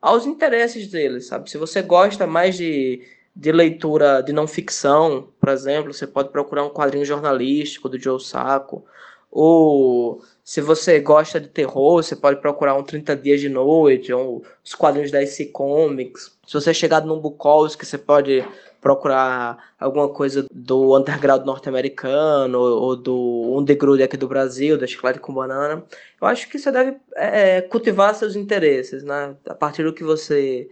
aos 0.00 0.26
interesses 0.26 0.88
dele, 0.88 1.20
sabe? 1.20 1.50
Se 1.50 1.58
você 1.58 1.82
gosta 1.82 2.26
mais 2.26 2.56
de, 2.56 3.02
de 3.34 3.50
leitura 3.50 4.22
de 4.22 4.32
não 4.32 4.46
ficção, 4.46 5.28
por 5.40 5.48
exemplo, 5.48 5.92
você 5.92 6.06
pode 6.06 6.30
procurar 6.30 6.64
um 6.64 6.70
quadrinho 6.70 7.04
jornalístico 7.04 7.88
do 7.88 7.98
Joe 7.98 8.20
Sacco, 8.20 8.84
ou 9.30 10.22
se 10.42 10.60
você 10.60 11.00
gosta 11.00 11.38
de 11.40 11.48
terror, 11.48 12.02
você 12.02 12.16
pode 12.16 12.40
procurar 12.40 12.74
um 12.74 12.82
30 12.82 13.14
Dias 13.16 13.40
de 13.40 13.48
Noite, 13.48 14.12
ou 14.12 14.42
os 14.64 14.74
quadrinhos 14.74 15.10
da 15.10 15.22
IC 15.22 15.46
Comics. 15.46 16.32
Se 16.46 16.54
você 16.54 16.70
é 16.70 16.74
chegado 16.74 17.06
num 17.06 17.20
Bukowski, 17.20 17.84
você 17.84 17.98
pode 17.98 18.44
procurar 18.80 19.72
alguma 19.78 20.08
coisa 20.08 20.46
do 20.52 20.96
underground 20.96 21.44
norte-americano 21.44 22.58
ou 22.58 22.96
do 22.96 23.56
underground 23.58 24.00
aqui 24.00 24.16
do 24.16 24.28
Brasil, 24.28 24.78
da 24.78 24.86
Chiclete 24.86 25.18
com 25.18 25.34
Banana. 25.34 25.84
Eu 26.20 26.28
acho 26.28 26.48
que 26.48 26.58
você 26.58 26.70
deve 26.70 26.96
é, 27.16 27.60
cultivar 27.62 28.14
seus 28.14 28.36
interesses, 28.36 29.02
né? 29.02 29.36
A 29.46 29.54
partir 29.54 29.82
do 29.82 29.92
que 29.92 30.04
você 30.04 30.68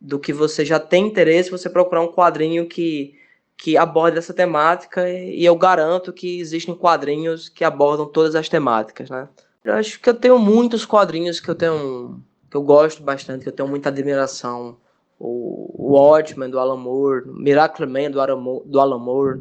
do 0.00 0.18
que 0.18 0.32
você 0.32 0.64
já 0.64 0.80
tem 0.80 1.06
interesse, 1.06 1.50
você 1.50 1.70
procurar 1.70 2.02
um 2.02 2.12
quadrinho 2.12 2.66
que 2.66 3.14
que 3.56 3.76
aborde 3.76 4.18
essa 4.18 4.34
temática 4.34 5.08
e 5.08 5.44
eu 5.44 5.54
garanto 5.54 6.12
que 6.12 6.40
existem 6.40 6.74
quadrinhos 6.74 7.48
que 7.48 7.64
abordam 7.64 8.06
todas 8.06 8.34
as 8.34 8.48
temáticas, 8.48 9.08
né? 9.10 9.28
Eu 9.64 9.74
acho 9.74 10.00
que 10.00 10.08
eu 10.10 10.14
tenho 10.14 10.38
muitos 10.38 10.84
quadrinhos 10.84 11.38
que 11.40 11.48
eu 11.48 11.54
tenho 11.54 12.20
que 12.50 12.56
eu 12.56 12.62
gosto 12.62 13.02
bastante, 13.02 13.42
que 13.44 13.48
eu 13.48 13.52
tenho 13.52 13.68
muita 13.68 13.88
admiração 13.88 14.76
o 15.24 15.92
Watchmen 15.92 16.50
do 16.50 16.58
Alan 16.58 16.76
Moore, 16.76 17.24
Miracle 17.26 17.86
Man 17.86 18.10
do 18.10 18.36
Moore, 18.36 18.62
do 18.66 18.80
Alan 18.80 18.98
Moore 18.98 19.40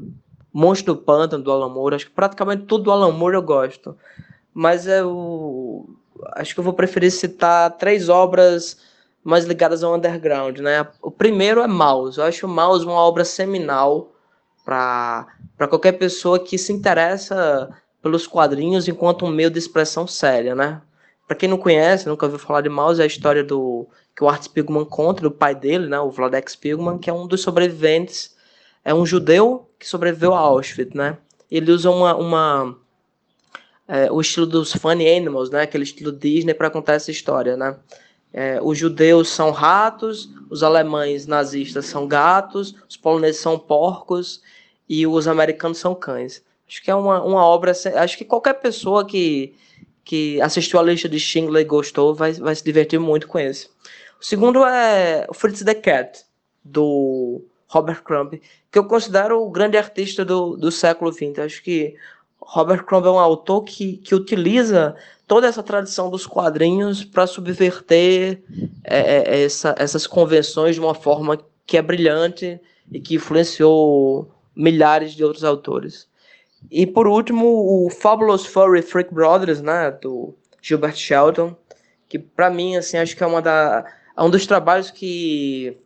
Monstro 0.54 0.94
do 0.94 1.02
Pântano 1.02 1.44
do 1.44 1.52
Alan 1.52 1.70
Moore, 1.70 1.96
acho 1.96 2.06
que 2.06 2.12
praticamente 2.12 2.66
tudo 2.66 2.84
do 2.84 2.92
Alan 2.92 3.12
Moore 3.12 3.36
eu 3.36 3.42
gosto. 3.42 3.98
Mas 4.54 4.86
eu 4.86 5.90
acho 6.34 6.54
que 6.54 6.60
eu 6.60 6.64
vou 6.64 6.74
preferir 6.74 7.10
citar 7.10 7.72
três 7.78 8.10
obras 8.10 8.78
mais 9.24 9.46
ligadas 9.46 9.84
ao 9.84 9.96
underground, 9.96 10.60
né? 10.60 10.86
O 11.02 11.10
primeiro 11.10 11.62
é 11.62 11.68
Mouse. 11.68 12.20
Eu 12.20 12.26
acho 12.26 12.48
Mouse 12.48 12.86
uma 12.86 12.94
obra 12.94 13.26
seminal 13.26 14.12
para 14.64 15.26
qualquer 15.68 15.94
pessoa 15.94 16.38
que 16.38 16.58
se 16.58 16.72
interessa 16.72 17.70
pelos 18.04 18.28
quadrinhos 18.28 18.88
enquanto 18.88 19.26
um 19.26 19.32
meio 19.32 19.50
de 19.50 19.58
expressão 19.58 20.06
séria, 20.06 20.54
né? 20.54 20.82
Para 21.28 21.38
quem 21.38 21.50
não 21.50 21.58
conhece, 21.58 22.08
nunca 22.08 22.26
ouviu 22.26 22.38
falar 22.38 22.62
de 22.62 22.70
Mouse, 22.70 23.00
é 23.00 23.04
a 23.04 23.08
história 23.08 23.44
do 23.44 23.88
que 24.16 24.24
o 24.24 24.30
Art 24.30 24.44
Spiegelman 24.44 24.86
conta 24.86 25.22
do 25.22 25.32
pai 25.32 25.56
dele, 25.56 25.88
né, 25.88 26.00
o 26.00 26.12
Vladek 26.12 26.52
Spiegelman, 26.52 26.98
que 26.98 27.10
é 27.10 27.14
um 27.14 27.28
dos 27.28 27.42
sobreviventes, 27.42 28.36
é 28.84 28.94
um 28.94 29.06
judeu 29.06 29.70
que 29.80 29.88
sobreviveu 29.88 30.34
a 30.34 30.40
Auschwitz, 30.40 30.94
né? 30.94 31.18
Ele 31.50 31.72
usa 31.72 31.90
uma, 31.90 32.16
uma 32.16 32.78
é, 33.88 34.12
o 34.12 34.22
estilo 34.22 34.46
dos 34.46 34.74
funny 34.74 35.08
animals, 35.10 35.50
né, 35.50 35.62
aquele 35.62 35.84
estilo 35.84 36.12
Disney 36.12 36.54
para 36.54 36.70
contar 36.70 36.94
essa 36.94 37.12
história, 37.12 37.58
né? 37.58 37.78
É, 38.34 38.60
os 38.62 38.78
judeus 38.78 39.28
são 39.30 39.52
ratos, 39.52 40.30
os 40.50 40.64
alemães 40.64 41.28
nazistas 41.28 41.86
são 41.86 42.08
gatos, 42.08 42.76
os 42.88 42.96
poloneses 42.96 43.42
são 43.42 43.60
porcos 43.60 44.42
e 44.88 45.06
os 45.06 45.28
americanos 45.28 45.80
são 45.80 45.94
cães. 45.94 46.42
Acho 46.68 46.82
que 46.82 46.90
é 46.90 46.96
uma, 46.96 47.22
uma 47.22 47.46
obra. 47.46 47.74
Acho 47.96 48.18
que 48.18 48.24
qualquer 48.24 48.54
pessoa 48.54 49.06
que, 49.06 49.54
que 50.06 50.40
assistiu 50.42 50.80
a 50.80 50.84
lista 50.84 51.10
de 51.10 51.20
Schindler 51.20 51.64
e 51.64 51.66
gostou 51.66 52.16
vai, 52.16 52.32
vai 52.32 52.56
se 52.56 52.64
divertir 52.64 52.98
muito 52.98 53.28
com 53.28 53.38
esse. 53.38 53.70
O 54.22 54.24
segundo 54.24 54.64
é 54.64 55.26
o 55.28 55.34
Fritz 55.34 55.64
the 55.64 55.74
Cat, 55.74 56.24
do 56.64 57.44
Robert 57.68 58.04
Crumb, 58.04 58.40
que 58.72 58.78
eu 58.78 58.86
considero 58.86 59.42
o 59.42 59.50
grande 59.50 59.78
artista 59.78 60.24
do, 60.24 60.56
do 60.56 60.72
século 60.72 61.12
XX. 61.12 61.40
Acho 61.40 61.64
que 61.64 61.96
Robert 62.40 62.86
Crumb 62.86 63.08
é 63.08 63.10
um 63.10 63.18
autor 63.18 63.64
que, 63.64 63.98
que 63.98 64.14
utiliza 64.14 64.96
toda 65.26 65.48
essa 65.48 65.64
tradição 65.64 66.12
dos 66.12 66.28
quadrinhos 66.28 67.04
para 67.04 67.26
subverter 67.26 68.44
é, 68.84 69.40
é, 69.40 69.44
essa, 69.44 69.74
essas 69.80 70.06
convenções 70.06 70.76
de 70.76 70.82
uma 70.82 70.94
forma 70.94 71.40
que 71.66 71.76
é 71.76 71.82
brilhante 71.82 72.62
e 72.92 73.00
que 73.00 73.16
influenciou 73.16 74.30
milhares 74.56 75.14
de 75.14 75.24
outros 75.24 75.44
autores. 75.44 76.08
E 76.70 76.86
por 76.86 77.08
último, 77.08 77.48
o 77.48 77.90
Fabulous 77.90 78.46
Furry 78.46 78.84
Freak 78.84 79.12
Brothers, 79.12 79.62
né, 79.62 79.90
do 79.90 80.36
Gilbert 80.62 80.96
Shelton, 80.96 81.56
que 82.08 82.20
para 82.20 82.52
mim 82.52 82.76
assim 82.76 82.98
acho 82.98 83.18
que 83.18 83.24
é 83.24 83.26
uma 83.26 83.42
da 83.42 83.84
é 84.16 84.22
um 84.24 84.30
dos 84.30 84.46
trabalhos 84.46 84.92
que 84.92 85.78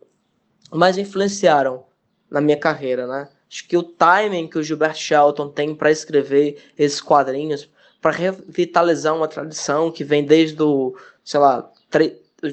mais 0.70 0.98
influenciaram 0.98 1.84
na 2.30 2.40
minha 2.40 2.56
carreira, 2.56 3.06
né? 3.06 3.28
Acho 3.48 3.66
que 3.68 3.76
o 3.76 3.82
timing 3.82 4.48
que 4.48 4.58
o 4.58 4.62
Gilbert 4.62 4.96
Shelton 4.96 5.48
tem 5.48 5.74
para 5.74 5.90
escrever 5.90 6.58
esses 6.76 7.00
quadrinhos, 7.00 7.70
para 8.00 8.10
revitalizar 8.10 9.14
uma 9.14 9.28
tradição 9.28 9.90
que 9.90 10.02
vem 10.02 10.24
desde 10.24 10.60
o, 10.62 10.96
sei 11.24 11.40
lá, 11.40 11.70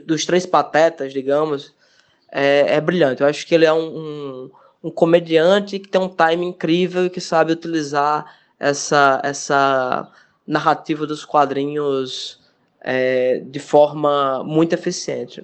dos 0.06 0.26
três 0.26 0.46
patetas, 0.46 1.12
digamos, 1.12 1.74
é, 2.32 2.76
é, 2.76 2.82
brilhante. 2.82 3.22
Eu 3.22 3.28
acho 3.28 3.46
que 3.46 3.54
ele 3.54 3.66
é 3.66 3.74
um, 3.74 3.98
um, 3.98 4.52
um, 4.84 4.92
comediante 4.92 5.80
que 5.80 5.90
tem 5.90 6.02
um 6.02 6.10
timing 6.10 6.50
incrível 6.50 7.06
e 7.06 7.10
que 7.10 7.20
sabe 7.20 7.54
utilizar 7.54 8.40
essa, 8.60 9.20
essa 9.24 10.12
narrativa 10.46 11.06
dos 11.06 11.26
quadrinhos 11.26 12.40
é, 12.82 13.40
de 13.46 13.60
forma 13.60 14.44
muito 14.44 14.74
eficiente. 14.74 15.44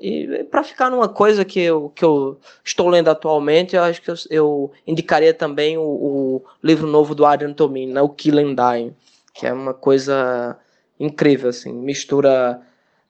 E 0.00 0.44
para 0.44 0.64
ficar 0.64 0.88
numa 0.88 1.08
coisa 1.08 1.44
que 1.44 1.60
eu, 1.60 1.92
que 1.94 2.02
eu 2.02 2.38
estou 2.64 2.88
lendo 2.88 3.08
atualmente, 3.08 3.76
eu 3.76 3.82
acho 3.82 4.00
que 4.00 4.10
eu, 4.10 4.14
eu 4.30 4.72
indicaria 4.86 5.34
também 5.34 5.76
o, 5.76 5.82
o, 5.82 6.42
livro 6.62 6.86
novo 6.86 7.14
do 7.14 7.26
Adrian 7.26 7.52
Tomine, 7.52 7.92
né, 7.92 8.00
o 8.00 8.08
Kill 8.08 8.38
and 8.38 8.54
Die, 8.54 8.92
que 9.34 9.46
é 9.46 9.52
uma 9.52 9.74
coisa 9.74 10.56
incrível, 10.98 11.50
assim, 11.50 11.70
mistura 11.70 12.62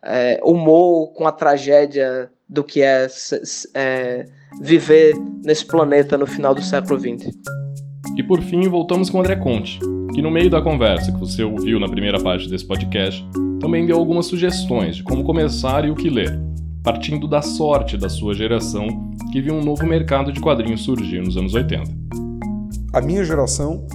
é, 0.02 0.40
humor 0.42 1.12
com 1.12 1.28
a 1.28 1.32
tragédia 1.32 2.28
do 2.48 2.64
que 2.64 2.82
é, 2.82 3.06
é, 3.74 4.26
viver 4.60 5.14
nesse 5.44 5.64
planeta 5.64 6.18
no 6.18 6.26
final 6.26 6.52
do 6.56 6.62
século 6.62 6.98
XX. 6.98 7.32
E 8.16 8.22
por 8.24 8.42
fim, 8.42 8.68
voltamos 8.68 9.08
com 9.08 9.18
o 9.18 9.20
André 9.20 9.36
Conte, 9.36 9.78
que 10.12 10.20
no 10.20 10.30
meio 10.30 10.50
da 10.50 10.60
conversa 10.60 11.12
que 11.12 11.20
você 11.20 11.44
ouviu 11.44 11.78
na 11.78 11.88
primeira 11.88 12.18
parte 12.18 12.48
desse 12.48 12.66
podcast, 12.66 13.24
também 13.60 13.86
deu 13.86 13.96
algumas 13.96 14.26
sugestões 14.26 14.96
de 14.96 15.04
como 15.04 15.22
começar 15.22 15.84
e 15.84 15.90
o 15.90 15.94
que 15.94 16.10
ler 16.10 16.50
partindo 16.82 17.28
da 17.28 17.42
sorte 17.42 17.96
da 17.96 18.08
sua 18.08 18.34
geração, 18.34 18.86
que 19.32 19.40
viu 19.40 19.54
um 19.54 19.62
novo 19.62 19.84
mercado 19.86 20.32
de 20.32 20.40
quadrinhos 20.40 20.82
surgir 20.82 21.20
nos 21.20 21.36
anos 21.36 21.54
80. 21.54 21.90
A 22.92 23.00
minha 23.00 23.22
geração 23.22 23.86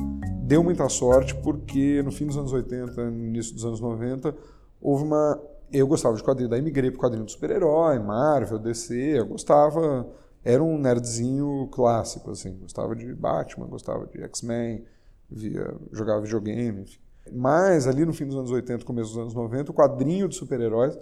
deu 0.43 0.63
muita 0.63 0.87
sorte 0.87 1.33
porque 1.35 2.01
no 2.03 2.11
fim 2.11 2.27
dos 2.27 2.37
anos 2.37 2.53
80, 2.53 3.09
no 3.09 3.25
início 3.25 3.53
dos 3.53 3.65
anos 3.65 3.79
90, 3.79 4.35
houve 4.79 5.03
uma. 5.03 5.41
Eu 5.73 5.87
gostava 5.87 6.15
de 6.15 6.23
quadrinho, 6.23 6.47
daí 6.47 6.61
migrei 6.61 6.91
para 6.91 6.99
quadrinho 6.99 7.25
de 7.25 7.31
super-herói, 7.31 7.97
Marvel, 7.99 8.59
DC, 8.59 8.95
eu 9.19 9.25
gostava. 9.25 10.07
Era 10.43 10.63
um 10.63 10.77
nerdzinho 10.77 11.67
clássico, 11.71 12.29
assim. 12.29 12.55
Gostava 12.59 12.95
de 12.95 13.11
Batman, 13.15 13.65
gostava 13.65 14.05
de 14.05 14.21
X-Men, 14.21 14.83
via, 15.29 15.73
jogava 15.91 16.21
videogame, 16.21 16.83
enfim. 16.83 16.99
Mas 17.33 17.87
ali 17.87 18.05
no 18.05 18.13
fim 18.13 18.27
dos 18.27 18.37
anos 18.37 18.51
80, 18.51 18.85
começo 18.85 19.09
dos 19.09 19.17
anos 19.17 19.33
90, 19.33 19.71
o 19.71 19.73
quadrinho 19.73 20.27
de 20.29 20.35
super-heróis 20.35 20.95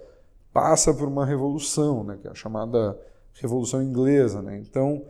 passa 0.54 0.94
por 0.94 1.08
uma 1.08 1.26
revolução, 1.26 2.04
né, 2.04 2.18
que 2.22 2.28
é 2.28 2.32
a 2.32 2.36
chamada 2.36 2.98
Revolução 3.34 3.82
Inglesa. 3.82 4.42
Né? 4.42 4.60
Então, 4.60 5.04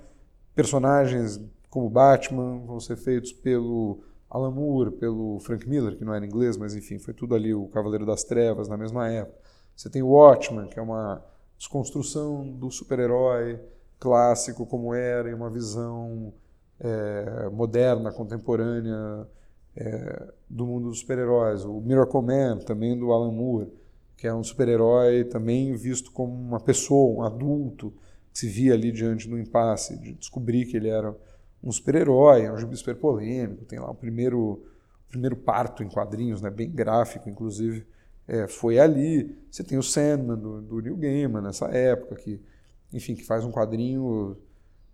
personagens 0.56 1.40
como 1.70 1.90
Batman 1.90 2.60
vão 2.66 2.80
ser 2.80 2.96
feitos 2.96 3.34
pelo 3.34 4.04
Alan 4.30 4.52
Moore, 4.52 4.92
pelo 4.92 5.40
Frank 5.40 5.68
Miller, 5.68 5.98
que 5.98 6.06
não 6.06 6.14
era 6.14 6.26
inglês, 6.26 6.56
mas 6.56 6.76
enfim, 6.76 6.98
foi 6.98 7.14
tudo 7.14 7.36
ali 7.36 7.54
o 7.54 7.68
Cavaleiro 7.68 8.06
das 8.06 8.24
Trevas 8.24 8.68
na 8.68 8.78
mesma 8.78 9.10
época. 9.10 9.38
Você 9.76 9.90
tem 9.90 10.02
o 10.02 10.10
Watchmen, 10.10 10.68
que 10.68 10.80
é 10.80 10.82
uma 10.82 11.24
desconstrução 11.58 12.48
do 12.48 12.70
super-herói 12.70 13.60
clássico 14.00 14.66
como 14.66 14.94
era, 14.94 15.30
e 15.30 15.34
uma 15.34 15.50
visão 15.50 16.34
é, 16.80 17.50
moderna, 17.50 18.12
contemporânea 18.12 19.28
é, 19.76 20.28
do 20.50 20.66
mundo 20.66 20.90
dos 20.90 21.00
super-heróis. 21.00 21.66
O 21.66 21.82
Miracle 21.82 22.22
Man, 22.22 22.60
também 22.60 22.98
do 22.98 23.12
Alan 23.12 23.32
Moore, 23.32 23.72
que 24.24 24.28
é 24.28 24.34
um 24.34 24.42
super-herói 24.42 25.26
também 25.26 25.76
visto 25.76 26.10
como 26.10 26.34
uma 26.34 26.58
pessoa, 26.58 27.14
um 27.14 27.24
adulto, 27.24 27.94
que 28.32 28.40
se 28.40 28.48
via 28.48 28.74
ali 28.74 28.90
diante 28.90 29.28
do 29.28 29.38
impasse, 29.38 30.00
de 30.00 30.14
descobrir 30.14 30.66
que 30.66 30.78
ele 30.78 30.88
era 30.88 31.14
um 31.62 31.70
super-herói, 31.70 32.44
é 32.44 32.54
um 32.54 32.58
gibi 32.58 32.74
super 32.78 32.96
polêmico, 32.96 33.66
tem 33.66 33.80
lá 33.80 33.92
o 33.92 33.94
primeiro, 33.94 34.40
o 34.40 35.10
primeiro 35.10 35.36
parto 35.36 35.84
em 35.84 35.90
quadrinhos, 35.90 36.42
né, 36.42 36.50
bem 36.50 36.72
gráfico, 36.72 37.28
inclusive, 37.28 37.86
é, 38.26 38.48
foi 38.48 38.80
ali. 38.80 39.38
Você 39.52 39.62
tem 39.62 39.78
o 39.78 39.84
Sandman, 39.84 40.38
do, 40.38 40.62
do 40.62 40.80
Neil 40.80 40.96
Gaiman, 40.96 41.42
nessa 41.42 41.66
época, 41.66 42.16
que, 42.16 42.40
enfim, 42.94 43.16
que 43.16 43.26
faz 43.26 43.44
um 43.44 43.52
quadrinho 43.52 44.38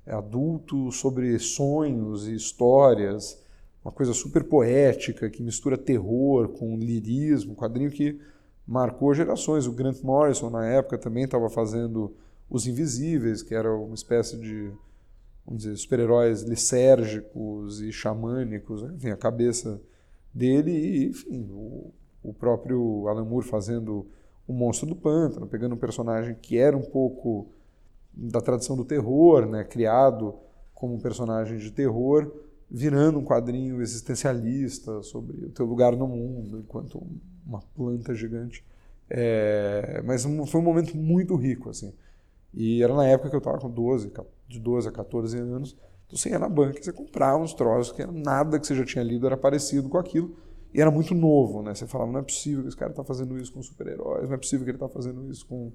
adulto 0.07 0.91
sobre 0.91 1.38
sonhos 1.38 2.27
e 2.27 2.34
histórias, 2.34 3.39
uma 3.85 3.91
coisa 3.91 4.11
super 4.11 4.43
poética, 4.43 5.30
que 5.30 5.43
mistura 5.43 5.77
terror 5.77 6.47
com 6.47 6.76
lirismo, 6.76 7.51
um 7.51 7.56
quadrinho 7.56 7.91
que 7.91 8.19
marcou 8.69 9.15
gerações. 9.15 9.65
O 9.65 9.71
Grant 9.71 10.01
Morrison, 10.03 10.49
na 10.51 10.65
época, 10.65 10.97
também 10.97 11.23
estava 11.23 11.49
fazendo 11.49 12.15
Os 12.47 12.67
Invisíveis, 12.67 13.41
que 13.41 13.55
era 13.55 13.75
uma 13.75 13.95
espécie 13.95 14.37
de 14.37 14.71
super-heróis 15.75 16.43
lisérgicos 16.43 17.81
e 17.81 17.91
xamânicos, 17.91 18.83
né? 18.83 18.93
enfim, 18.95 19.09
a 19.09 19.17
cabeça 19.17 19.81
dele 20.31 20.71
e, 20.71 21.07
enfim, 21.07 21.49
o, 21.49 21.91
o 22.21 22.31
próprio 22.31 23.07
Alan 23.07 23.25
Moore 23.25 23.47
fazendo 23.47 24.05
o 24.47 24.53
Monstro 24.53 24.87
do 24.87 24.95
Pântano, 24.95 25.47
pegando 25.47 25.73
um 25.73 25.77
personagem 25.77 26.35
que 26.35 26.55
era 26.55 26.77
um 26.77 26.83
pouco 26.83 27.47
da 28.13 28.39
tradição 28.39 28.75
do 28.75 28.85
terror, 28.85 29.47
né, 29.47 29.63
criado 29.63 30.35
como 30.75 30.93
um 30.93 30.99
personagem 30.99 31.57
de 31.57 31.71
terror, 31.71 32.31
virando 32.69 33.17
um 33.17 33.25
quadrinho 33.25 33.81
existencialista 33.81 35.01
sobre 35.01 35.45
o 35.45 35.49
teu 35.49 35.65
lugar 35.65 35.95
no 35.95 36.07
mundo 36.07 36.59
enquanto 36.59 37.03
uma 37.49 37.61
planta 37.76 38.13
gigante. 38.13 38.63
É, 39.09 40.01
mas 40.05 40.23
foi 40.47 40.61
um 40.61 40.63
momento 40.63 40.95
muito 40.95 41.35
rico, 41.35 41.69
assim. 41.69 41.93
E 42.53 42.84
era 42.84 42.93
na 42.93 43.07
época 43.07 43.30
que 43.30 43.35
eu 43.35 43.39
estava 43.39 43.57
com 43.57 43.69
12, 43.69 44.11
de 44.47 44.59
12 44.59 44.88
a 44.88 44.91
14 44.91 45.38
anos. 45.38 45.76
Então 46.05 46.17
você 46.17 46.30
ia 46.30 46.39
na 46.39 46.49
banca 46.49 46.81
você 46.81 46.93
comprava 46.93 47.38
uns 47.38 47.53
troços 47.53 47.91
que 47.91 48.05
nada 48.05 48.59
que 48.59 48.65
você 48.65 48.76
já 48.76 48.85
tinha 48.85 49.03
lido 49.03 49.26
era 49.26 49.38
parecido 49.38 49.89
com 49.89 49.97
aquilo. 49.97 50.35
E 50.73 50.80
era 50.80 50.91
muito 50.91 51.15
novo, 51.15 51.63
né? 51.63 51.73
Você 51.73 51.88
falava, 51.88 52.11
não 52.11 52.19
é 52.19 52.23
possível 52.23 52.61
que 52.61 52.67
esse 52.67 52.77
cara 52.77 52.91
está 52.91 53.03
fazendo 53.03 53.38
isso 53.39 53.51
com 53.51 53.61
super-heróis, 53.61 54.27
não 54.27 54.35
é 54.35 54.38
possível 54.38 54.63
que 54.63 54.69
ele 54.69 54.77
está 54.77 54.88
fazendo 54.88 55.27
isso 55.30 55.45
com, 55.47 55.71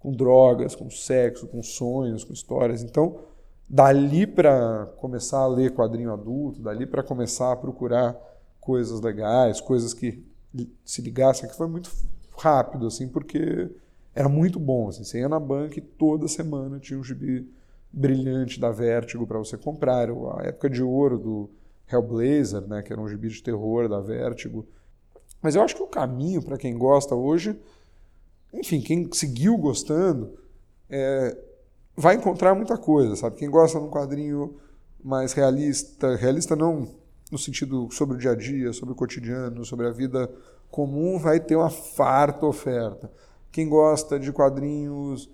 com 0.00 0.10
drogas, 0.10 0.74
com 0.74 0.90
sexo, 0.90 1.46
com 1.46 1.62
sonhos, 1.62 2.24
com 2.24 2.32
histórias. 2.32 2.82
Então, 2.82 3.20
dali 3.68 4.26
para 4.26 4.86
começar 4.96 5.38
a 5.38 5.46
ler 5.46 5.72
quadrinho 5.72 6.12
adulto, 6.12 6.60
dali 6.60 6.86
para 6.86 7.04
começar 7.04 7.52
a 7.52 7.56
procurar 7.56 8.16
coisas 8.60 9.00
legais, 9.00 9.60
coisas 9.60 9.94
que 9.94 10.24
se 10.84 11.02
ligassem, 11.02 11.48
que 11.48 11.56
foi 11.56 11.66
muito 11.66 11.90
rápido, 12.36 12.86
assim, 12.86 13.08
porque 13.08 13.70
era 14.14 14.28
muito 14.28 14.58
bom. 14.58 14.88
Assim. 14.88 15.04
Você 15.04 15.20
ia 15.20 15.28
na 15.28 15.40
banca 15.40 15.78
e 15.78 15.82
toda 15.82 16.28
semana 16.28 16.78
tinha 16.78 16.98
um 16.98 17.04
gibi 17.04 17.48
brilhante 17.92 18.58
da 18.58 18.70
Vertigo 18.70 19.26
para 19.26 19.38
você 19.38 19.56
comprar. 19.56 20.08
A 20.10 20.42
época 20.44 20.70
de 20.70 20.82
ouro 20.82 21.18
do 21.18 21.50
Hellblazer, 21.90 22.62
né, 22.62 22.82
que 22.82 22.92
era 22.92 23.00
um 23.00 23.08
gibi 23.08 23.28
de 23.28 23.42
terror 23.42 23.88
da 23.88 24.00
Vertigo. 24.00 24.66
Mas 25.40 25.54
eu 25.54 25.62
acho 25.62 25.74
que 25.74 25.82
o 25.82 25.88
caminho 25.88 26.42
para 26.42 26.56
quem 26.56 26.76
gosta 26.76 27.14
hoje, 27.14 27.58
enfim, 28.52 28.80
quem 28.80 29.10
seguiu 29.12 29.56
gostando, 29.58 30.38
é, 30.88 31.36
vai 31.96 32.14
encontrar 32.14 32.54
muita 32.54 32.76
coisa, 32.78 33.16
sabe? 33.16 33.36
Quem 33.36 33.50
gosta 33.50 33.78
de 33.78 33.84
um 33.84 33.90
quadrinho 33.90 34.56
mais 35.02 35.32
realista, 35.32 36.14
realista 36.14 36.54
não 36.54 37.01
no 37.32 37.38
sentido 37.38 37.88
sobre 37.90 38.16
o 38.16 38.18
dia 38.18 38.32
a 38.32 38.34
dia, 38.36 38.74
sobre 38.74 38.92
o 38.92 38.94
cotidiano, 38.94 39.64
sobre 39.64 39.86
a 39.86 39.90
vida 39.90 40.30
comum, 40.70 41.18
vai 41.18 41.40
ter 41.40 41.56
uma 41.56 41.70
farta 41.70 42.44
oferta. 42.44 43.10
Quem 43.50 43.68
gosta 43.68 44.20
de 44.20 44.30
quadrinhos 44.30 45.30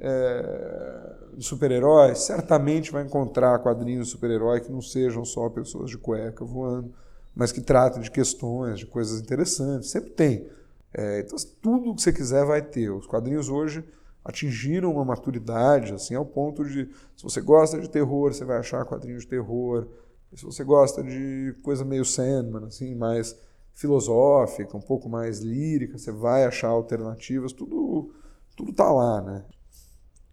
é, 0.00 1.14
de 1.36 1.44
super-heróis, 1.44 2.20
certamente 2.20 2.90
vai 2.90 3.04
encontrar 3.04 3.58
quadrinhos 3.58 4.06
de 4.06 4.12
super-herói 4.12 4.62
que 4.62 4.72
não 4.72 4.80
sejam 4.80 5.26
só 5.26 5.48
pessoas 5.50 5.90
de 5.90 5.98
cueca 5.98 6.42
voando, 6.42 6.90
mas 7.34 7.52
que 7.52 7.60
tratem 7.60 8.00
de 8.00 8.10
questões, 8.10 8.78
de 8.78 8.86
coisas 8.86 9.20
interessantes. 9.20 9.90
Sempre 9.90 10.10
tem. 10.10 10.48
É, 10.94 11.20
então, 11.20 11.36
tudo 11.60 11.94
que 11.94 12.02
você 12.02 12.12
quiser 12.12 12.46
vai 12.46 12.62
ter. 12.62 12.90
Os 12.90 13.06
quadrinhos 13.06 13.50
hoje 13.50 13.84
atingiram 14.24 14.90
uma 14.92 15.04
maturidade, 15.04 15.92
assim, 15.92 16.14
ao 16.14 16.24
ponto 16.24 16.64
de, 16.64 16.88
se 17.16 17.22
você 17.22 17.40
gosta 17.42 17.78
de 17.78 17.90
terror, 17.90 18.32
você 18.32 18.44
vai 18.44 18.58
achar 18.58 18.84
quadrinhos 18.86 19.22
de 19.22 19.28
terror. 19.28 19.86
Se 20.34 20.44
você 20.44 20.64
gosta 20.64 21.02
de 21.02 21.54
coisa 21.62 21.84
meio 21.84 22.04
Sandman, 22.04 22.66
assim, 22.66 22.94
mais 22.94 23.36
filosófica, 23.74 24.76
um 24.76 24.80
pouco 24.80 25.08
mais 25.08 25.40
lírica, 25.40 25.98
você 25.98 26.10
vai 26.10 26.44
achar 26.44 26.68
alternativas, 26.68 27.52
tudo 27.52 28.12
tudo 28.56 28.70
está 28.70 28.90
lá, 28.90 29.20
né? 29.20 29.44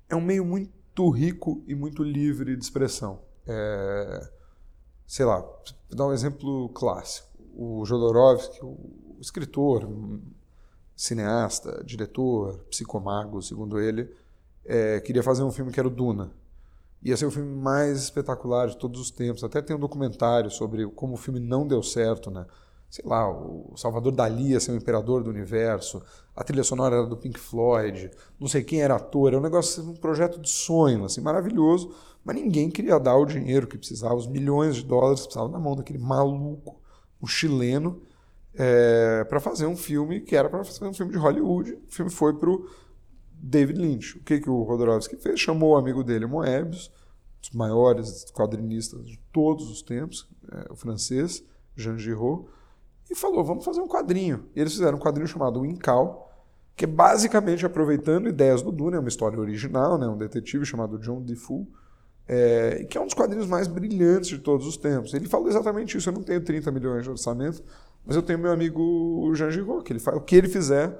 É 0.09 0.15
um 0.15 0.21
meio 0.21 0.45
muito 0.45 1.09
rico 1.09 1.63
e 1.67 1.75
muito 1.75 2.03
livre 2.03 2.55
de 2.55 2.63
expressão. 2.63 3.19
É, 3.47 4.29
sei 5.07 5.25
lá, 5.25 5.39
vou 5.39 5.95
dar 5.95 6.07
um 6.07 6.13
exemplo 6.13 6.69
clássico. 6.69 7.27
O 7.55 7.85
Jodorowsky, 7.85 8.59
o 8.63 9.17
escritor, 9.19 9.89
cineasta, 10.95 11.83
diretor, 11.83 12.59
psicomago, 12.69 13.41
segundo 13.41 13.79
ele, 13.79 14.13
é, 14.65 14.99
queria 14.99 15.23
fazer 15.23 15.43
um 15.43 15.51
filme 15.51 15.71
que 15.71 15.79
era 15.79 15.87
o 15.87 15.91
Duna. 15.91 16.31
Ia 17.01 17.15
ser 17.15 17.25
o 17.25 17.31
filme 17.31 17.55
mais 17.55 18.03
espetacular 18.03 18.67
de 18.67 18.77
todos 18.77 18.99
os 18.99 19.11
tempos. 19.11 19.43
Até 19.43 19.61
tem 19.61 19.75
um 19.75 19.79
documentário 19.79 20.51
sobre 20.51 20.85
como 20.87 21.13
o 21.13 21.17
filme 21.17 21.39
não 21.39 21.65
deu 21.67 21.81
certo, 21.81 22.29
né? 22.29 22.45
sei 22.89 23.05
lá, 23.05 23.29
o 23.29 23.73
Salvador 23.77 24.11
Dali 24.11 24.51
ia 24.51 24.59
ser 24.59 24.71
o 24.71 24.75
imperador 24.75 25.23
do 25.23 25.29
universo, 25.29 26.01
a 26.35 26.43
trilha 26.43 26.63
sonora 26.63 26.95
era 26.95 27.05
do 27.05 27.15
Pink 27.15 27.39
Floyd, 27.39 28.09
não 28.39 28.47
sei 28.47 28.63
quem 28.63 28.81
era 28.81 28.95
ator, 28.95 29.29
era 29.29 29.37
um 29.37 29.43
negócio, 29.43 29.83
um 29.83 29.93
projeto 29.93 30.39
de 30.39 30.49
sonho, 30.49 31.05
assim, 31.05 31.21
maravilhoso, 31.21 31.93
mas 32.25 32.35
ninguém 32.35 32.69
queria 32.69 32.99
dar 32.99 33.15
o 33.15 33.25
dinheiro 33.25 33.67
que 33.67 33.77
precisava, 33.77 34.15
os 34.15 34.27
milhões 34.27 34.77
de 34.77 34.83
dólares 34.83 35.21
que 35.21 35.27
precisava 35.27 35.51
na 35.51 35.59
mão 35.59 35.75
daquele 35.75 35.99
maluco, 35.99 36.81
um 37.21 37.27
chileno, 37.27 38.01
é, 38.55 39.23
para 39.25 39.39
fazer 39.39 39.67
um 39.67 39.75
filme 39.75 40.21
que 40.21 40.35
era 40.35 40.49
para 40.49 40.63
fazer 40.63 40.85
um 40.85 40.93
filme 40.93 41.11
de 41.11 41.17
Hollywood. 41.17 41.73
O 41.73 41.91
filme 41.91 42.11
foi 42.11 42.33
para 42.33 42.49
o 42.49 42.65
David 43.41 43.79
Lynch. 43.79 44.17
O 44.17 44.23
que, 44.23 44.39
que 44.39 44.49
o 44.49 44.63
Rodorovsky 44.63 45.15
fez? 45.17 45.39
Chamou 45.39 45.71
o 45.71 45.77
amigo 45.77 46.03
dele, 46.03 46.25
Moebius, 46.25 46.91
um 47.37 47.41
dos 47.41 47.51
maiores 47.51 48.25
quadrinistas 48.31 49.05
de 49.05 49.17
todos 49.31 49.69
os 49.69 49.81
tempos, 49.81 50.29
é, 50.51 50.71
o 50.71 50.75
francês, 50.75 51.43
Jean 51.75 51.97
Giraud, 51.97 52.45
e 53.09 53.15
falou: 53.15 53.43
vamos 53.43 53.63
fazer 53.63 53.81
um 53.81 53.87
quadrinho. 53.87 54.45
E 54.55 54.59
eles 54.59 54.73
fizeram 54.73 54.97
um 54.97 55.01
quadrinho 55.01 55.27
chamado 55.27 55.65
Incal, 55.65 56.29
que 56.75 56.85
é 56.85 56.87
basicamente 56.87 57.65
aproveitando 57.65 58.27
ideias 58.27 58.61
do 58.61 58.71
Dune, 58.71 58.97
é 58.97 58.99
uma 58.99 59.09
história 59.09 59.39
original, 59.39 59.97
né, 59.97 60.07
um 60.07 60.17
detetive 60.17 60.65
chamado 60.65 60.97
John 60.99 61.21
Defoe, 61.21 61.67
é, 62.27 62.85
que 62.89 62.97
é 62.97 63.01
um 63.01 63.05
dos 63.05 63.15
quadrinhos 63.15 63.47
mais 63.47 63.67
brilhantes 63.67 64.29
de 64.29 64.37
todos 64.37 64.67
os 64.67 64.77
tempos. 64.77 65.13
Ele 65.13 65.27
falou 65.27 65.47
exatamente 65.47 65.97
isso: 65.97 66.09
eu 66.09 66.13
não 66.13 66.23
tenho 66.23 66.41
30 66.41 66.71
milhões 66.71 67.03
de 67.03 67.09
orçamento, 67.09 67.63
mas 68.05 68.15
eu 68.15 68.21
tenho 68.21 68.37
meu 68.37 68.51
amigo 68.51 69.31
Jean 69.33 69.49
Giraud, 69.49 69.83
que 69.83 69.93
ele 69.93 69.99
faz, 69.99 70.15
o 70.15 70.21
que 70.21 70.35
ele 70.35 70.47
fizer, 70.47 70.99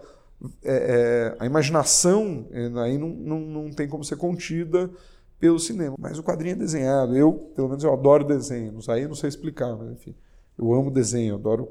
é, 0.64 1.36
é, 1.36 1.36
a 1.40 1.46
imaginação 1.46 2.48
é, 2.52 2.72
aí 2.82 2.98
não, 2.98 3.10
não, 3.10 3.40
não 3.40 3.72
tem 3.72 3.88
como 3.88 4.04
ser 4.04 4.18
contida 4.18 4.90
pelo 5.40 5.60
cinema. 5.60 5.96
Mas 6.00 6.20
o 6.20 6.24
quadrinho 6.24 6.54
é 6.54 6.58
desenhado. 6.58 7.16
Eu, 7.16 7.34
pelo 7.56 7.70
menos, 7.70 7.84
eu 7.84 7.94
adoro 7.94 8.24
desenhos. 8.24 8.90
Aí 8.90 9.08
não 9.08 9.16
sei 9.16 9.30
explicar, 9.30 9.76
mas 9.76 9.92
enfim. 9.92 10.16
Eu 10.58 10.74
amo 10.74 10.92
desenho, 10.92 11.36
adoro 11.36 11.70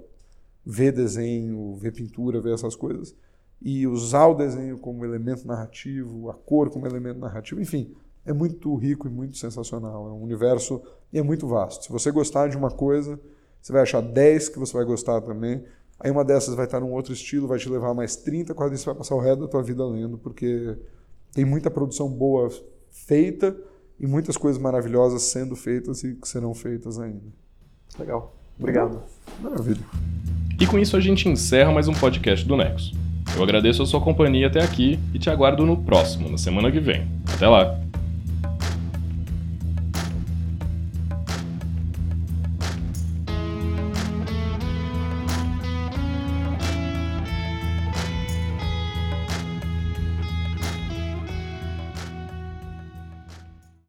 ver 0.65 0.93
desenho, 0.93 1.75
ver 1.77 1.93
pintura, 1.93 2.41
ver 2.41 2.53
essas 2.53 2.77
coisas, 2.77 3.15
e 3.61 3.87
usar 3.87 4.27
o 4.27 4.35
desenho 4.35 4.79
como 4.79 5.05
elemento 5.05 5.47
narrativo, 5.47 6.29
a 6.31 6.35
cor 6.35 6.71
como 6.71 6.87
elemento 6.87 7.19
narrativo, 7.19 7.61
enfim, 7.61 7.95
é 8.25 8.33
muito 8.33 8.75
rico 8.77 9.09
e 9.09 9.11
muito 9.11 9.39
sensacional. 9.39 10.09
É 10.09 10.13
um 10.13 10.23
universo 10.23 10.83
e 11.13 11.19
é 11.19 11.23
muito 11.23 11.47
vasto. 11.49 11.85
Se 11.85 11.91
você 11.91 12.11
gostar 12.11 12.49
de 12.49 12.57
uma 12.57 12.71
coisa, 12.71 13.19
Você 13.61 13.73
vai 13.73 13.83
achar 13.83 14.01
10 14.01 14.51
que 14.51 14.59
você 14.59 14.73
vai 14.73 14.85
gostar 14.85 15.21
também. 15.21 15.65
Aí 16.01 16.11
uma 16.11 16.25
dessas 16.25 16.55
vai 16.55 16.65
estar 16.65 16.81
num 16.81 16.93
outro 16.93 17.13
estilo, 17.13 17.49
vai 17.49 17.59
te 17.59 17.69
levar 17.69 17.93
mais 17.93 18.17
30 18.17 18.55
quadrinhos, 18.55 18.81
você 18.81 18.87
vai 18.87 18.95
passar 18.95 19.15
o 19.15 19.21
resto 19.21 19.41
da 19.41 19.49
tua 19.49 19.63
vida 19.63 19.85
lendo, 19.85 20.17
porque 20.17 20.77
tem 21.33 21.45
muita 21.45 21.71
produção 21.71 22.09
boa 22.09 22.49
feita 22.91 23.57
e 23.99 24.07
muitas 24.07 24.37
coisas 24.37 24.61
maravilhosas 24.61 25.23
sendo 25.23 25.57
feitas 25.57 26.05
e 26.05 26.15
que 26.15 26.29
serão 26.29 26.55
feitas 26.55 27.01
ainda. 27.01 27.27
Legal. 27.99 28.35
Obrigado. 28.59 29.03
Maravilha. 29.41 29.85
E 30.61 30.67
com 30.67 30.79
isso 30.79 30.97
a 30.97 31.01
gente 31.01 31.29
encerra 31.29 31.73
mais 31.73 31.89
um 31.89 31.95
podcast 31.95 32.47
do 32.47 32.57
Nexo. 32.57 32.93
Eu 33.37 33.43
agradeço 33.43 33.83
a 33.83 33.87
sua 33.87 34.01
companhia 34.01 34.47
até 34.47 34.63
aqui 34.63 34.99
e 35.15 35.19
te 35.19 35.31
aguardo 35.31 35.67
no 35.67 35.77
próximo, 35.77 36.29
na 36.29 36.39
semana 36.39 36.71
que 36.73 36.81
vem. 36.81 37.07
Até 37.35 37.47
lá! 37.47 37.88